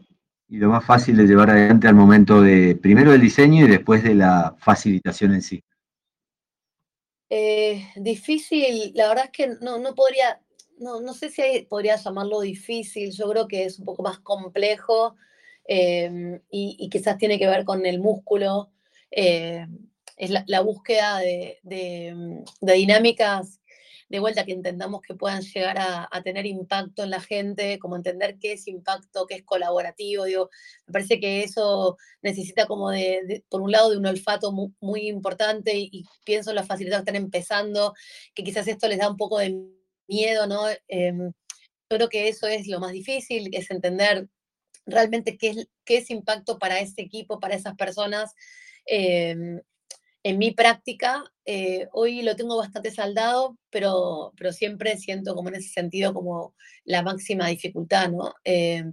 y 0.49 0.57
lo 0.57 0.69
más 0.69 0.83
fácil 0.83 1.15
de 1.15 1.27
llevar 1.27 1.49
adelante 1.51 1.87
al 1.87 1.95
momento 1.95 2.41
de, 2.41 2.75
primero 2.75 3.13
del 3.13 3.21
diseño 3.21 3.65
y 3.65 3.69
después 3.69 4.03
de 4.03 4.15
la 4.15 4.53
facilitación 4.59 5.33
en 5.33 5.41
sí. 5.41 5.63
Difícil, 7.95 8.91
la 8.95 9.07
verdad 9.09 9.25
es 9.25 9.31
que 9.31 9.47
no, 9.61 9.77
no 9.77 9.93
podría, 9.93 10.41
no, 10.79 11.01
no 11.01 11.13
sé 11.13 11.29
si 11.29 11.41
podría 11.69 11.97
llamarlo 11.97 12.41
difícil, 12.41 13.11
yo 13.11 13.29
creo 13.29 13.47
que 13.47 13.65
es 13.65 13.79
un 13.79 13.85
poco 13.85 14.03
más 14.03 14.19
complejo 14.19 15.15
em, 15.65 16.41
y, 16.49 16.89
quizás 16.89 17.17
tiene 17.17 17.37
que 17.37 17.47
ver 17.47 17.65
con 17.65 17.85
el 17.85 17.99
músculo, 17.99 18.71
eh, 19.11 19.67
es 20.17 20.31
la, 20.47 20.61
búsqueda 20.61 21.19
de, 21.19 21.59
de, 21.63 22.73
dinámicas 22.73 23.59
de 24.09 24.19
vuelta 24.19 24.43
que 24.43 24.53
entendamos 24.53 25.01
que 25.01 25.13
puedan 25.13 25.41
llegar 25.43 25.77
a, 25.79 26.21
tener 26.23 26.45
impacto 26.47 27.03
en 27.03 27.11
la 27.11 27.21
gente, 27.21 27.77
como 27.79 27.95
entender 27.95 28.37
qué 28.39 28.53
es 28.53 28.67
impacto, 28.67 29.27
qué 29.27 29.35
es 29.35 29.43
colaborativo, 29.43 30.25
me 30.87 30.91
parece 30.91 31.19
que 31.19 31.43
eso 31.43 31.95
necesita 32.23 32.65
como 32.65 32.89
de, 32.89 33.43
por 33.49 33.61
un 33.61 33.71
lado, 33.71 33.91
de 33.91 33.97
un 33.97 34.07
olfato 34.07 34.51
muy, 34.51 35.07
importante 35.07 35.77
y, 35.77 36.05
pienso 36.25 36.49
en 36.49 36.55
los 36.57 36.65
facilitadores 36.65 37.05
que 37.05 37.11
están 37.11 37.23
empezando, 37.23 37.93
que 38.33 38.43
quizás 38.43 38.67
esto 38.67 38.87
les 38.87 38.97
da 38.97 39.09
un 39.09 39.17
poco 39.17 39.37
de 39.37 39.78
miedo, 40.09 40.47
¿no? 40.47 40.63
Em, 40.87 41.31
creo 41.89 42.09
que 42.09 42.27
eso 42.29 42.47
es 42.47 42.67
lo 42.67 42.79
más 42.79 42.91
difícil, 42.91 43.49
es 43.53 43.71
entender 43.71 44.27
realmente 44.85 45.37
qué 45.37 45.49
es, 45.49 45.67
qué 45.85 45.97
es 45.97 46.09
impacto 46.09 46.59
para 46.59 46.79
ese 46.79 47.01
equipo, 47.01 47.39
para 47.39 47.55
esas 47.55 47.75
personas. 47.75 48.33
Em, 48.85 49.61
en 50.23 50.37
mi 50.37 50.51
práctica, 50.51 51.23
eh, 51.45 51.87
hoy 51.93 52.21
lo 52.23 52.35
tengo 52.35 52.57
bastante 52.57 52.91
saldado, 52.91 53.57
pero, 53.69 54.33
pero 54.37 54.51
siempre 54.51 54.97
siento 54.97 55.33
como 55.33 55.49
en 55.49 55.55
ese 55.55 55.69
sentido 55.69 56.13
como 56.13 56.55
la 56.83 57.01
máxima 57.03 57.47
dificultad, 57.47 58.09
¿no? 58.09 58.33
Eh, 58.43 58.83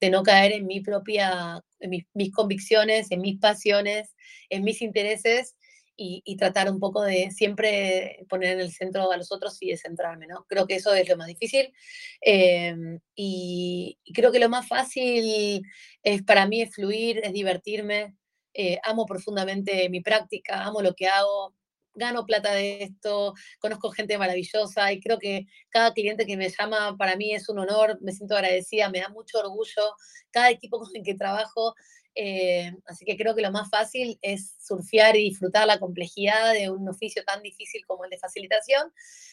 de 0.00 0.10
no 0.10 0.22
caer 0.22 0.52
en 0.52 0.66
mi 0.66 0.80
propia, 0.80 1.62
en 1.80 1.90
mis, 2.12 2.32
convicciones, 2.32 3.10
en 3.10 3.22
mis 3.22 3.38
pasiones, 3.38 4.14
en 4.50 4.62
mis 4.62 4.82
intereses 4.82 5.56
y, 5.96 6.36
tratar 6.36 6.70
un 6.70 6.80
poco 6.80 7.02
de 7.02 7.30
siempre 7.30 8.24
poner 8.28 8.52
en 8.54 8.60
el 8.60 8.72
centro 8.72 9.10
a 9.10 9.16
los 9.16 9.30
otros 9.32 9.56
y 9.60 9.70
descentrarme, 9.70 10.26
¿no? 10.26 10.44
Creo 10.48 10.66
que 10.66 10.76
eso 10.76 10.92
es 10.94 11.08
lo 11.08 11.16
más 11.16 11.28
difícil. 11.28 11.72
Eh, 12.20 12.74
y, 13.14 13.98
y, 14.04 14.12
creo 14.12 14.32
que 14.32 14.40
lo 14.40 14.48
más 14.48 14.66
fácil 14.66 15.62
es 16.02 16.22
para 16.22 16.46
mí 16.46 16.62
es 16.62 16.74
fluir, 16.74 17.20
es 17.24 17.32
divertirme, 17.32 18.16
eh, 18.54 18.78
amo 18.84 19.04
profundamente 19.04 19.88
mi 19.88 20.00
práctica, 20.00 20.62
amo 20.64 20.80
lo 20.80 20.94
que 20.94 21.08
hago, 21.08 21.54
gano 21.94 22.24
plata 22.24 22.52
de 22.54 22.84
esto, 22.84 23.34
conozco 23.58 23.90
gente 23.90 24.16
maravillosa 24.16 24.92
y 24.92 25.00
creo 25.00 25.18
que 25.18 25.46
cada 25.70 25.92
cliente 25.92 26.24
que 26.24 26.36
me 26.36 26.48
llama 26.48 26.96
para 26.96 27.16
mí 27.16 27.34
es 27.34 27.48
un 27.48 27.58
honor, 27.58 27.98
me 28.00 28.12
siento 28.12 28.36
agradecida, 28.36 28.90
me 28.90 29.00
da 29.00 29.08
mucho 29.08 29.38
orgullo, 29.40 29.96
cada 30.30 30.50
equipo 30.50 30.78
con 30.80 30.90
el 30.94 31.02
que 31.02 31.14
trabajo, 31.14 31.74
eh, 32.14 32.72
así 32.86 33.04
que 33.04 33.16
creo 33.16 33.34
que 33.34 33.42
lo 33.42 33.50
más 33.50 33.70
fácil 33.70 34.18
es 34.22 34.54
surfear 34.60 35.16
y 35.16 35.24
disfrutar 35.24 35.66
la 35.66 35.78
complejidad 35.78 36.52
de 36.52 36.70
un 36.70 36.88
oficio 36.88 37.24
tan 37.24 37.42
difícil 37.42 37.84
como 37.86 38.04
el 38.04 38.10
de 38.10 38.18
facilitación, 38.18 38.92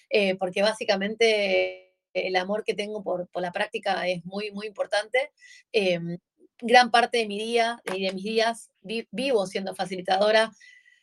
eh, 0.10 0.36
porque 0.36 0.62
básicamente 0.62 1.94
el 2.14 2.36
amor 2.36 2.64
que 2.64 2.74
tengo 2.74 3.04
por, 3.04 3.30
por, 3.30 3.42
la 3.42 3.52
práctica 3.52 4.08
es 4.08 4.26
muy, 4.26 4.52
muy 4.52 4.68
importante 4.68 5.32
gran 6.62 6.92
parte 6.92 7.18
de 7.18 7.28
mi 7.28 7.40
día 7.40 7.82
y 7.94 8.06
de 8.06 8.14
mis 8.14 8.24
días 8.24 8.70
vivo 8.82 9.46
siendo 9.48 9.76
facilitadora, 9.76 10.52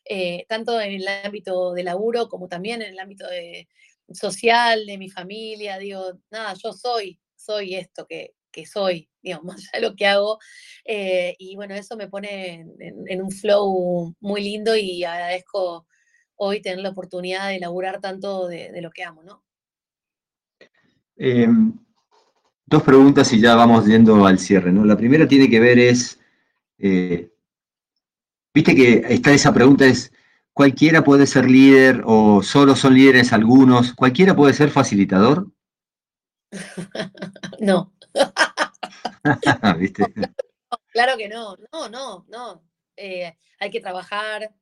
eh, 0.05 0.47
tanto 0.49 0.81
en 0.81 0.93
el 0.93 1.09
ámbito 1.25 1.73
de 1.75 1.83
laburo 1.83 2.29
como 2.29 2.49
también 2.49 2.81
en 2.81 2.93
el 2.93 2.99
ámbito 2.99 3.27
de, 3.27 3.69
social, 4.13 4.87
de 4.87 4.97
mi 4.97 5.11
familia. 5.11 5.79
Digo, 5.79 6.13
nada, 6.31 6.55
yo 6.55 6.73
soy, 6.73 7.21
soy 7.37 7.75
esto 7.75 8.07
que, 8.07 8.35
que 8.59 8.67
soy, 8.67 9.09
digamos, 9.23 9.47
más 9.47 9.57
allá 9.57 9.81
de 9.81 9.89
lo 9.89 9.97
que 9.97 10.07
hago. 10.07 10.39
Eh, 10.85 11.35
y 11.39 11.55
bueno, 11.57 11.75
eso 11.75 11.97
me 11.97 12.09
pone 12.09 12.67
en, 12.79 13.23
un 13.23 13.31
flow 13.31 14.15
muy 14.21 14.43
lindo 14.43 14.77
y 14.77 15.05
agradezco 15.05 15.87
hoy 16.37 16.61
tener 16.61 16.81
la 16.81 16.91
oportunidad 16.91 17.49
de 17.49 17.61
laburar 17.61 18.01
tanto 18.01 18.49
de, 18.49 18.81
lo 18.81 18.91
que 18.91 19.05
amo, 19.05 19.23
¿no? 19.23 19.45
Em, 21.17 21.73
dos 22.65 22.83
preguntas 22.83 23.33
y 23.33 23.41
ya 23.41 23.57
vamos 23.57 23.87
yendo 23.87 24.25
al 24.25 24.39
cierre. 24.39 24.73
¿no? 24.73 24.85
La 24.85 24.97
primera 24.97 25.27
tiene 25.27 25.51
que 25.51 25.59
ver 25.59 25.79
es, 25.79 26.21
eh, 26.79 27.33
viste 28.55 28.75
que 28.75 29.05
está 29.09 29.33
esa 29.33 29.53
pregunta 29.53 29.85
es, 29.85 30.13
¿cualquiera 30.53 31.03
puede 31.03 31.27
ser 31.27 31.51
líder 31.51 32.03
o 32.05 32.41
solo 32.43 32.77
son 32.77 32.95
líderes 32.95 33.33
algunos? 33.33 33.95
¿Cualquiera 33.95 34.37
puede 34.37 34.55
ser 34.55 34.71
facilitador? 34.71 35.49
no. 37.61 37.93
Claro 40.93 41.17
que 41.17 41.29
no, 41.29 41.57
no, 41.73 41.89
no, 41.89 42.27
no. 42.29 42.65
Eh, 42.97 43.37
hay 43.59 43.71
que 43.71 43.81
trabajar, 43.81 44.55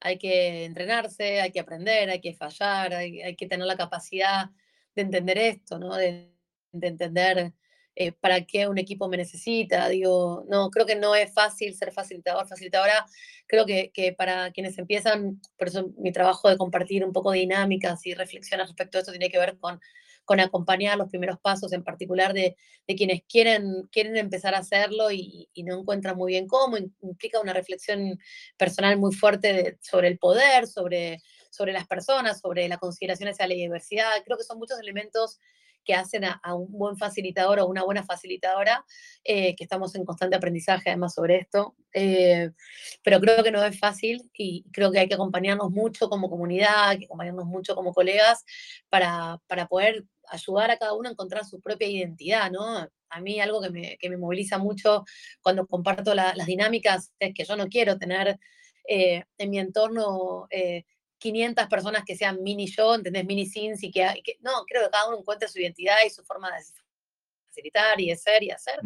hay 0.00 0.18
que 0.18 0.64
entrenarse, 0.64 1.40
hay 1.40 1.52
que 1.52 1.60
aprender, 1.60 2.10
hay 2.10 2.20
que 2.20 2.34
fallar, 2.34 2.94
hay, 2.94 3.36
que 3.36 3.46
tener 3.46 3.66
la 3.66 3.76
capacidad 3.76 4.50
de 4.94 5.02
entender 5.02 5.38
esto, 5.38 5.78
¿no? 5.78 5.94
de 5.96 6.32
entender 6.72 7.52
eh, 7.96 8.10
para 8.10 8.44
qué 8.44 8.66
un 8.66 8.78
equipo 8.78 9.08
me 9.08 9.16
necesita. 9.16 9.88
Digo, 9.88 10.44
no, 10.48 10.70
creo 10.70 10.84
que 10.86 10.96
no 10.96 11.14
es 11.14 11.32
fácil 11.32 11.74
ser 11.74 11.92
facilitador, 11.92 12.48
facilitadora. 12.48 13.06
Creo 13.46 13.66
que, 13.66 14.14
para 14.18 14.50
quienes 14.50 14.78
empiezan, 14.78 15.40
por 15.56 15.68
eso 15.68 15.90
mi 15.98 16.10
trabajo 16.10 16.48
de 16.48 16.56
compartir 16.56 17.04
un 17.04 17.12
poco 17.12 17.32
dinámicas 17.32 18.04
y 18.06 18.14
reflexiones 18.14 18.66
respecto 18.66 18.98
a 18.98 19.00
esto 19.00 19.12
tiene 19.12 19.30
que 19.30 19.38
ver 19.38 19.58
con, 19.58 19.80
con 20.24 20.40
acompañar 20.40 20.98
los 20.98 21.08
primeros 21.08 21.38
pasos, 21.40 21.72
en 21.72 21.84
particular 21.84 22.32
de, 22.32 22.56
quienes 22.86 23.22
quieren, 23.28 23.88
quieren 23.90 24.16
empezar 24.16 24.54
a 24.54 24.58
hacerlo 24.58 25.10
y, 25.10 25.48
no 25.64 25.78
encuentran 25.78 26.16
muy 26.16 26.32
bien 26.32 26.46
cómo. 26.46 26.76
Implica 27.02 27.40
una 27.40 27.52
reflexión 27.52 28.18
personal 28.56 28.98
muy 28.98 29.14
fuerte 29.14 29.78
sobre 29.80 30.08
el 30.08 30.18
poder, 30.18 30.66
sobre, 30.66 31.22
sobre 31.50 31.72
las 31.72 31.86
personas, 31.86 32.40
sobre 32.40 32.68
la 32.68 32.78
consideración 32.78 33.28
hacia 33.28 33.46
la 33.46 33.54
diversidad. 33.54 34.10
Creo 34.24 34.36
que 34.36 34.44
son 34.44 34.58
muchos 34.58 34.78
elementos 34.78 35.38
que 35.84 35.94
hacen 35.94 36.24
a, 36.24 36.54
un 36.54 36.72
buen 36.72 36.96
facilitador 36.96 37.60
o 37.60 37.66
una 37.66 37.84
buena 37.84 38.02
facilitadora, 38.02 38.84
eh, 39.22 39.54
que 39.54 39.64
estamos 39.64 39.94
en 39.94 40.04
constante 40.04 40.36
aprendizaje 40.36 40.90
además 40.90 41.14
sobre 41.14 41.36
esto. 41.36 41.76
Eh, 41.92 42.50
pero 43.02 43.20
creo 43.20 43.44
que 43.44 43.52
no 43.52 43.62
es 43.62 43.78
fácil 43.78 44.30
y 44.32 44.64
creo 44.72 44.90
que 44.90 44.98
hay 44.98 45.08
que 45.08 45.14
acompañarnos 45.14 45.70
mucho 45.70 46.08
como 46.08 46.30
comunidad, 46.30 46.88
hay 46.88 46.98
que 47.00 47.04
acompañarnos 47.04 47.46
mucho 47.46 47.74
como 47.74 47.92
colegas 47.92 48.44
para, 48.88 49.40
para 49.46 49.68
poder 49.68 50.04
ayudar 50.28 50.70
a 50.70 50.78
cada 50.78 50.94
uno 50.94 51.08
a 51.08 51.12
encontrar 51.12 51.44
su 51.44 51.60
propia 51.60 51.88
identidad, 51.88 52.50
¿no? 52.50 52.88
A 53.10 53.20
mí 53.20 53.40
algo 53.40 53.60
que 53.60 53.70
me, 53.70 53.96
que 53.98 54.08
me 54.08 54.16
moviliza 54.16 54.58
mucho 54.58 55.04
cuando 55.40 55.66
comparto 55.66 56.14
las 56.14 56.46
dinámicas 56.46 57.12
es 57.18 57.32
que 57.34 57.44
yo 57.44 57.56
no 57.56 57.68
quiero 57.68 57.98
tener 57.98 58.38
eh, 58.88 59.24
en 59.38 59.50
mi 59.50 59.58
entorno 59.58 60.48
500 61.24 61.68
personas 61.68 62.04
que 62.04 62.16
sean 62.16 62.42
mini 62.42 62.66
yo, 62.66 62.94
¿entendés? 62.94 63.24
Mini 63.24 63.46
sins 63.46 63.82
y 63.82 63.90
que, 63.90 64.22
no, 64.40 64.64
creo 64.66 64.84
que 64.84 64.90
cada 64.90 65.08
uno 65.08 65.18
encuentre 65.18 65.48
su 65.48 65.58
identidad 65.58 65.96
y 66.06 66.10
su 66.10 66.22
forma 66.22 66.54
de 66.54 66.62
facilitar 67.46 67.98
y 67.98 68.10
de 68.10 68.16
ser 68.16 68.42
y 68.42 68.50
hacer. 68.50 68.78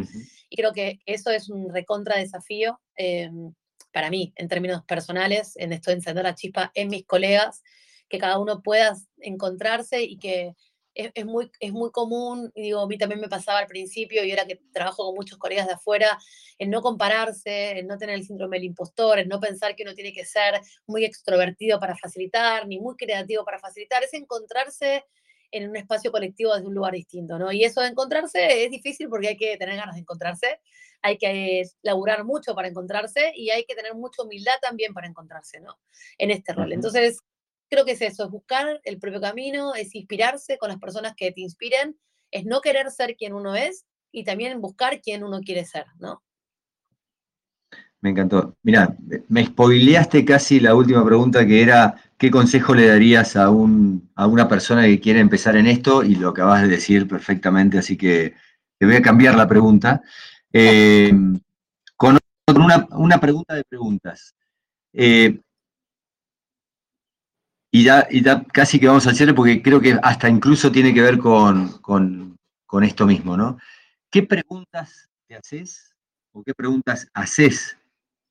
Y 0.48 0.56
creo 0.56 0.72
que 0.72 1.00
eso 1.04 1.32
es 1.32 1.48
un 1.48 1.68
recontra 1.68 2.16
desafío 2.16 2.80
em, 2.94 3.52
para 3.92 4.08
mí, 4.08 4.32
en 4.36 4.46
términos 4.46 4.84
personales, 4.84 5.56
en 5.56 5.72
esto 5.72 5.90
de 5.90 5.96
encender 5.96 6.22
la 6.22 6.36
chispa 6.36 6.70
en 6.74 6.88
mis 6.88 7.04
colegas, 7.04 7.64
que 8.08 8.18
cada 8.18 8.38
uno 8.38 8.62
pueda 8.62 8.96
encontrarse 9.18 10.02
y 10.02 10.16
que 10.16 10.54
es, 10.98 11.24
muy, 11.24 11.50
es 11.60 11.72
muy 11.72 11.90
común, 11.92 12.50
y 12.54 12.62
digo, 12.62 12.80
a 12.80 12.86
mí 12.88 12.98
también 12.98 13.20
me 13.20 13.28
pasaba 13.28 13.60
al 13.60 13.66
principio, 13.66 14.24
y 14.24 14.30
ahora 14.30 14.46
que 14.46 14.60
trabajo 14.72 15.04
con 15.04 15.14
muchos 15.14 15.38
colegas 15.38 15.68
de 15.68 15.74
afuera, 15.74 16.18
en 16.58 16.70
no 16.70 16.82
compararse, 16.82 17.78
en 17.78 17.86
no 17.86 17.96
tener 17.98 18.16
el 18.16 18.24
síndrome 18.24 18.56
del 18.56 18.64
impostor, 18.64 19.20
en 19.20 19.28
no 19.28 19.38
pensar 19.38 19.76
que 19.76 19.84
uno 19.84 19.94
tiene 19.94 20.12
que 20.12 20.24
ser 20.24 20.60
muy 20.86 21.04
extrovertido 21.04 21.78
para 21.78 21.96
facilitar, 21.96 22.66
ni 22.66 22.80
muy 22.80 22.96
creativo 22.96 23.44
para 23.44 23.60
facilitar, 23.60 24.02
es 24.02 24.12
encontrarse 24.12 25.04
en 25.50 25.70
un 25.70 25.76
espacio 25.76 26.10
colectivo 26.10 26.52
desde 26.54 26.66
un 26.66 26.74
lugar 26.74 26.92
distinto, 26.92 27.38
¿no? 27.38 27.52
Y 27.52 27.64
eso 27.64 27.80
de 27.80 27.88
encontrarse 27.88 28.64
es 28.64 28.70
difícil 28.70 29.08
porque 29.08 29.28
hay 29.28 29.36
que 29.36 29.56
tener 29.56 29.76
ganas 29.76 29.94
de 29.94 30.00
encontrarse, 30.00 30.60
hay 31.00 31.16
que 31.16 31.62
laburar 31.82 32.24
mucho 32.24 32.54
para 32.54 32.68
encontrarse 32.68 33.32
y 33.34 33.50
hay 33.50 33.64
que 33.64 33.74
tener 33.74 33.94
mucha 33.94 34.22
humildad 34.22 34.56
también 34.60 34.92
para 34.92 35.06
encontrarse, 35.06 35.60
¿no? 35.60 35.78
En 36.18 36.30
este 36.30 36.52
rol. 36.52 36.72
Entonces, 36.72 37.20
creo 37.68 37.84
que 37.84 37.92
es 37.92 38.02
eso, 38.02 38.24
es 38.24 38.30
buscar 38.30 38.80
el 38.84 38.98
propio 38.98 39.20
camino, 39.20 39.74
es 39.74 39.94
inspirarse 39.94 40.58
con 40.58 40.68
las 40.68 40.78
personas 40.78 41.14
que 41.16 41.32
te 41.32 41.40
inspiren, 41.40 41.96
es 42.30 42.44
no 42.44 42.60
querer 42.60 42.90
ser 42.90 43.16
quien 43.16 43.32
uno 43.32 43.54
es 43.54 43.86
y 44.12 44.24
también 44.24 44.60
buscar 44.60 45.00
quién 45.00 45.22
uno 45.24 45.40
quiere 45.40 45.64
ser, 45.64 45.86
¿no? 45.98 46.22
Me 48.00 48.10
encantó. 48.10 48.56
Mira, 48.62 48.96
me 49.28 49.44
spoileaste 49.44 50.24
casi 50.24 50.60
la 50.60 50.74
última 50.74 51.04
pregunta 51.04 51.44
que 51.44 51.62
era, 51.62 51.96
¿qué 52.16 52.30
consejo 52.30 52.74
le 52.74 52.86
darías 52.86 53.34
a, 53.34 53.50
un, 53.50 54.08
a 54.14 54.26
una 54.28 54.48
persona 54.48 54.84
que 54.84 55.00
quiere 55.00 55.18
empezar 55.18 55.56
en 55.56 55.66
esto? 55.66 56.04
Y 56.04 56.14
lo 56.14 56.28
acabas 56.28 56.62
de 56.62 56.68
decir 56.68 57.08
perfectamente, 57.08 57.78
así 57.78 57.96
que 57.96 58.34
te 58.78 58.86
voy 58.86 58.94
a 58.94 59.02
cambiar 59.02 59.34
la 59.34 59.48
pregunta. 59.48 60.00
Eh, 60.52 61.12
con 61.96 62.18
una, 62.46 63.20
pregunta 63.20 63.54
de 63.54 63.64
preguntas. 63.64 64.34
Eh, 64.92 65.40
y 67.70 67.84
ya, 67.84 68.08
casi 68.52 68.80
que 68.80 68.88
vamos 68.88 69.06
al 69.06 69.14
cierre 69.14 69.34
porque 69.34 69.62
creo 69.62 69.80
que 69.80 69.98
hasta 70.02 70.28
incluso 70.28 70.72
tiene 70.72 70.94
que 70.94 71.02
ver 71.02 71.18
con, 71.18 72.36
esto 72.82 73.06
mismo, 73.06 73.36
¿no? 73.36 73.58
¿Qué 74.10 74.22
preguntas 74.22 75.10
te 75.26 75.36
haces 75.36 75.94
o 76.32 76.42
qué 76.42 76.54
preguntas 76.54 77.08
haces 77.12 77.76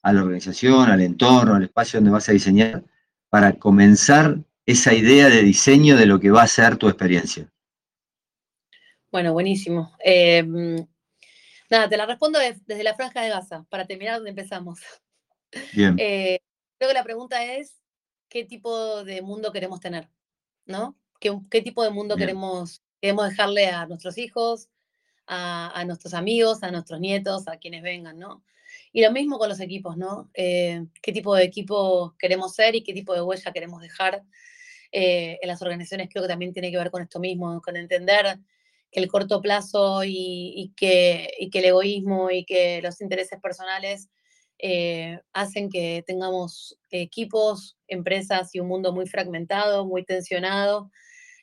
a 0.02 0.14
la 0.14 0.24
organización, 0.24 0.90
al 0.90 1.02
entorno, 1.02 1.56
al 1.56 1.64
espacio 1.64 2.00
donde 2.00 2.12
vas 2.12 2.30
a 2.30 2.32
diseñar 2.32 2.84
para 3.30 3.54
comenzar 3.54 4.40
esa 4.66 4.94
idea 4.94 5.30
de 5.30 5.44
diseño 5.44 5.98
de 5.98 6.06
lo 6.06 6.20
que 6.20 6.32
va 6.32 6.44
a 6.44 6.48
ser 6.48 6.78
tu 6.78 6.88
experiencia. 6.88 7.48
Bueno, 9.12 9.34
buenísimo. 9.34 9.96
Eh, 10.04 10.44
nada, 11.70 11.90
te 11.90 11.98
la 11.98 12.06
respondo 12.06 12.40
desde 12.40 12.84
la 12.84 12.96
franja 12.96 13.22
de 13.22 13.30
Gaza, 13.30 13.66
para 13.70 13.86
terminar 13.86 14.16
donde 14.16 14.32
empezamos. 14.32 14.80
Bien. 15.74 15.96
Eh, 15.98 16.40
creo 16.78 16.90
que 16.90 16.94
la 16.94 17.04
pregunta 17.04 17.44
es, 17.44 17.78
¿qué 18.30 18.46
tipo 18.46 19.04
de 19.04 19.22
mundo 19.22 19.52
queremos 19.52 19.80
tener? 19.80 20.10
¿No? 20.66 20.98
¿Qué, 21.20 21.62
tipo 21.62 21.84
de 21.84 21.90
mundo 21.90 22.16
queremos, 22.16 22.84
queremos 23.02 23.30
dejarle 23.30 23.68
a 23.68 23.86
nuestros 23.88 24.18
hijos, 24.18 24.70
a, 25.26 25.84
nuestros 25.86 26.14
amigos, 26.14 26.64
a 26.64 26.72
nuestros 26.72 27.00
nietos, 27.00 27.48
a 27.48 27.58
quienes 27.58 27.82
vengan, 27.82 28.20
¿no? 28.20 28.44
Y 28.94 29.02
lo 29.02 29.12
mismo 29.12 29.38
con 29.38 29.50
los 29.50 29.60
equipos, 29.60 29.98
¿no? 29.98 30.30
Eh, 30.34 30.86
¿Qué 31.02 31.12
tipo 31.12 31.36
de 31.36 31.44
equipo 31.44 32.16
queremos 32.18 32.54
ser 32.54 32.76
y 32.76 32.84
qué 32.84 32.94
tipo 32.94 33.14
de 33.14 33.22
huella 33.22 33.52
queremos 33.52 33.82
dejar 33.82 34.24
eh, 34.92 35.40
en 35.42 35.48
las 35.48 35.62
organizaciones? 35.62 36.10
Creo 36.10 36.24
que 36.24 36.30
también 36.30 36.54
tiene 36.54 36.72
que 36.72 36.78
ver 36.78 36.92
con 36.92 37.02
esto 37.02 37.20
mismo, 37.20 37.62
con 37.62 37.76
entender 37.76 38.40
que 38.92 39.00
el 39.00 39.08
corto 39.08 39.42
plazo 39.42 40.04
y, 40.06 40.74
que, 40.78 41.30
que, 41.52 41.60
el 41.60 41.66
egoísmo 41.66 42.32
y 42.32 42.46
que 42.46 42.82
los 42.82 43.02
intereses 43.02 43.40
personales 43.42 44.10
eh, 44.60 45.20
hacen 45.34 45.70
que 45.70 46.04
tengamos 46.08 46.78
equipos, 46.90 47.78
empresas 47.88 48.54
y 48.54 48.60
un 48.60 48.68
mundo 48.68 48.94
muy 48.94 49.08
fragmentado, 49.08 49.86
muy 49.86 50.04
tensionado. 50.06 50.92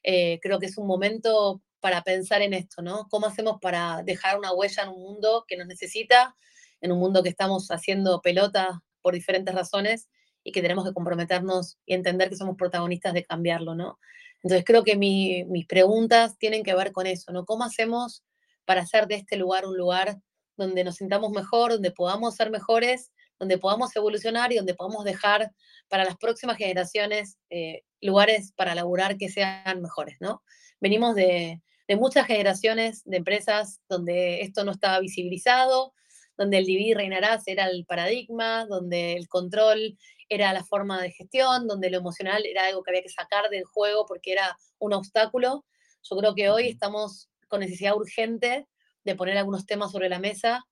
creo 0.03 0.59
que 0.59 0.67
es 0.67 0.79
un 0.79 0.87
momento 0.87 1.63
para 1.81 2.03
pensar 2.03 2.41
en 2.41 2.55
esto, 2.55 2.81
¿no? 2.81 3.09
¿Cómo 3.11 3.27
hacemos 3.27 3.59
para 3.61 4.03
dejar 4.05 4.39
una 4.39 4.53
huella 4.55 4.85
en 4.85 4.89
un 4.89 5.03
mundo 5.03 5.45
que 5.47 5.57
nos 5.59 5.67
necesita, 5.67 6.35
en 6.81 6.93
un 6.93 6.99
mundo 6.99 7.23
que 7.23 7.29
estamos 7.29 7.69
haciendo 7.71 8.23
pelota 8.23 8.83
por 9.03 9.13
diferentes 9.13 9.55
razones 9.55 10.09
y 10.43 10.53
que 10.53 10.63
tenemos 10.63 10.87
que 10.87 10.95
comprometernos 10.95 11.79
y 11.85 11.93
entender 11.93 12.31
que 12.31 12.37
somos 12.37 12.57
protagonistas 12.57 13.13
de 13.13 13.25
cambiarlo, 13.25 13.75
¿no? 13.75 13.99
Entonces 14.43 14.65
creo 14.65 14.83
que 14.83 14.97
mis 14.97 15.67
preguntas 15.67 16.39
tienen 16.39 16.63
que 16.63 16.75
ver 16.75 16.93
con 16.93 17.07
eso, 17.07 17.33
¿no? 17.33 17.45
¿Cómo 17.45 17.65
hacemos 17.65 18.23
para 18.65 18.81
hacer 18.81 19.07
de 19.07 19.17
este 19.17 19.37
lugar 19.37 19.67
un 19.67 19.77
lugar 19.77 20.19
donde 20.57 20.85
nos 20.85 20.97
sintamos 20.97 21.31
mejor, 21.33 21.73
donde 21.73 21.91
podamos 21.91 22.35
ser 22.35 22.51
mejores, 22.51 23.13
donde 23.39 23.59
podamos 23.59 23.95
evolucionar 23.97 24.53
y 24.53 24.57
donde 24.57 24.75
podamos 24.75 25.05
dejar 25.05 25.51
para 25.89 26.05
las 26.05 26.17
próximas 26.17 26.57
generaciones 26.57 27.39
eh, 27.51 27.83
lugares 28.01 28.53
para 28.57 28.75
laburar 28.75 29.17
que 29.17 29.29
sean 29.29 29.83
mejores, 29.83 30.17
¿no? 30.21 30.43
Venimos 30.81 31.15
de, 31.15 31.61
de 31.89 31.97
muchas 31.97 32.27
generaciones 32.27 33.03
de 33.05 33.19
empresas 33.19 33.81
donde 33.89 34.41
esto 34.43 34.65
no 34.65 34.73
estaba 34.73 35.01
visibilizado, 35.01 35.93
donde 36.37 36.59
el 36.59 36.67
dividir 36.67 36.97
reinarás 36.97 37.47
era 37.47 37.67
el 37.67 37.85
paradigma, 37.85 38.67
donde 38.67 39.15
el 39.15 39.29
control 39.29 39.99
era 40.29 40.53
la 40.53 40.65
forma 40.65 41.01
de 41.01 41.13
gestión, 41.13 41.67
donde 41.67 41.91
lo 41.91 41.99
emocional 41.99 42.45
era 42.47 42.67
algo 42.67 42.83
que 42.83 42.91
había 42.91 43.03
que 43.03 43.09
sacar 43.09 43.49
del 43.51 43.65
juego 43.65 44.07
porque 44.07 44.33
era 44.33 44.57
un 44.79 44.93
obstáculo. 44.93 45.65
Yo 46.03 46.17
creo 46.17 46.35
que 46.35 46.51
hoy 46.51 46.69
estamos 46.69 47.29
con 47.49 47.61
necesidad 47.61 47.95
urgente 47.95 48.67
de 49.05 49.15
poner 49.15 49.37
algunos 49.39 49.67
temas 49.67 49.93
sobre 49.93 50.09
la 50.09 50.19
mesa 50.19 50.65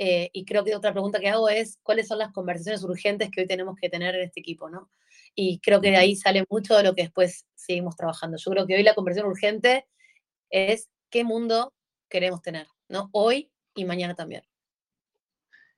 eh, 0.00 0.30
y 0.32 0.44
creo 0.44 0.64
que 0.64 0.76
otra 0.76 0.92
pregunta 0.92 1.18
que 1.18 1.28
hago 1.28 1.48
es, 1.48 1.80
¿cuáles 1.82 2.06
son 2.06 2.18
las 2.18 2.30
conversaciones 2.30 2.84
urgentes 2.84 3.30
que 3.32 3.40
hoy 3.40 3.48
tenemos 3.48 3.74
que 3.74 3.88
tener 3.88 4.14
en 4.14 4.22
este 4.22 4.38
equipo? 4.38 4.70
¿no? 4.70 4.88
Y 5.34 5.58
creo 5.58 5.80
que 5.80 5.90
de 5.90 5.96
ahí 5.96 6.14
sale 6.14 6.44
mucho 6.48 6.76
de 6.76 6.84
lo 6.84 6.94
que 6.94 7.02
después 7.02 7.46
seguimos 7.56 7.96
trabajando. 7.96 8.36
Yo 8.38 8.50
creo 8.52 8.64
que 8.64 8.76
hoy 8.76 8.84
la 8.84 8.94
conversación 8.94 9.28
urgente 9.28 9.86
es 10.50 10.88
qué 11.10 11.24
mundo 11.24 11.74
queremos 12.08 12.42
tener, 12.42 12.68
¿no? 12.88 13.10
Hoy 13.10 13.50
y 13.74 13.84
mañana 13.84 14.14
también. 14.14 14.44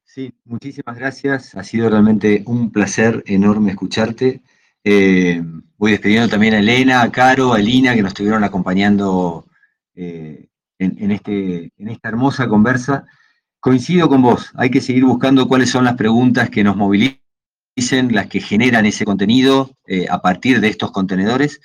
Sí, 0.05 0.35
muchísimas 0.45 0.99
gracias. 0.99 1.55
Ha 1.55 1.65
sido 1.65 1.89
realmente 1.89 2.43
un 2.47 2.71
placer 2.71 3.23
enorme 3.27 3.71
escucharte. 3.71 4.43
Eh, 4.85 5.41
voy 5.79 5.93
despidiendo 5.93 6.29
también 6.29 6.53
a 6.53 6.59
Elena, 6.59 7.01
a 7.01 7.11
Caro, 7.11 7.55
a 7.55 7.61
Elina, 7.61 7.95
que 7.95 8.03
nos 8.03 8.11
estuvieron 8.11 8.45
acompañando 8.45 9.47
eh, 9.95 10.50
en, 10.81 11.11
este, 11.11 11.73
en 11.77 11.89
esta 11.89 12.09
hermosa 12.09 12.49
conversa. 12.49 13.05
Coincido 13.61 14.09
con 14.09 14.23
vos, 14.23 14.51
hay 14.55 14.71
que 14.71 14.81
seguir 14.81 15.05
buscando 15.05 15.47
cuáles 15.47 15.71
son 15.71 15.85
las 15.85 15.95
preguntas 15.95 16.49
que 16.49 16.65
nos 16.65 16.77
movilicen, 16.77 17.21
las 18.11 18.27
que 18.27 18.41
generan 18.41 18.87
ese 18.87 19.05
contenido 19.05 19.71
eh, 19.87 20.07
a 20.09 20.21
partir 20.21 20.61
de 20.61 20.69
estos 20.69 20.91
contenedores 20.91 21.61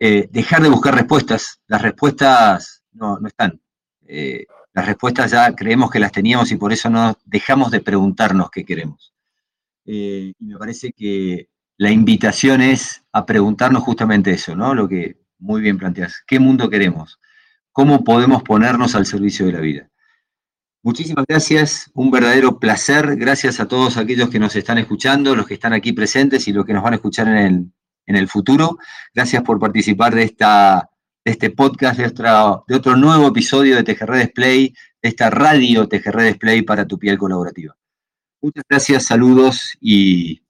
eh, 0.00 0.28
dejar 0.30 0.62
de 0.62 0.68
buscar 0.68 0.94
respuestas. 0.94 1.60
Las 1.66 1.82
respuestas 1.82 2.82
no, 2.92 3.18
están. 3.26 3.60
Eh, 4.06 4.46
las 4.72 4.86
respuestas 4.86 5.30
ya 5.30 5.52
creemos 5.54 5.90
que 5.90 5.98
las 5.98 6.12
teníamos 6.12 6.52
y 6.52 6.56
por 6.56 6.72
eso 6.72 6.88
no 6.88 7.16
dejamos 7.24 7.70
de 7.70 7.80
preguntarnos 7.80 8.50
qué 8.50 8.64
queremos. 8.64 9.12
Y 9.84 10.34
me 10.38 10.56
parece 10.56 10.92
que 10.92 11.48
la 11.78 11.90
invitación 11.90 12.60
es 12.60 13.02
a 13.12 13.24
preguntarnos 13.26 13.82
justamente 13.82 14.32
eso, 14.32 14.54
¿no? 14.54 14.74
Lo 14.74 14.88
que 14.88 15.16
muy 15.38 15.60
bien 15.60 15.78
planteas. 15.78 16.22
¿Qué 16.26 16.38
mundo 16.38 16.68
queremos? 16.68 17.18
¿Cómo 17.78 18.02
podemos 18.02 18.42
ponernos 18.42 18.96
al 18.96 19.06
servicio 19.06 19.46
de 19.46 19.52
la 19.52 19.60
vida? 19.60 19.88
Muchísimas 20.82 21.24
gracias, 21.28 21.88
un 21.94 22.10
verdadero 22.10 22.58
placer. 22.58 23.14
Gracias 23.14 23.60
a 23.60 23.68
todos 23.68 23.96
aquellos 23.96 24.30
que 24.30 24.40
nos 24.40 24.56
están 24.56 24.78
escuchando, 24.78 25.36
los 25.36 25.46
que 25.46 25.54
están 25.54 25.72
aquí 25.72 25.92
presentes 25.92 26.48
y 26.48 26.52
los 26.52 26.66
que 26.66 26.72
nos 26.72 26.82
van 26.82 26.94
a 26.94 26.96
escuchar 26.96 27.28
en 27.28 27.36
el, 27.36 27.72
en 28.06 28.16
el 28.16 28.26
futuro. 28.26 28.78
Gracias 29.14 29.44
por 29.44 29.60
participar 29.60 30.12
de, 30.12 30.24
esta, 30.24 30.90
este 31.24 31.50
podcast, 31.50 32.00
de, 32.00 32.08
de 32.66 32.74
otro 32.74 32.96
nuevo 32.96 33.28
episodio 33.28 33.76
de 33.76 33.84
TGR 33.84 34.16
Display, 34.16 34.74
de 35.00 35.08
esta 35.08 35.30
radio 35.30 35.86
TGR 35.86 36.22
Display 36.22 36.62
para 36.62 36.84
tu 36.84 36.98
piel 36.98 37.16
colaborativa. 37.16 37.76
Muchas 38.42 38.64
gracias, 38.68 39.06
saludos 39.06 39.78
y 39.80 40.42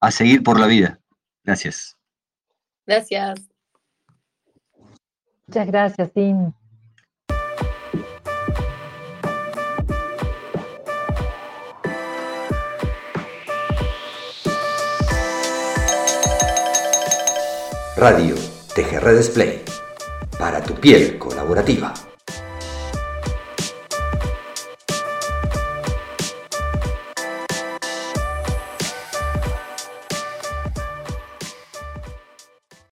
a 0.00 0.10
seguir 0.10 0.42
por 0.42 0.58
la 0.58 0.66
vida. 0.66 0.98
Gracias. 1.44 1.98
Gracias. 2.86 3.53
Muchas 5.46 5.66
gracias, 5.66 6.12
Tim. 6.12 6.52
Radio 17.96 18.34
TGR 18.74 19.16
Display 19.16 19.62
para 20.38 20.60
tu 20.62 20.74
piel 20.74 21.16
colaborativa. 21.18 21.94